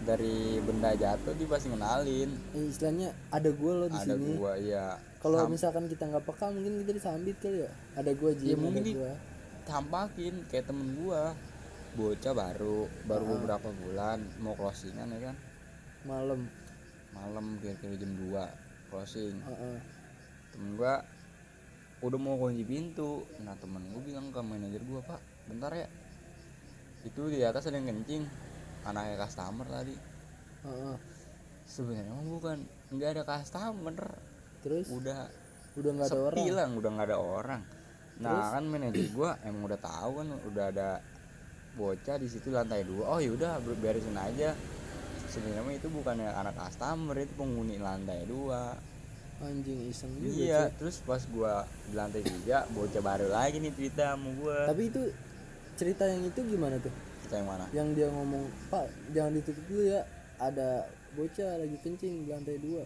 dari 0.03 0.36
benda 0.61 0.92
jatuh 0.92 1.32
dia 1.32 1.47
pasti 1.47 1.68
kenalin 1.68 2.30
Eh, 2.53 2.68
istilahnya 2.68 3.14
ada 3.28 3.49
gue 3.49 3.72
lo 3.72 3.86
di 3.86 3.97
ada 3.97 4.12
sini. 4.12 4.34
gua 4.34 4.53
iya. 4.55 5.01
Kalau 5.16 5.49
misalkan 5.49 5.86
kita 5.86 6.05
nggak 6.05 6.22
peka 6.22 6.53
mungkin 6.53 6.84
kita 6.84 6.92
disambit 6.92 7.36
kali 7.38 7.64
ya. 7.64 7.72
Ada 7.94 8.11
gue 8.12 8.30
ya 8.32 8.36
Jim 8.36 8.59
mungkin 8.61 8.82
ada 8.82 8.92
gue 8.92 9.12
tampakin 9.64 10.34
kayak 10.47 10.66
temen 10.66 10.88
gua. 10.97 11.32
Bocah 11.92 12.32
baru 12.32 12.78
baru 13.03 13.24
Ah. 13.24 13.30
beberapa 13.34 13.68
bulan 13.72 14.20
mau 14.38 14.53
closingan 14.53 15.09
ya 15.11 15.32
kan? 15.32 15.36
Malam. 16.05 16.44
Malam 17.11 17.57
kira-kira 17.59 17.97
jam 17.97 18.12
2 18.20 18.44
closing. 18.86 19.34
Ah, 19.42 19.51
ah. 19.51 19.78
temen 20.51 20.76
gua 20.76 21.01
udah 21.99 22.18
mau 22.20 22.36
kunci 22.36 22.62
pintu. 22.62 23.24
Nah 23.40 23.57
temen 23.57 23.80
gua 23.90 24.03
bilang 24.05 24.28
ke 24.28 24.38
manajer 24.38 24.84
gua 24.84 25.01
pak 25.03 25.18
bentar 25.49 25.72
ya. 25.72 25.88
Itu 27.03 27.26
di 27.26 27.40
atas 27.40 27.64
ada 27.64 27.80
yang 27.80 27.88
kencing 27.88 28.28
anaknya 28.87 29.16
customer 29.26 29.66
tadi. 29.66 29.95
Ah, 30.62 30.95
ah. 30.95 30.97
sebenarnya 31.66 32.14
bukan 32.30 32.59
nggak 32.95 33.11
ada 33.18 33.22
customer. 33.26 33.97
Terus? 34.62 34.87
Udah 34.91 35.26
udah 35.76 35.91
nggak 35.93 36.09
ada 36.09 36.20
orang? 36.22 36.47
lah 36.55 36.66
udah 36.72 36.91
nggak 36.95 37.09
ada 37.11 37.18
orang. 37.18 37.62
Nah 38.16 38.49
kan 38.55 38.64
manajer 38.64 39.07
gua 39.12 39.37
emang 39.45 39.68
udah 39.68 39.80
tahu 39.80 40.11
kan 40.24 40.28
udah 40.49 40.64
ada 40.72 40.89
bocah 41.76 42.16
di 42.16 42.28
situ 42.30 42.49
lantai 42.49 42.87
dua. 42.87 43.05
Oh 43.12 43.20
yaudah 43.20 43.61
ber- 43.61 43.76
beresin 43.76 44.16
aja. 44.16 44.57
Sebenarnya 45.28 45.62
mah 45.66 45.74
itu 45.76 45.89
bukan 45.93 46.16
anak 46.22 46.55
customer 46.57 47.16
itu 47.20 47.34
penghuni 47.37 47.76
lantai 47.76 48.24
dua. 48.24 48.72
Anjing 49.37 49.93
iseng 49.93 50.09
juga 50.16 50.32
iya 50.32 50.61
cuy. 50.72 50.76
terus 50.80 50.97
pas 51.05 51.20
gua 51.28 51.68
di 51.84 51.93
lantai 51.93 52.24
tiga 52.24 52.64
bocah 52.72 53.03
baru 53.05 53.28
lagi 53.28 53.61
nih 53.61 53.72
cerita 53.76 54.16
sama 54.16 54.32
gua. 54.41 54.64
Tapi 54.64 54.82
itu 54.89 55.03
cerita 55.76 56.09
yang 56.09 56.24
itu 56.24 56.41
gimana 56.41 56.80
tuh 56.80 56.95
kita 57.27 57.43
yang 57.43 57.49
mana? 57.51 57.64
Yang 57.74 57.89
dia 57.99 58.09
ngomong 58.14 58.45
pak 58.70 58.87
jangan 59.11 59.33
ditutup 59.35 59.64
dulu 59.66 59.83
ya 59.83 60.01
ada 60.39 60.68
bocah 61.18 61.51
lagi 61.59 61.77
kencing 61.83 62.12
di 62.22 62.29
lantai 62.31 62.57
dua. 62.62 62.85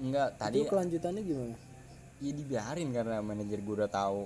Enggak 0.00 0.28
tadi 0.40 0.64
itu 0.64 0.70
kelanjutannya 0.72 1.22
gimana? 1.22 1.54
Ya 2.24 2.32
dibiarin 2.32 2.88
karena 2.96 3.16
manajer 3.20 3.60
gua 3.60 3.84
udah 3.84 3.90
tahu. 3.92 4.22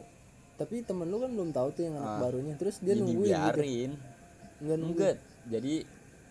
Tapi 0.55 0.85
temen 0.87 1.09
lu 1.09 1.19
kan 1.19 1.31
belum 1.35 1.51
tahu 1.51 1.69
tuh 1.75 1.83
yang 1.89 1.95
anak 1.99 2.15
Ah. 2.15 2.21
barunya 2.21 2.55
terus 2.55 2.79
dia 2.79 2.95
ya 2.95 3.03
nungguin 3.03 3.19
gitu? 3.19 3.35
dibiarin. 3.35 3.91
Nunggu 4.61 4.85
enggak 4.95 5.17
jadi 5.49 5.75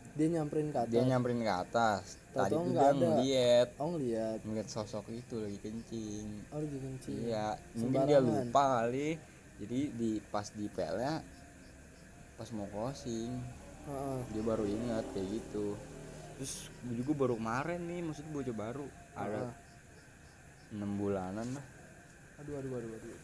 dia 0.10 0.28
nyamperin 0.36 0.68
ke 0.74 0.78
atas? 0.80 0.92
dia 0.92 1.04
nyamperin 1.06 1.40
ke 1.42 1.54
atas. 1.54 2.04
Tadi 2.30 2.52
tuh 2.54 2.62
dia 2.72 2.90
ngeliat. 2.94 3.68
Oh 3.82 3.88
ngeliat. 3.98 4.40
Ngeliat 4.46 4.68
sosok 4.70 5.06
itu 5.10 5.36
lagi 5.42 5.60
kencing. 5.60 6.28
Oh 6.54 6.60
lagi 6.62 6.78
kencing. 6.78 7.18
Iya 7.26 7.48
mungkin 7.76 8.02
dia 8.06 8.20
lupa 8.22 8.64
kali. 8.84 9.10
Jadi 9.60 9.80
di 9.92 10.12
pas 10.32 10.48
di 10.56 10.72
PL 10.72 10.96
nya 10.96 11.20
pas 12.40 12.48
mau 12.56 12.68
closing. 12.72 13.36
Heeh. 13.90 14.20
dia 14.32 14.44
baru 14.44 14.64
ingat 14.64 15.04
kayak 15.12 15.28
gitu. 15.28 15.76
Terus 16.40 16.72
gue 16.88 16.96
juga 17.04 17.12
baru 17.28 17.36
kemarin 17.36 17.84
nih 17.84 18.00
maksud 18.06 18.26
bocah 18.32 18.56
baru. 18.56 18.88
Ada 19.18 19.52
enam 20.72 20.92
bulanan 20.96 21.48
lah. 21.58 21.66
Aduh 22.40 22.56
aduh 22.64 22.72
aduh 22.80 22.92
aduh. 22.96 23.20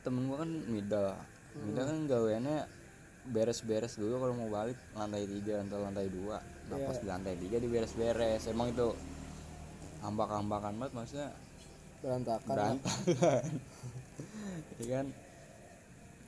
Temen 0.00 0.22
gua 0.24 0.36
kan 0.40 0.50
middle. 0.50 1.12
Middle 1.60 1.84
kan 1.84 1.98
gaweannya 2.08 2.58
beres-beres 3.28 4.00
dulu 4.00 4.16
kalau 4.16 4.32
mau 4.32 4.48
balik 4.48 4.78
lantai 4.96 5.28
tiga 5.28 5.60
atau 5.60 5.84
lantai 5.84 6.08
dua. 6.08 6.40
Nah 6.72 6.76
Iya. 6.80 6.86
pas 6.88 6.96
di 6.96 7.06
lantai 7.10 7.34
tiga 7.36 7.56
di 7.60 7.68
beres-beres 7.68 8.48
emang 8.48 8.72
itu 8.72 8.96
ambak-ambakan 10.00 10.80
banget 10.80 10.92
maksudnya 10.96 11.28
berantakan 12.00 12.48
berantakan. 12.48 13.44
Ya 14.80 14.86
kan 14.96 15.06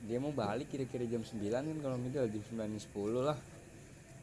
dia 0.03 0.19
mau 0.19 0.35
balik 0.35 0.67
kira-kira 0.67 1.07
jam 1.07 1.23
9 1.23 1.39
kan 1.47 1.63
kalau 1.79 1.95
middle 1.95 2.27
jam 2.27 2.43
9 2.43 2.79
10 2.91 3.23
lah. 3.23 3.39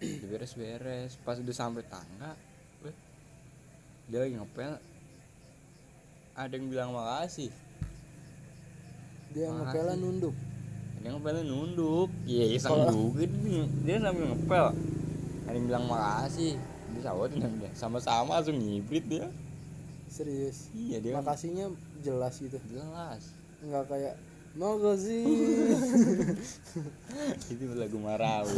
Diberes-beres 0.00 1.20
pas 1.20 1.36
udah 1.36 1.52
sampai 1.52 1.84
tangga 1.84 2.32
weh, 2.80 2.96
dia 4.08 4.24
lagi 4.24 4.32
ngepel. 4.32 4.80
Ada 6.32 6.56
yang 6.56 6.72
bilang 6.72 6.90
makasih. 6.96 7.52
Dia 9.36 9.52
ngepelnya 9.52 10.00
nunduk? 10.00 10.32
Dia 11.04 11.12
ngepelnya 11.12 11.44
nunduk. 11.44 12.08
Iya 12.24 12.44
iseng 12.56 12.88
juga 12.88 13.28
dia, 13.84 14.00
sambil 14.00 14.24
ngepel. 14.32 14.66
Ada 15.44 15.56
yang 15.60 15.66
bilang 15.68 15.84
makasih. 15.84 16.56
Dia 16.96 17.00
sawatin 17.04 17.44
sama-sama 17.76 18.40
langsung 18.40 18.56
ngibrit 18.56 19.04
dia. 19.04 19.28
Serius? 20.08 20.72
Iya 20.72 21.04
dia 21.04 21.20
kan 21.20 21.28
makasihnya 21.28 21.68
jelas 22.00 22.40
gitu? 22.40 22.56
Jelas. 22.72 23.36
Nggak 23.60 23.84
kayak 23.84 24.16
makasih 24.50 25.26
itu 27.54 27.64
lagu 27.78 27.98
Marawi. 28.02 28.56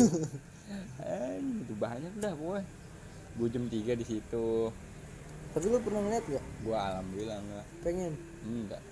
Eh 1.04 1.36
itu 1.40 1.74
banyak 1.76 2.12
dah 2.16 2.32
boy. 2.32 2.64
Gue 3.36 3.48
jam 3.52 3.68
3 3.68 4.00
di 4.00 4.04
situ. 4.04 4.72
Tapi 5.52 5.64
lu 5.68 5.76
pernah 5.84 6.00
ngeliat 6.00 6.24
gak 6.24 6.44
gue 6.64 6.76
alhamdulillah 6.76 7.38
enggak 7.44 7.66
pengen? 7.84 8.12
Enggak. 8.40 8.82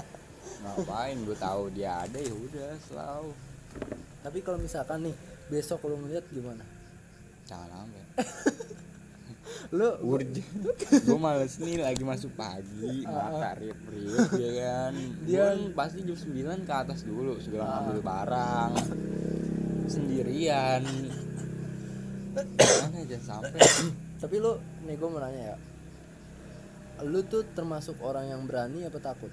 Ngapain 0.62 1.16
gue 1.24 1.36
tahu 1.40 1.62
dia 1.72 2.04
ada 2.04 2.18
ya 2.20 2.34
udah 2.36 2.70
selalu. 2.84 3.32
Tapi 4.20 4.38
kalau 4.44 4.58
misalkan 4.60 5.08
nih 5.08 5.16
besok 5.48 5.88
lu 5.88 5.96
ngeliat 6.04 6.24
gimana? 6.28 6.64
Jangan 7.48 7.88
sampai 7.88 8.04
lu 9.74 9.88
urgent 10.06 10.46
gue 10.78 11.18
males 11.18 11.58
nih 11.58 11.82
lagi 11.82 12.02
masuk 12.06 12.32
pagi 12.38 13.02
mata 13.02 13.58
riap 13.58 13.80
riap 13.90 14.30
ya 14.38 14.50
kan? 14.62 14.94
Dia 15.26 15.44
pasti 15.74 16.06
jam 16.06 16.14
9 16.14 16.68
ke 16.68 16.72
atas 16.72 17.02
dulu 17.02 17.36
segala 17.42 17.82
ngambil 17.82 17.98
barang 18.02 18.72
sendirian. 19.90 20.82
Mana 22.36 22.98
aja 23.00 23.18
sampai? 23.22 23.60
Tapi 24.20 24.36
lu 24.38 24.58
nih 24.84 24.94
gue 24.98 25.08
mau 25.08 25.20
nanya 25.22 25.54
ya. 25.54 25.56
Lu 27.04 27.20
tuh 27.26 27.44
termasuk 27.52 28.00
orang 28.00 28.30
yang 28.32 28.42
berani 28.44 28.86
apa 28.86 28.98
takut? 29.00 29.32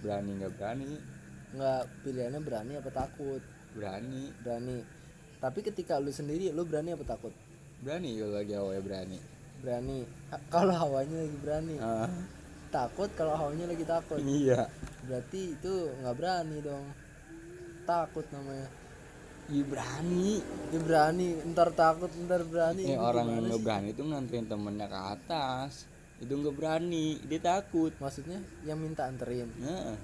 Berani 0.00 0.30
nggak 0.40 0.52
berani. 0.56 0.92
Nggak 1.52 1.82
pilihannya 2.04 2.40
berani 2.40 2.72
apa 2.80 2.90
takut? 2.90 3.42
Berani. 3.76 4.32
Berani. 4.40 4.78
Tapi 5.42 5.58
ketika 5.66 5.98
lu 5.98 6.14
sendiri 6.14 6.54
lu 6.54 6.62
berani 6.62 6.94
apa 6.94 7.02
takut 7.02 7.34
berani 7.82 8.10
kalau 8.14 8.34
lagi 8.38 8.52
awalnya 8.54 8.82
berani. 8.86 9.18
Berani. 9.62 9.98
Kalau 10.48 10.74
hawanya 10.74 11.16
lagi 11.26 11.36
berani. 11.42 11.74
Ah, 11.82 12.10
takut 12.70 13.10
kalau 13.18 13.34
hawanya 13.34 13.66
lagi 13.66 13.82
takut. 13.82 14.22
Iya. 14.22 14.70
Berarti 15.06 15.58
itu 15.58 15.74
nggak 15.98 16.16
berani 16.16 16.56
dong. 16.62 16.86
Takut 17.82 18.26
namanya. 18.30 18.70
Iya 19.50 19.64
berani. 19.66 20.30
Dia 20.70 20.80
berani. 20.80 21.28
Ntar 21.50 21.68
takut 21.74 22.10
ntar 22.22 22.46
berani. 22.46 22.82
Ini 22.86 22.98
orang 23.02 23.26
yang 23.34 23.44
nggak 23.50 23.62
berani 23.66 23.88
itu 23.90 24.02
nganterin 24.06 24.46
temennya 24.46 24.86
ke 24.86 24.98
atas. 25.18 25.72
Itu 26.22 26.32
nggak 26.38 26.54
berani. 26.54 27.18
Dia 27.26 27.40
takut. 27.42 27.90
Maksudnya 27.98 28.38
yang 28.62 28.78
minta 28.78 29.10
anterin? 29.10 29.50
Nah 29.58 29.98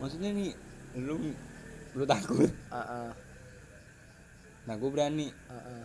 maksudnya 0.00 0.32
nih 0.32 0.52
lu 0.96 1.20
lu 1.92 2.04
takut? 2.08 2.48
Ah 2.72 2.80
ah. 2.80 3.10
Nah 4.64 4.74
gue 4.80 4.90
berani. 4.90 5.28
Ah, 5.52 5.60
ah. 5.60 5.84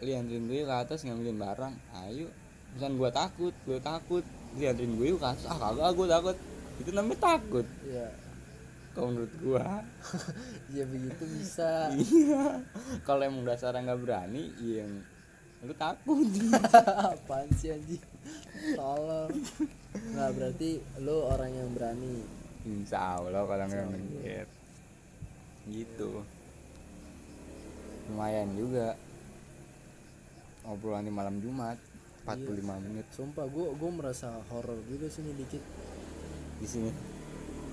Lu 0.00 0.10
anterin 0.16 0.44
gue 0.48 0.60
ke 0.64 0.74
atas 0.74 1.04
ngambilin 1.04 1.38
barang. 1.38 1.74
Ayo 2.08 2.28
misalnya 2.72 2.96
gue 2.96 3.10
takut 3.12 3.54
gue 3.68 3.78
takut. 3.80 4.24
Lu 4.56 4.64
anterin 4.64 4.94
gue 4.96 5.08
ke 5.16 5.26
atas. 5.26 5.44
Ah 5.48 5.58
kagak 5.60 5.92
gue 5.96 6.06
takut. 6.08 6.36
Itu 6.80 6.90
namanya 6.96 7.18
takut. 7.20 7.66
Iya. 7.84 8.08
Kalau 8.90 9.08
menurut 9.14 9.34
gue 9.38 9.64
ya 10.76 10.84
begitu 10.88 11.24
bisa. 11.38 11.92
Iya. 11.92 12.64
Kalau 13.04 13.22
emang 13.22 13.44
dasarnya 13.44 13.92
nggak 13.92 14.00
berani 14.02 14.42
iya 14.64 14.84
lu 15.60 15.76
takut. 15.76 16.24
Apaan 17.12 17.48
sih 17.60 17.68
anjing? 17.68 18.00
Tolong. 18.72 19.28
Nggak 19.92 20.30
berarti 20.32 20.70
lu 21.04 21.16
orang 21.28 21.52
yang 21.52 21.68
berani. 21.76 22.24
Insya 22.64 23.20
Allah 23.20 23.44
kalau 23.44 23.68
nggak 23.68 24.48
gitu. 25.68 26.24
Lumayan 28.10 28.48
juga 28.56 28.96
obrolan 30.68 31.06
di 31.06 31.12
malam 31.12 31.40
Jumat 31.40 31.78
45 32.24 32.84
menit. 32.84 33.06
Sumpah 33.16 33.46
gua 33.48 33.72
gua 33.74 33.90
merasa 33.90 34.28
horor 34.52 34.76
juga 34.84 35.08
sini 35.08 35.32
dikit. 35.32 35.62
Di 36.60 36.68
sini? 36.68 36.90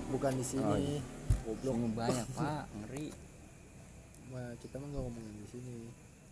Bukan 0.08 0.32
di 0.40 0.44
sini. 0.44 0.64
Oh, 0.64 0.78
iya. 0.80 1.00
goblok. 1.44 1.76
Banyak 1.92 2.26
pak. 2.32 2.64
Ngeri. 2.72 3.06
Nah, 4.32 4.52
kita 4.60 4.74
mah 4.80 4.88
nggak 4.88 5.04
ngomongin 5.04 5.36
di 5.36 5.48
sini. 5.52 5.76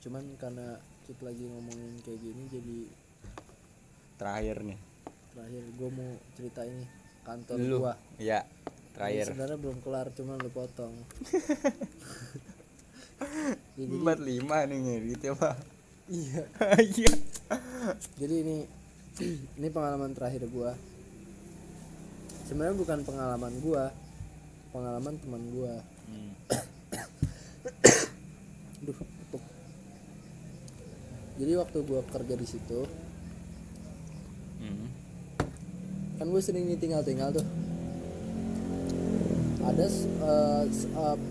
Cuman 0.01 0.25
karena 0.41 0.81
kita 1.05 1.23
lagi 1.29 1.45
ngomongin 1.45 1.93
kayak 2.01 2.21
gini 2.25 2.43
jadi 2.49 2.79
terakhir 4.17 4.57
nih. 4.65 4.79
Terakhir 5.37 5.63
gua 5.77 5.91
mau 5.93 6.11
cerita 6.35 6.61
ini. 6.65 6.87
Kantor 7.27 7.57
lu. 7.61 7.79
gua. 7.85 7.95
Ya 8.17 8.49
Ini 8.49 8.95
terakhir. 8.97 9.25
sebenarnya 9.29 9.59
belum 9.61 9.79
kelar 9.85 10.07
cuman 10.17 10.37
lu 10.41 10.51
potong. 10.51 10.95
Ya, 10.97 11.41
jadi 13.77 13.93
empat 13.93 14.19
lima 14.25 14.65
nih 14.65 14.79
ngedit 14.81 15.21
ya 15.21 15.33
pak 15.37 15.76
iya 16.09 16.43
iya 16.95 17.13
jadi 18.17 18.35
ini 18.37 18.57
ini 19.57 19.69
pengalaman 19.69 20.13
terakhir 20.13 20.47
gua 20.47 20.75
sebenarnya 22.45 22.77
bukan 22.77 22.99
pengalaman 23.03 23.53
gua 23.59 23.91
pengalaman 24.71 25.15
teman 25.17 25.43
gua 25.51 25.75
Hmm. 26.07 26.31
Duh, 28.81 28.95
batuk. 28.95 29.43
jadi 31.35 31.53
waktu 31.57 31.79
gua 31.83 32.07
kerja 32.07 32.35
di 32.35 32.47
situ 32.47 32.87
Hmm. 34.57 34.87
kan 36.17 36.27
gue 36.27 36.39
sering 36.39 36.65
nih 36.65 36.75
tinggal-tinggal 36.77 37.35
tuh 37.35 37.47
ada 39.61 39.85
s- 39.85 40.07
eh, 40.07 40.65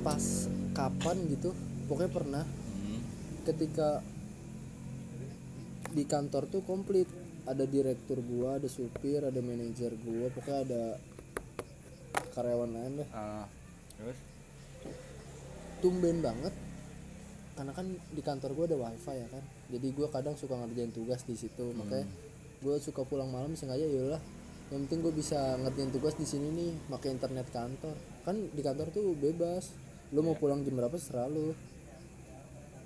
pas 0.02 0.24
kapan 0.72 1.18
gitu 1.26 1.56
pokoknya 1.86 2.12
pernah 2.12 2.44
Hmm. 2.44 3.00
ketika 3.44 4.04
di 5.96 6.04
kantor 6.04 6.52
tuh 6.52 6.62
komplit. 6.68 7.08
Ada 7.46 7.64
direktur 7.70 8.20
gua 8.26 8.58
ada 8.58 8.66
supir 8.66 9.22
ada 9.22 9.38
manajer 9.38 9.94
gua 10.02 10.28
pokoknya 10.34 10.60
ada 10.66 10.84
karyawan 12.34 12.70
lain 12.74 12.94
deh. 13.00 13.10
Ah, 13.14 13.48
terus? 13.96 14.20
Tumben 15.80 16.20
banget. 16.20 16.52
Karena 17.56 17.72
kan 17.72 17.88
di 17.88 18.22
kantor 18.26 18.52
gua 18.58 18.66
ada 18.68 18.78
wifi 18.78 19.16
ya 19.16 19.28
kan. 19.32 19.44
Jadi 19.72 19.88
gua 19.96 20.12
kadang 20.12 20.36
suka 20.36 20.60
ngerjain 20.60 20.92
tugas 20.92 21.24
di 21.24 21.38
situ. 21.40 21.72
Makanya 21.72 22.04
gua 22.60 22.76
suka 22.82 23.08
pulang 23.08 23.32
malam 23.32 23.56
sengaja 23.56 23.88
yaudah 23.88 24.20
yang 24.74 24.90
penting 24.90 25.06
gue 25.06 25.14
bisa 25.14 25.38
ngerjain 25.62 25.94
tugas 25.94 26.18
di 26.18 26.26
sini 26.26 26.50
nih 26.50 26.72
pakai 26.90 27.14
internet 27.14 27.48
kantor. 27.54 27.94
Kan 28.26 28.50
di 28.50 28.62
kantor 28.66 28.90
tuh 28.90 29.14
bebas. 29.14 29.70
Lu 30.14 30.26
mau 30.26 30.34
pulang 30.38 30.66
jam 30.66 30.78
berapa 30.78 30.98
serah 30.98 31.30
lu 31.30 31.54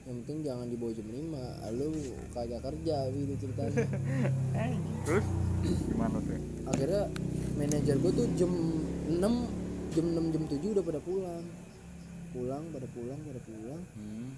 yang 0.09 0.25
penting 0.25 0.41
jangan 0.41 0.65
dibawa 0.73 0.89
jam 0.89 1.05
5 1.05 1.77
lu 1.77 1.89
kagak 2.33 2.61
kerja 2.65 2.97
gitu 3.13 3.33
ceritanya. 3.45 3.85
Terus? 5.05 5.27
Gimana 5.85 6.17
tuh? 6.17 6.41
Akhirnya 6.65 7.03
manajer 7.53 7.95
gue 8.01 8.11
tuh 8.17 8.27
jam 8.33 8.49
6 9.05 9.21
jam 9.93 10.05
6 10.09 10.33
jam 10.33 10.43
7 10.49 10.73
udah 10.73 10.81
pada 10.81 10.97
pulang. 11.05 11.45
Pulang 12.33 12.63
pada 12.73 12.87
pulang 12.89 13.19
pada 13.21 13.41
pulang. 13.45 13.81
Hmm. 13.93 14.33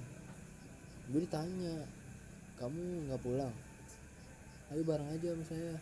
gue 1.07 1.23
ditanya 1.23 1.87
kamu 2.59 3.07
nggak 3.07 3.21
pulang? 3.23 3.53
Ayo 4.75 4.83
bareng 4.83 5.07
aja 5.07 5.27
sama 5.31 5.45
saya. 5.47 5.75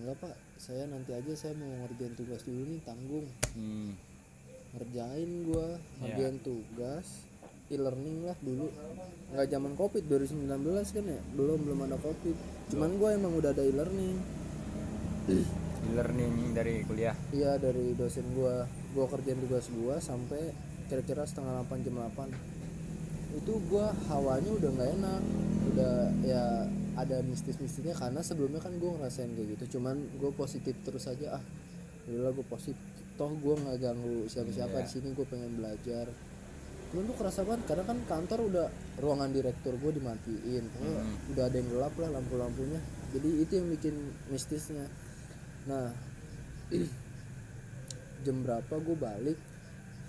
Enggak 0.00 0.16
pak. 0.24 0.34
Saya 0.56 0.88
nanti 0.88 1.12
aja 1.12 1.32
saya 1.36 1.52
mau 1.60 1.68
ngerjain 1.84 2.16
tugas 2.16 2.40
dulu 2.48 2.64
nih 2.64 2.80
tanggung. 2.80 3.28
Hmm. 3.52 3.92
ngerjain 4.72 5.44
gua 5.44 5.76
ngerjain 6.00 6.40
tugas 6.40 7.28
e-learning 7.72 8.28
lah 8.28 8.36
dulu. 8.38 8.68
Nggak 9.32 9.48
zaman 9.48 9.72
covid 9.74 10.02
2019 10.04 10.44
kan 10.92 11.04
ya? 11.08 11.20
Belum 11.32 11.58
belum 11.58 11.78
ada 11.88 11.96
covid. 11.96 12.36
Cuman 12.68 12.90
gua 13.00 13.16
emang 13.16 13.32
udah 13.32 13.50
ada 13.50 13.64
e-learning. 13.64 14.16
Learning 15.96 16.54
dari 16.54 16.86
kuliah? 16.86 17.16
Iya 17.34 17.58
dari 17.58 17.96
dosen 17.96 18.22
gua. 18.36 18.68
Gua 18.94 19.08
kerjain 19.08 19.40
tugas 19.40 19.66
gua 19.72 19.98
sampai 19.98 20.52
kira-kira 20.86 21.24
setengah 21.24 21.64
8 21.66 21.82
jam 21.82 21.96
8 21.98 22.28
itu 23.32 23.52
gua 23.66 23.88
hawanya 24.12 24.52
udah 24.52 24.70
nggak 24.70 24.90
enak. 25.00 25.22
Udah 25.72 25.94
ya 26.22 26.68
ada 26.92 27.24
mistis-mistisnya 27.24 27.96
karena 27.96 28.20
sebelumnya 28.20 28.60
kan 28.60 28.76
gua 28.76 29.00
ngerasain 29.00 29.32
kayak 29.32 29.56
gitu. 29.58 29.80
Cuman 29.80 29.96
gua 30.20 30.30
positif 30.36 30.76
terus 30.84 31.08
aja. 31.08 31.40
Ah 31.40 31.42
udah 32.06 32.30
gua 32.30 32.46
positif. 32.46 32.78
Toh 33.16 33.32
gua 33.40 33.56
nggak 33.56 33.78
ganggu 33.80 34.28
siapa-siapa 34.28 34.76
Iya. 34.78 34.84
di 34.84 34.90
sini 34.92 35.08
gua 35.16 35.26
pengen 35.26 35.52
belajar 35.56 36.06
cuman 36.92 37.08
tuh 37.08 37.16
kerasa 37.16 37.40
banget 37.48 37.64
karena 37.72 37.84
kan 37.88 37.98
kantor 38.04 38.38
udah 38.52 38.66
ruangan 39.00 39.32
direktur 39.32 39.72
gua 39.80 39.96
dimatiin. 39.96 40.64
Hmm. 40.68 41.32
udah 41.32 41.48
ada 41.48 41.56
yang 41.56 41.68
gelap 41.72 41.94
lah 41.96 42.20
lampu-lampunya. 42.20 42.80
Jadi 43.16 43.28
itu 43.40 43.52
yang 43.56 43.68
bikin 43.72 43.94
mistisnya. 44.28 44.84
Nah 45.64 45.88
jam 48.24 48.36
berapa 48.46 48.74
gue 48.78 48.96
balik 48.96 49.38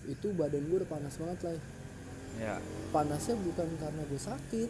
itu 0.05 0.27
badan 0.35 0.69
gue 0.69 0.77
udah 0.83 0.91
panas 0.91 1.15
banget 1.15 1.39
lah 1.47 1.53
ya. 1.55 2.55
Panasnya 2.91 3.35
bukan 3.39 3.67
karena 3.79 4.01
gue 4.03 4.21
sakit 4.21 4.69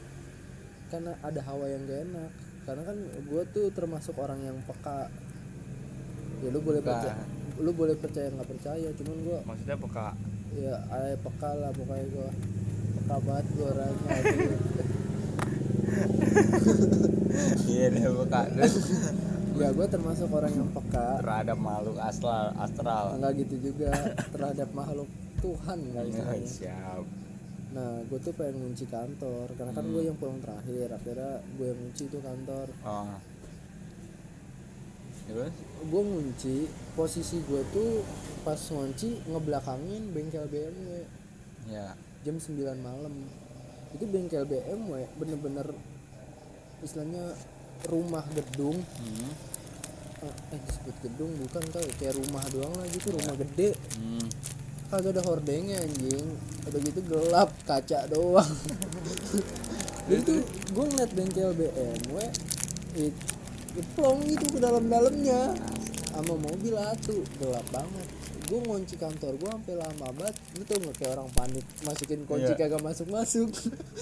karena 0.93 1.17
ada 1.25 1.41
hawa 1.49 1.65
yang 1.65 1.81
gak 1.89 2.01
enak. 2.05 2.31
Karena 2.63 2.83
kan 2.87 2.97
gue 3.01 3.43
tuh 3.51 3.67
termasuk 3.73 4.15
orang 4.21 4.39
yang 4.45 4.57
peka. 4.63 5.09
Ya 6.45 6.49
lu 6.53 6.61
boleh 6.61 6.79
percaya 6.79 7.17
lu 7.61 7.71
boleh 7.73 7.93
percaya 7.93 8.33
nggak 8.33 8.49
percaya 8.49 8.89
cuman 8.97 9.17
gue 9.21 9.37
maksudnya 9.45 9.77
peka 9.77 10.17
ya 10.57 10.75
ay 10.93 11.17
peka 11.17 11.51
lah 11.57 11.71
pokoknya 11.73 12.05
gue 12.09 12.29
peka 13.01 13.15
banget 13.25 13.45
gue 13.57 13.67
orangnya 13.67 14.17
iya 17.67 17.85
deh 17.89 18.03
peka. 18.03 18.41
Ya 19.53 19.69
gue 19.69 19.85
termasuk 19.85 20.33
orang 20.33 20.49
yang 20.49 20.69
peka. 20.73 21.21
Terhadap 21.21 21.57
makhluk 21.61 21.97
astral 22.01 22.57
astral. 22.57 23.21
Nggak 23.21 23.45
gitu 23.45 23.69
juga. 23.69 23.93
Terhadap 24.33 24.69
makhluk 24.73 25.09
Tuhan 25.45 25.77
nggak 25.93 26.03
Ya, 26.03 26.09
istilahnya 26.09 26.49
siap. 26.49 27.05
Nah, 27.73 28.01
gue 28.05 28.19
tuh 28.21 28.33
pengen 28.33 28.65
ngunci 28.65 28.85
kantor. 28.89 29.53
Karena 29.53 29.71
kan 29.77 29.85
gue 29.85 30.01
yang 30.01 30.17
pulang 30.17 30.41
terakhir. 30.41 30.89
Akhirnya 30.97 31.45
gue 31.57 31.65
yang 31.69 31.79
ngunci 31.85 32.03
itu 32.09 32.17
kantor. 32.17 32.67
oh 32.81 33.13
terus 35.27 35.53
Gue 35.83 35.99
ngunci, 35.99 36.71
posisi 36.95 37.43
gue 37.43 37.59
tuh 37.75 37.99
pas 38.47 38.55
ngunci 38.55 39.27
ngebelakangin 39.27 40.15
bengkel 40.15 40.47
BMW 40.47 41.03
ya 41.67 41.91
jam 42.23 42.39
9 42.39 42.55
malam. 42.79 43.13
Itu 43.91 44.07
bengkel 44.07 44.47
BMW 44.47 45.03
bener-bener 45.19 45.67
istilahnya 46.79 47.35
rumah 47.91 48.23
gedung. 48.31 48.79
hmm. 48.79 49.31
Eh, 50.23 50.55
eh 50.55 50.59
disebut 50.71 50.95
gedung 51.03 51.35
bukan 51.35 51.63
kali 51.67 51.91
kayak 51.99 52.15
rumah 52.15 52.43
doang 52.55 52.71
lah 52.79 52.87
gitu, 52.87 53.11
rumah 53.11 53.35
gede. 53.35 53.75
Hmm. 53.99 54.27
Kagak 54.87 55.19
ada 55.19 55.21
hordengnya 55.27 55.83
anjing. 55.83 56.39
Udah 56.63 56.79
gitu 56.79 56.99
gelap, 57.11 57.51
kaca 57.67 58.07
doang. 58.07 58.47
Tuh 60.27 60.41
gue 60.47 60.85
ngeliat 60.87 61.11
bengkel 61.11 61.51
BMW 61.55 62.17
it, 62.93 63.15
plong 63.93 64.19
gitu 64.23 64.45
ke 64.47 64.59
dalam-dalamnya 64.59 65.57
sama 66.07 66.33
mobil 66.37 66.75
atuh 66.75 67.21
gelap 67.37 67.65
banget. 67.73 68.07
Gue 68.43 68.59
ngunci 68.59 68.99
kantor 68.99 69.33
gue 69.33 69.49
sampai 69.49 69.73
lama 69.73 70.07
banget. 70.13 70.35
Lu 70.53 70.61
tau 70.61 70.77
nggak 70.77 70.95
kayak 70.99 71.11
orang 71.15 71.29
panik 71.33 71.65
masukin 71.81 72.21
kunci 72.27 72.43
Iya. 72.45 72.59
kagak 72.59 72.83
masuk 72.83 73.07
masuk 73.09 73.49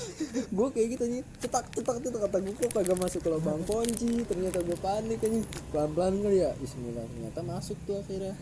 gue 0.58 0.68
kayak 0.74 0.88
gitu 0.98 1.04
nih 1.08 1.22
cetak 1.40 1.66
cetak 1.72 1.98
cetak 2.02 2.20
kata 2.28 2.38
gue 2.42 2.54
kok 2.58 2.72
kagak 2.74 2.98
masuk 3.00 3.22
ke 3.22 3.30
lubang 3.32 3.62
kunci? 3.64 4.12
Ternyata 4.26 4.60
gue 4.60 4.76
panik 4.76 5.20
aja 5.22 5.40
pelan 5.72 5.90
pelan 5.94 6.14
kali 6.20 6.38
ya. 6.42 6.52
Bismillah 6.58 7.06
ternyata 7.08 7.40
masuk 7.42 7.78
tuh 7.86 8.02
akhirnya. 8.02 8.36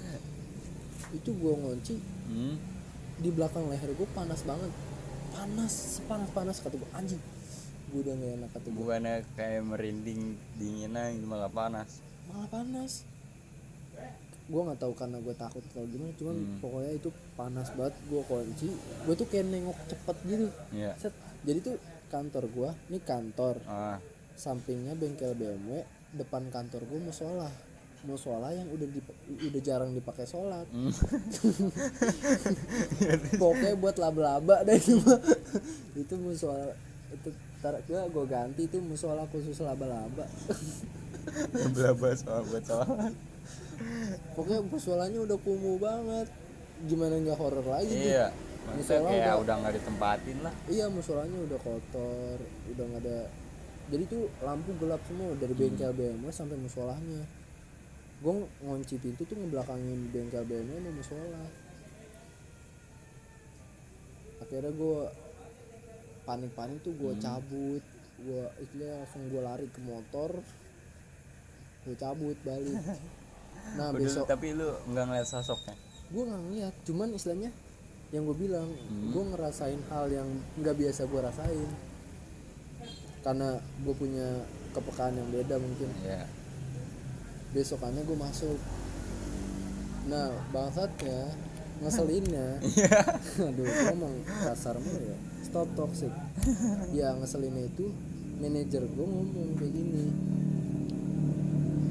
Itu 1.11 1.30
gue 1.34 1.53
ngunci. 1.53 1.95
Hmm. 2.30 2.55
di 3.19 3.36
belakang 3.36 3.67
leher 3.67 3.91
gue 3.91 4.07
panas 4.15 4.47
banget. 4.47 4.71
Panas 5.30 5.73
sepanas 5.99 6.32
panas 6.32 6.57
kata 6.57 6.73
gue 6.73 6.89
anjing 6.95 7.19
gue 7.89 7.99
udah 7.99 8.13
gak 8.13 8.31
enak 8.35 8.49
kata 8.51 8.65
gue 8.65 8.75
bukannya 8.75 9.13
kayak 9.33 9.61
merinding 9.63 10.35
dinginan 10.55 11.07
gitu 11.11 11.25
malah 11.25 11.49
panas. 11.49 11.99
Malah 12.25 12.47
panas. 12.47 13.03
Gue 14.45 14.61
nggak 14.63 14.79
tahu 14.79 14.93
karena 14.93 15.17
gue 15.19 15.35
takut 15.35 15.63
atau 15.63 15.83
gimana 15.83 16.11
cuman 16.15 16.35
Hmm. 16.35 16.59
pokoknya 16.59 16.91
itu 16.95 17.09
panas 17.33 17.67
banget. 17.71 17.95
Gue 18.05 18.21
kunci 18.23 18.67
gue 18.75 19.13
tuh 19.15 19.25
kayak 19.25 19.45
nengok 19.47 19.77
cepet 19.87 20.15
gitu. 20.25 20.47
Iya. 20.71 20.91
Set. 20.95 21.13
jadi 21.39 21.63
tuh 21.63 21.75
kantor 22.07 22.43
gue 22.47 22.69
ini 22.87 22.99
kantor. 22.99 23.55
Ah. 23.65 23.97
Sampingnya 24.33 24.93
bengkel 24.93 25.33
BMW 25.33 25.83
depan 26.11 26.47
kantor 26.47 26.83
gue 26.83 26.99
musola 26.99 27.47
musola 28.01 28.49
yang 28.49 28.65
udah 28.65 28.87
dip- 28.87 29.11
udah 29.43 29.59
jarang 29.59 29.91
dipakai 29.91 30.23
sholat. 30.23 30.63
Hmm. 30.65 30.87
pokoknya 33.35 33.75
buat 33.75 33.95
laba-laba 33.95 34.63
deh 34.63 34.75
itu 34.75 34.95
itu 35.95 36.13
musola 36.15 36.75
itu 37.11 37.29
tar 37.60 37.76
gue 37.84 37.99
gue 37.99 38.26
ganti 38.26 38.62
itu 38.66 38.78
musola 38.80 39.24
khusus 39.28 39.60
laba-laba. 39.60 40.26
Berapa 41.76 42.16
soal 42.16 42.41
buat 42.47 42.64
soal. 42.64 43.12
Pokoknya 44.34 44.62
musolanya 44.64 45.20
udah 45.24 45.38
kumuh 45.39 45.78
banget. 45.78 46.28
Gimana 46.88 47.20
nggak 47.20 47.36
horor 47.36 47.66
lagi 47.66 47.91
tuh? 47.91 47.99
Iya 47.99 48.28
maksudnya 48.60 48.99
Musola 49.01 49.10
kayak 49.10 49.24
udah- 49.26 49.39
udah 49.41 49.55
nggak 49.60 49.74
ditempatin 49.76 50.38
lah. 50.45 50.53
Iya 50.68 50.86
musolanya 50.88 51.38
udah 51.41 51.60
kotor 51.60 52.38
udah 52.70 52.86
nggak 52.86 53.03
ada 53.03 53.20
jadi 53.89 54.03
tuh 54.05 54.30
lampu 54.45 54.70
gelap 54.78 55.01
semua 55.10 55.34
dari 55.34 55.53
bengkel 55.57 55.89
BMW 55.97 56.30
sampai 56.30 56.62
musolanya 56.62 57.26
gue 58.20 58.34
ngunci 58.62 58.95
pintu 59.01 59.26
tuh 59.26 59.34
ngebelakangin 59.34 60.14
bengkel 60.14 60.43
BMW 60.45 60.78
sama 60.78 60.91
musola. 60.93 61.43
Akhirnya 64.39 64.72
gue 64.72 64.99
panik-panik 66.30 66.86
tuh 66.86 66.93
gue 66.93 67.17
cabut. 67.17 67.82
Gue 68.21 68.43
istilahnya 68.61 69.01
langsung 69.01 69.25
gue 69.34 69.41
lari 69.41 69.65
ke 69.73 69.82
motor 69.82 70.38
gue 71.89 71.95
cabut 71.97 72.38
balik. 72.45 72.77
Nah 73.75 73.91
Udah, 73.91 74.01
besok 74.01 74.25
tapi 74.25 74.55
lu 74.55 74.65
nggak 74.88 75.03
ngeliat 75.03 75.27
sosoknya 75.30 75.75
gue 76.09 76.23
nggak 76.25 76.41
ngeliat 76.41 76.75
cuman 76.89 77.09
istilahnya 77.13 77.51
yang 78.09 78.25
gue 78.25 78.38
bilang 78.39 78.65
gue 79.13 79.23
ngerasain 79.30 79.77
hal 79.93 80.09
yang 80.09 80.25
nggak 80.57 80.73
biasa 80.73 81.05
gue 81.05 81.21
rasain. 81.21 81.69
Karena 83.21 83.61
gue 83.86 83.93
punya 83.93 84.41
kepekaan 84.73 85.13
yang 85.21 85.30
beda 85.30 85.61
mungkin. 85.61 85.93
Iya. 86.01 86.25
Besokannya 87.53 88.01
gue 88.01 88.17
masuk. 88.17 88.57
Nah 90.09 90.34
bangsatnya 90.49 91.30
ngeselinnya. 91.86 92.57
Aduh 93.45 93.65
gue 93.69 93.93
emang 93.93 94.15
kasar 94.25 94.82
mulu 94.82 95.03
ya 95.05 95.17
stop 95.50 95.68
toxic 95.74 96.14
ya 97.00 97.18
ngeselinnya 97.18 97.66
itu 97.66 97.89
manajer 98.39 98.86
gue 98.86 99.06
ngomong 99.06 99.58
kayak 99.58 99.74
gini 99.74 100.04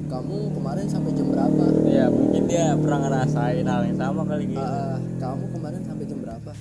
kamu 0.09 0.37
kemarin 0.57 0.87
sampai 0.89 1.11
jam 1.13 1.29
berapa 1.29 1.63
iya 1.85 2.09
mungkin 2.09 2.49
dia 2.49 2.73
pernah 2.73 2.99
ngerasain 3.05 3.61
hal 3.61 3.81
yang 3.85 3.99
sama 3.99 4.25
kali 4.25 4.49
gitu 4.49 4.57
Ah, 4.57 4.97
kamu 5.21 5.45
kemarin 5.53 5.81
sampai 5.85 6.05
jam 6.09 6.17
berapa? 6.17 6.51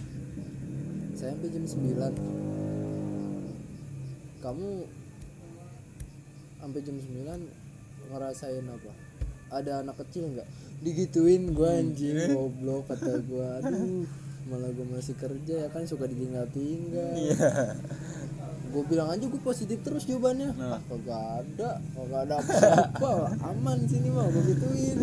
Saya 1.17 1.33
sampai 1.35 1.49
jam 1.51 1.65
9 1.65 2.15
Kamu 4.39 4.69
sampai 6.61 6.81
jam 6.85 6.97
9 7.01 8.13
ngerasain 8.13 8.65
apa? 8.69 8.93
Ada 9.49 9.81
anak 9.81 9.97
kecil 10.05 10.29
nggak? 10.31 10.49
Digituin 10.85 11.57
gua 11.57 11.75
anjing 11.75 12.37
goblok 12.37 12.87
kata 12.87 13.19
gua. 13.25 13.59
Aduh, 13.65 14.05
malah 14.49 14.73
gua 14.73 14.87
masih 14.97 15.15
kerja 15.15 15.55
ya 15.65 15.69
kan 15.69 15.85
suka 15.85 16.09
ditinggal-tinggal. 16.09 17.13
iya 17.15 17.77
Gue 18.69 18.85
bilang 18.85 19.09
aja 19.09 19.25
gue 19.25 19.41
positif 19.41 19.81
terus 19.81 20.05
jawabannya. 20.05 20.53
Nah. 20.53 20.77
Ah, 20.77 20.81
kagak 20.93 21.25
ada, 21.41 21.81
kagak 21.97 22.21
ada 22.29 22.35
apa-apa. 22.37 23.13
Aman 23.49 23.89
sini 23.89 24.13
mah 24.13 24.29
gue 24.29 24.45
gituin. 24.45 24.97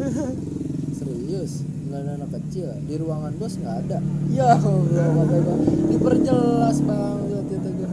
Serius, 0.93 1.65
nggak 1.89 1.97
ada 2.05 2.11
anak 2.21 2.29
kecil. 2.37 2.69
Di 2.85 2.95
ruangan 3.01 3.33
bos 3.41 3.57
nggak 3.57 3.77
ada. 3.89 3.97
Ya 4.29 4.53
Allah, 4.53 5.09
kata. 5.25 5.53
Diperjelas 5.89 6.77
bang, 6.85 7.17
kata 7.25 7.69
gue. 7.73 7.89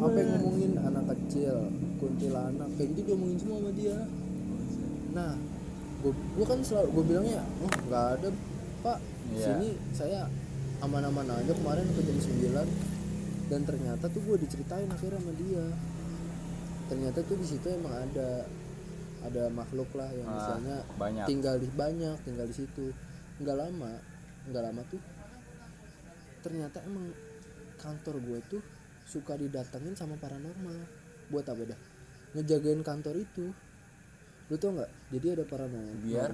Apa 0.00 0.16
yang 0.16 0.30
ngomongin 0.40 0.72
anak 0.80 1.04
kecil, 1.12 1.68
kuntilanak, 2.00 2.72
kayak 2.80 2.96
gitu 2.96 3.12
diomongin 3.12 3.36
semua 3.36 3.60
sama 3.60 3.70
dia. 3.76 4.00
Nah, 5.12 5.36
gue 6.00 6.12
gua 6.40 6.46
kan 6.48 6.64
selalu 6.64 6.88
gue 6.88 7.04
bilangnya, 7.04 7.44
oh 7.60 7.68
nggak 7.68 8.06
ada 8.16 8.28
pak. 8.80 8.98
Iya. 9.30 9.46
Sini 9.46 9.68
saya 9.90 10.20
aman-aman 10.80 11.26
aja 11.30 11.52
kemarin 11.52 11.86
ke 11.88 12.00
jam 12.00 12.16
9 12.16 12.66
dan 13.46 13.60
ternyata 13.62 14.04
tuh 14.06 14.22
gue 14.22 14.36
diceritain 14.38 14.86
akhirnya 14.86 15.18
sama 15.18 15.32
dia. 15.34 15.64
Ternyata 16.86 17.18
tuh 17.22 17.36
di 17.36 17.46
situ 17.46 17.66
emang 17.66 17.94
ada 17.94 18.46
ada 19.20 19.44
makhluk 19.48 19.92
lah 19.92 20.08
yang 20.10 20.24
Ah, 20.24 20.34
misalnya 20.34 20.76
banyak. 20.96 21.26
tinggal 21.28 21.56
di 21.56 21.68
banyak 21.68 22.16
tinggal 22.22 22.46
di 22.46 22.56
situ. 22.56 22.90
Nggak 23.38 23.56
lama 23.58 23.92
nggak 24.42 24.62
lama 24.62 24.82
tuh 24.86 25.00
ternyata 26.40 26.80
emang 26.82 27.12
kantor 27.76 28.16
gue 28.18 28.38
tuh 28.48 28.62
suka 29.04 29.36
didatengin 29.36 29.92
sama 29.92 30.16
paranormal. 30.16 30.78
Buat 31.28 31.46
apa 31.46 31.62
dah? 31.68 31.80
Ngejagain 32.32 32.80
kantor 32.80 33.14
itu. 33.18 33.52
Lu 34.48 34.56
tau 34.56 34.72
nggak? 34.72 34.90
Jadi 35.12 35.26
ada 35.30 35.44
paranormal 35.44 35.94
biar 36.00 36.30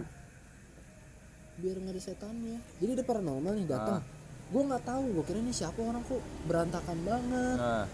biar 1.57 1.77
nggak 1.77 1.93
ada 1.93 2.03
setannya. 2.03 2.59
Jadi 2.77 2.91
ada 2.93 3.05
paranormal 3.05 3.53
nih 3.55 3.67
datang. 3.67 4.01
Ah. 4.01 4.15
gue 4.47 4.63
nggak 4.63 4.85
tahu 4.85 5.05
gue 5.11 5.25
kira 5.27 5.39
ini 5.39 5.51
siapa 5.51 5.75
orang 5.81 6.03
kok 6.03 6.23
berantakan 6.47 6.99
banget. 7.03 7.59
Nah 7.59 7.87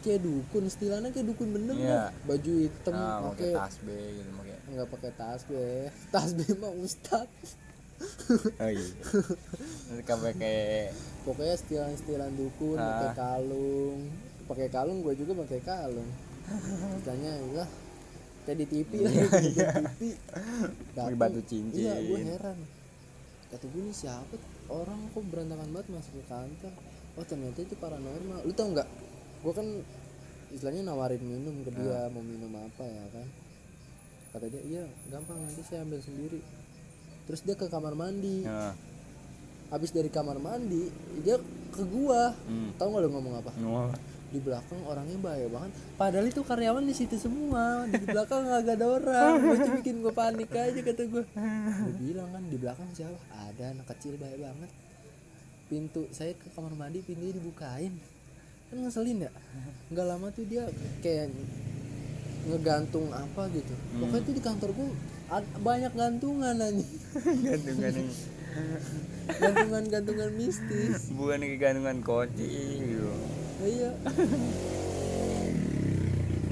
kayak 0.00 0.20
dukun 0.20 0.68
istilahnya 0.68 1.08
kayak 1.08 1.26
dukun 1.26 1.48
bener 1.48 1.74
Iya. 1.74 1.88
dah. 1.88 2.08
baju 2.28 2.52
hitam 2.60 2.92
nah 2.92 3.24
pakai 3.24 3.56
tasbih 3.56 4.04
gitu 4.12 4.30
pakai 4.36 4.56
nggak 4.68 4.88
pakai 4.92 5.10
tasbih 5.16 5.82
tasbih 6.12 6.48
mah 6.58 6.72
ustad. 6.76 7.28
Oh 8.58 8.68
iya. 8.68 8.92
Pakai 10.04 10.90
pokoknya 11.24 11.54
istilah-istilah 11.54 12.28
dukun 12.34 12.76
Ah. 12.76 12.84
pakai 12.84 13.10
kalung. 13.16 14.00
Pakai 14.44 14.68
kalung 14.68 14.98
gue 15.00 15.14
juga 15.14 15.32
pakai 15.40 15.60
kalung. 15.62 16.10
Istilahnya 16.98 17.32
lah 17.54 17.68
kayak 18.44 18.58
di 18.60 18.66
TV 18.68 18.90
lah 19.00 19.10
kayak 19.12 19.32
di 19.40 19.52
TV 19.56 20.00
Pakai 20.92 21.16
batu 21.16 21.40
cincin. 21.48 21.80
iya 21.80 21.96
gue 21.98 22.18
heran. 22.20 22.58
Kata 23.48 23.64
gue 23.70 23.80
ini 23.80 23.94
siapa? 23.94 24.34
Orang 24.68 25.08
kok 25.12 25.24
berantakan 25.28 25.68
banget 25.72 25.88
masuk 25.92 26.12
ke 26.20 26.24
kantor. 26.28 26.72
Oh 27.14 27.24
ternyata 27.24 27.58
itu 27.62 27.74
paranormal. 27.78 28.44
Lu 28.44 28.52
tau 28.52 28.68
nggak? 28.72 28.88
Gue 29.44 29.52
kan 29.54 29.66
istilahnya 30.52 30.86
nawarin 30.86 31.22
minum 31.24 31.56
ke 31.66 31.70
dia 31.74 32.06
mau 32.12 32.22
minum 32.22 32.52
apa 32.54 32.84
ya 32.84 33.04
kan? 33.10 33.26
Kata 34.34 34.46
dia 34.50 34.62
iya 34.66 34.84
gampang 35.08 35.38
nanti 35.40 35.62
saya 35.64 35.86
ambil 35.86 36.02
sendiri. 36.02 36.40
Terus 37.24 37.40
dia 37.46 37.54
ke 37.56 37.66
kamar 37.70 37.96
mandi. 37.96 38.44
Nah, 38.44 38.74
habis 39.72 39.90
dari 39.90 40.12
kamar 40.12 40.36
mandi 40.42 40.92
dia 41.24 41.40
ke 41.72 41.82
gua. 41.88 42.36
Hmm. 42.46 42.70
tahu 42.76 42.88
nggak 42.92 43.02
lu 43.02 43.10
ngomong 43.14 43.34
apa? 43.40 43.50
Wah, 43.64 43.94
di 44.34 44.42
belakang 44.42 44.82
orangnya 44.82 45.14
bahaya 45.22 45.46
banget. 45.46 45.70
Padahal 45.94 46.26
itu 46.26 46.42
karyawan 46.42 46.82
di 46.82 46.94
situ 46.94 47.14
semua. 47.14 47.86
Di 47.86 48.02
belakang 48.02 48.42
nggak 48.50 48.66
ada 48.74 48.86
orang. 48.90 49.32
Itu 49.54 49.70
bikin 49.78 50.02
gua 50.02 50.10
panik 50.10 50.50
aja 50.50 50.80
kata 50.82 51.02
gua. 51.06 51.22
Gua 51.22 51.94
bilang 52.02 52.28
kan 52.34 52.42
di 52.50 52.58
belakang 52.58 52.88
siapa? 52.90 53.14
Ada 53.30 53.78
anak 53.78 53.86
kecil 53.94 54.18
bahaya 54.18 54.50
banget. 54.50 54.70
Pintu 55.70 56.10
saya 56.10 56.34
ke 56.34 56.50
kamar 56.50 56.74
mandi 56.74 56.98
pintunya 57.06 57.30
dibukain. 57.30 57.94
Kan 58.74 58.76
ngeselin 58.82 59.30
ya? 59.30 59.30
Nggak 59.94 60.06
lama 60.10 60.26
tuh 60.34 60.44
dia 60.50 60.66
kayak 60.98 61.30
ngegantung 62.50 63.06
apa 63.14 63.46
gitu. 63.54 63.74
Pokoknya 64.02 64.26
tuh 64.26 64.34
di 64.34 64.42
kantor 64.42 64.70
ad- 65.30 65.54
banyak 65.62 65.92
gantungan 65.94 66.56
aja 66.58 66.84
gantungan. 67.22 67.92
Yang 67.94 68.10
gantungan-gantungan 69.40 70.30
mistis. 70.36 71.10
Bukan 71.14 71.38
gantungan 71.56 71.98
kunci 72.02 72.50
gitu 72.82 73.10
iya. 73.66 73.90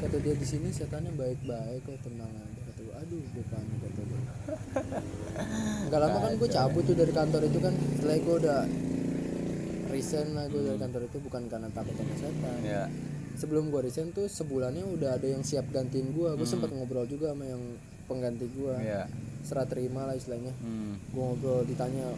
Kata 0.02 0.16
dia 0.18 0.34
di 0.34 0.46
sini 0.46 0.68
setannya 0.74 1.14
baik-baik 1.14 1.86
kok 1.86 1.98
tenang 2.02 2.32
aja. 2.32 2.60
Kata 2.66 2.80
gue 2.82 2.94
aduh 2.98 3.22
gue 3.22 3.44
panik 3.46 3.78
kata 3.80 4.00
gue 4.02 4.20
nggak 5.88 6.00
lama 6.00 6.18
kan 6.20 6.32
gue 6.36 6.48
cabut 6.50 6.82
tuh 6.84 6.96
dari 6.98 7.12
kantor 7.14 7.42
itu 7.46 7.58
kan. 7.62 7.74
Setelah 7.96 8.18
gue 8.18 8.36
udah 8.42 8.60
resign 9.92 10.28
lah 10.34 10.44
gue 10.50 10.60
dari 10.64 10.78
kantor 10.80 11.02
itu 11.06 11.18
bukan 11.22 11.42
karena 11.46 11.68
takut 11.70 11.94
sama 11.94 12.14
setan. 12.18 12.58
Ya 12.66 12.90
sebelum 13.36 13.72
gue 13.72 13.80
resign 13.80 14.12
tuh 14.12 14.28
sebulannya 14.28 14.84
udah 14.84 15.16
ada 15.16 15.28
yang 15.28 15.42
siap 15.42 15.68
gantiin 15.72 16.12
gue 16.12 16.28
gue 16.36 16.48
sempat 16.48 16.68
ngobrol 16.72 17.08
juga 17.08 17.32
sama 17.32 17.48
yang 17.48 17.62
pengganti 18.04 18.46
gue 18.52 18.74
ya 18.84 19.08
serah 19.42 19.66
terima 19.66 20.06
lah 20.06 20.14
istilahnya. 20.14 20.54
Hmm. 20.60 21.00
gue 21.10 21.22
ngobrol 21.22 21.66
ditanya 21.66 22.12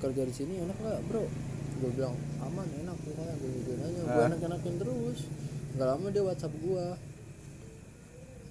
kerja 0.00 0.22
di 0.24 0.34
sini 0.34 0.54
enak 0.62 0.76
nggak 0.78 1.00
bro 1.08 1.24
gue 1.80 1.90
bilang 1.90 2.14
aman 2.40 2.66
enak 2.78 2.96
pokoknya. 3.00 3.34
Gue 3.36 3.50
gituin 3.56 3.80
aja. 3.80 4.00
Gue 4.02 4.12
Ah. 4.14 4.28
enak 4.28 4.40
enakin 4.42 4.74
terus. 4.76 5.18
Nggak 5.70 5.86
lama 5.88 6.06
dia 6.08 6.22
whatsapp 6.22 6.52
gue 6.54 6.84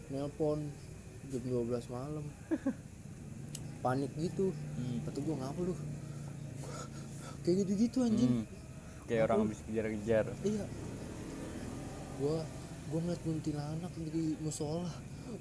nelpon 0.10 0.60
jam 1.30 1.44
12 1.44 1.86
malam. 1.88 2.26
Panik 3.84 4.12
gitu. 4.16 4.52
Hmm. 4.76 5.00
kata 5.04 5.18
gue 5.18 5.36
ngapa 5.36 5.60
lu? 5.62 5.76
Kayak 7.40 7.56
gitu 7.64 7.72
gitu 7.80 7.98
anjing. 8.02 8.34
Hmm. 8.36 8.48
kayak 9.06 9.26
orang 9.26 9.40
habis 9.44 9.62
kejar-kejar. 9.64 10.26
Iya. 10.44 10.66
Gue 12.20 12.38
gue 12.90 13.00
ngeliat 13.00 13.22
kuntilanak 13.24 13.92
di 14.06 14.38
musola. 14.38 14.90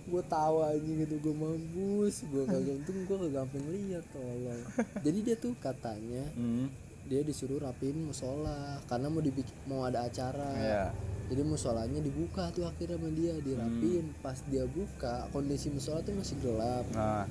Gue 0.04 0.22
tawa 0.24 0.70
aja 0.70 0.84
gitu 0.84 1.16
gue 1.18 1.34
mampus. 1.34 2.24
Gue 2.24 2.44
kagak 2.44 2.74
untung 2.78 2.96
gue 2.98 3.16
kagak 3.18 3.32
gampang 3.34 3.64
lihat 3.66 4.04
tolong. 4.08 4.62
Jadi 5.04 5.18
dia 5.20 5.36
tuh 5.36 5.52
katanya 5.58 6.24
Hmm. 6.32 6.68
Dia 7.08 7.24
disuruh 7.24 7.58
rapiin 7.58 8.04
musola 8.04 8.76
karena 8.84 9.08
mau 9.08 9.18
dibikin 9.18 9.56
mau 9.64 9.82
ada 9.82 10.04
acara. 10.04 10.52
Iya. 10.54 10.86
jadi 11.28 11.44
musolanya 11.44 12.00
dibuka 12.00 12.48
tuh 12.52 12.64
akhirnya 12.64 12.96
sama 12.96 13.12
dia 13.12 13.36
dirapiin 13.36 14.16
pas 14.20 14.40
dia 14.46 14.64
buka 14.64 15.28
kondisi 15.28 15.68
musola 15.68 16.00
tuh 16.00 16.12
masih 16.12 16.36
gelap. 16.40 16.88
Nah, 16.92 17.28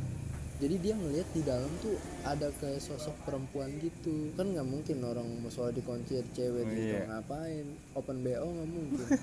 jadi 0.57 0.77
dia 0.77 0.93
ngeliat 0.93 1.25
di 1.31 1.41
dalam 1.41 1.69
tuh 1.79 1.97
ada 2.21 2.49
kayak 2.57 2.77
sosok 2.77 3.13
perempuan 3.21 3.73
gitu. 3.77 4.29
Kan 4.33 4.53
nggak 4.53 4.65
mungkin 4.65 5.01
orang 5.01 5.25
musola 5.37 5.69
dikunci 5.69 6.21
cewek 6.29 6.61
Oh, 6.61 6.69
gitu. 6.69 6.93
iya. 6.93 7.09
ngapain? 7.09 7.65
Open 7.93 8.17
bo 8.21 8.29
nggak 8.29 8.69
mungkin. 8.69 9.05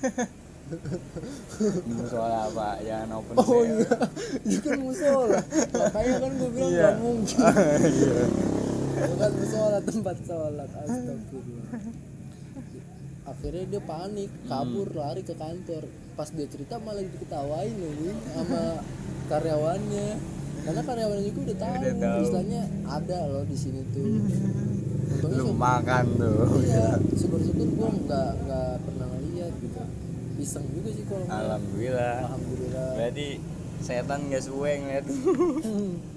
Musola 1.95 2.49
apa? 2.49 2.81
Jangan 2.81 3.21
open 3.21 3.35
oh 3.37 3.63
iya. 3.63 3.95
Itu 4.43 4.59
kan 4.65 4.79
musola. 4.81 5.39
Makanya 5.71 6.17
kan 6.19 6.31
gue 6.35 6.51
bilang 6.51 6.71
Iya. 6.73 6.83
nggak 6.83 6.97
mungkin 6.99 7.39
Iya. 8.95 9.05
itu 9.05 9.17
kan 9.17 9.31
musola 9.33 9.79
tempat 9.81 10.17
sholat 10.23 10.71
astagfirullah 10.73 11.67
akhirnya 13.25 13.65
dia 13.67 13.83
panik 13.83 14.31
kabur 14.45 14.87
Hmm. 14.87 14.99
lari 15.01 15.23
ke 15.23 15.35
kantor 15.35 15.83
pas 16.13 16.29
dia 16.29 16.47
cerita 16.47 16.77
malah 16.79 17.03
diketawain 17.03 17.75
lagi 17.75 18.07
sama 18.29 18.63
karyawannya 19.27 20.09
karena 20.57 20.81
karyawannya 20.83 21.25
juga 21.27 21.41
udah 21.43 21.59
tahu, 21.59 21.75
Udah 21.75 21.95
tahu. 21.99 22.21
istilahnya 22.23 22.63
ada 22.87 23.19
loh 23.27 23.45
di 23.45 23.53
sini 23.55 23.81
tuh 23.91 24.05
untungnya 25.11 25.37
Lu 25.37 25.53
makan 25.53 26.05
tuh. 26.15 26.45
iya 26.63 26.87
syukur-syukur 27.19 27.67
gua 27.75 27.89
nggak 27.91 28.31
nggak 28.41 28.73
pernah 28.81 29.07
ngeliat 29.11 29.53
gitu 29.59 29.81
iseng 30.37 30.67
juga 30.71 30.91
sih 30.91 31.05
kalau. 31.05 31.25
Alhamdulillah. 31.27 32.15
alhamdulillah 32.23 32.89
Berarti 32.95 33.29
setan 33.81 34.21
gak 34.29 34.43
suwe 34.43 34.73
ngeliat. 34.77 35.05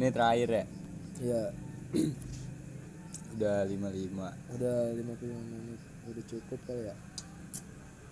Ini 0.00 0.08
terakhir 0.16 0.48
ya. 0.48 0.64
ya 1.20 1.42
Udah 3.36 3.68
55. 3.68 4.56
udah 4.56 4.78
55 4.96 5.28
menit 5.28 5.80
udah 6.08 6.24
cukup 6.24 6.60
kali 6.64 6.88
ya 6.88 6.96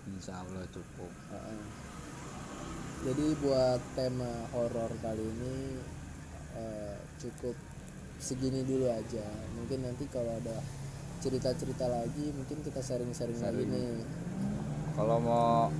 Insya 0.05 0.37
Allah 0.37 0.69
cukup. 0.69 1.09
Heeh. 1.33 1.61
Jadi 3.09 3.25
buat 3.41 3.81
tema 3.97 4.29
horor 4.53 4.93
kali 5.01 5.25
ini 5.25 5.81
eh, 6.61 6.97
cukup 7.17 7.57
segini 8.21 8.61
dulu 8.69 8.85
aja. 8.85 9.25
Mungkin 9.57 9.89
nanti 9.89 10.05
kalau 10.13 10.29
ada 10.29 10.61
cerita-cerita 11.25 11.89
lagi 11.89 12.29
mungkin 12.37 12.61
kita 12.61 12.85
sharing-sharing 12.85 13.41
lagi 13.41 13.65
nih. 13.65 14.05
Kalau 14.93 15.17
mau 15.17 15.73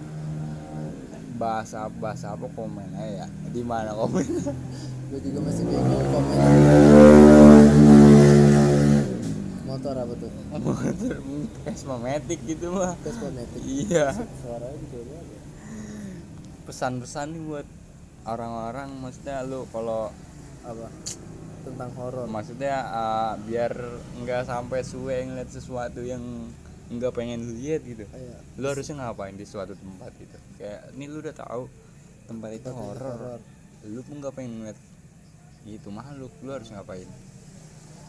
bahas 1.38 1.70
apa 1.78 1.94
bahas 2.02 2.26
apa 2.26 2.50
komen 2.58 2.98
aja 2.98 3.26
ya. 3.26 3.28
Di 3.54 3.62
mana 3.62 3.94
komen? 3.94 4.26
Gue 5.10 5.20
juga 5.26 5.40
masih 5.42 5.64
komen. 5.66 5.90
Motor 9.66 9.96
apa 9.98 10.14
tuh? 10.22 10.30
Motor 10.54 10.86
gitu 12.46 12.68
mah. 12.70 12.94
Vespa 13.02 13.28
Matic. 13.34 13.62
Iya. 13.66 14.14
Suaranya 14.14 14.86
juga. 14.94 15.18
Pesan-pesan 16.70 17.34
nih 17.34 17.42
buat 17.42 17.68
orang-orang 18.30 18.90
maksudnya 19.02 19.42
lu 19.42 19.66
kalau 19.74 20.14
Apa? 20.62 20.92
Tentang 21.66 21.92
horor. 21.98 22.28
maksudnya 22.30 22.76
uh, 22.88 23.34
biar 23.50 23.74
nggak 24.22 24.46
sampai 24.46 24.86
suwe 24.86 25.26
ngeliat 25.26 25.50
sesuatu 25.50 26.06
yang 26.06 26.22
nggak 26.90 27.12
pengen 27.16 27.46
lu 27.46 27.54
lihat 27.60 27.82
gitu 27.84 28.06
Kayak 28.08 28.40
lu 28.62 28.66
harusnya 28.70 28.96
ngapain 29.02 29.36
di 29.36 29.46
suatu 29.48 29.74
tempat 29.76 30.12
gitu 30.20 30.38
kayak 30.56 30.94
ini 30.96 31.06
lu 31.12 31.20
udah 31.20 31.36
tahu 31.36 31.68
tempat 32.32 32.50
itu 32.56 32.70
horor. 32.72 33.40
lu 33.88 34.02
pun 34.04 34.16
nggak 34.24 34.34
pengen 34.36 34.52
ngeliat 34.64 34.80
itu 35.72 35.90
makhluk 35.90 36.34
lu 36.40 36.50
harus 36.50 36.70
ngapain? 36.70 37.06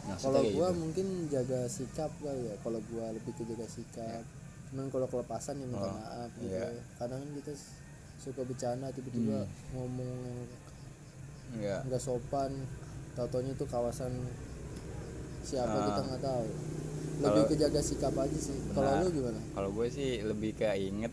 Maksudnya 0.01 0.17
kalau 0.33 0.41
gua 0.51 0.69
gitu. 0.69 0.79
mungkin 0.79 1.07
jaga 1.29 1.61
sikap 1.67 2.09
kali 2.17 2.43
ya 2.47 2.55
kalau 2.61 2.81
gua 2.89 3.11
lebih 3.11 3.33
ke 3.33 3.45
jaga 3.45 3.67
sikap. 3.67 4.25
Cuman 4.71 4.87
kalau 4.89 5.07
kelepasan 5.07 5.59
ya 5.59 5.67
minta 5.67 5.83
Oh, 5.83 5.93
maaf 5.93 6.31
gitu. 6.37 6.49
iya. 6.49 6.71
kadang 6.97 7.21
kan 7.21 7.31
kita 7.37 7.53
suka 8.17 8.41
bercanda 8.43 8.89
tiba-tiba 8.89 9.45
ngomong 9.71 10.09
yang 10.25 10.41
Nggak. 11.53 11.81
nggak 11.87 12.01
sopan. 12.01 12.53
Tau-taunya 13.13 13.53
itu 13.53 13.67
kawasan 13.67 14.13
siapa 15.43 15.75
Ah. 15.75 15.85
kita 15.85 16.01
nggak 16.07 16.23
tahu. 16.23 16.47
Lebih 17.21 17.27
Kalau- 17.37 17.49
ke 17.49 17.57
jaga 17.59 17.81
sikap 17.83 18.15
aja 18.15 18.39
sih. 18.39 18.57
Kalau 18.71 18.91
lu 19.03 19.09
gimana? 19.11 19.41
Kalau 19.53 19.69
gue 19.71 19.87
sih 19.91 20.11
lebih 20.23 20.55
ke 20.55 20.65
inget 20.73 21.13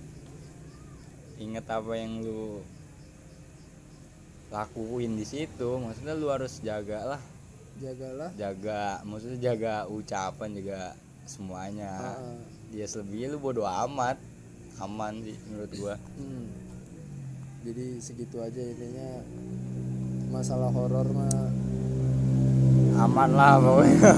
inget 1.37 1.65
apa 1.65 1.91
yang 1.93 2.21
lu 2.21 2.63
lakuin 4.53 5.19
di 5.19 5.25
situ. 5.27 5.69
Maksudnya 5.79 6.13
lu 6.15 6.27
harus 6.31 6.59
jaga 6.63 7.15
lah 7.15 7.21
jagalah. 7.77 8.29
Jaga 8.35 9.01
maksudnya 9.05 9.39
jaga 9.53 9.73
ucapan 9.89 10.49
jaga 10.57 10.81
semuanya. 11.29 11.91
Ah, 11.93 12.17
ah. 12.17 12.37
dia 12.73 12.85
selebihnya 12.89 13.37
lu 13.37 13.39
bodo 13.39 13.63
amat. 13.65 14.17
Aman 14.77 15.25
sih 15.25 15.37
menurut 15.49 15.71
gua. 15.73 15.95
Hmm. 16.21 16.53
jadi 17.65 17.97
segitu 17.99 18.37
aja 18.41 18.61
intinya. 18.61 19.25
Masalah 20.29 20.69
horor 20.69 21.07
mah. 21.09 21.49
Aman 22.97 23.29
lah 23.33 23.61
pokoknya. 23.61 23.97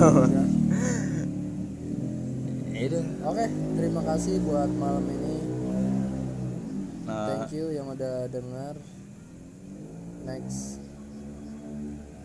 Ya. 2.79 2.87
itu 2.87 2.95
oke 3.27 3.43
terima 3.75 4.01
kasih 4.07 4.39
buat 4.47 4.71
malam 4.79 5.03
ini. 5.03 5.35
Nah, 7.03 7.27
thank 7.27 7.59
you 7.59 7.75
yang 7.75 7.91
udah 7.91 8.31
dengar 8.31 8.79
next 10.29 10.77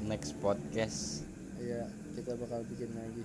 next 0.04 0.36
podcast 0.44 1.24
Iya, 1.64 1.88
kita 2.12 2.36
bakal 2.36 2.60
bikin 2.68 2.92
lagi. 2.92 3.24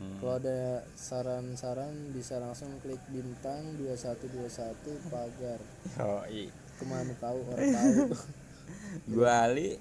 Hmm. 0.00 0.16
Kalau 0.18 0.34
ada 0.40 0.88
saran-saran 0.96 1.92
bisa 2.16 2.40
langsung 2.40 2.72
klik 2.80 3.00
bintang 3.12 3.76
2121 3.76 5.12
pagar. 5.12 5.60
Yoi. 6.00 6.48
Ke 6.48 6.84
mana 6.88 7.12
tahu 7.20 7.38
orang 7.52 7.68
tahu. 7.76 8.08
gua 9.14 9.46
Ali 9.46 9.76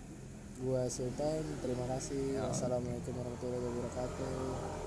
Gua 0.61 0.85
Sultan, 0.91 1.41
terima 1.63 1.89
kasih. 1.89 2.37
Wassalamualaikum 2.43 3.17
warahmatullahi 3.17 3.65
wabarakatuh. 3.65 4.80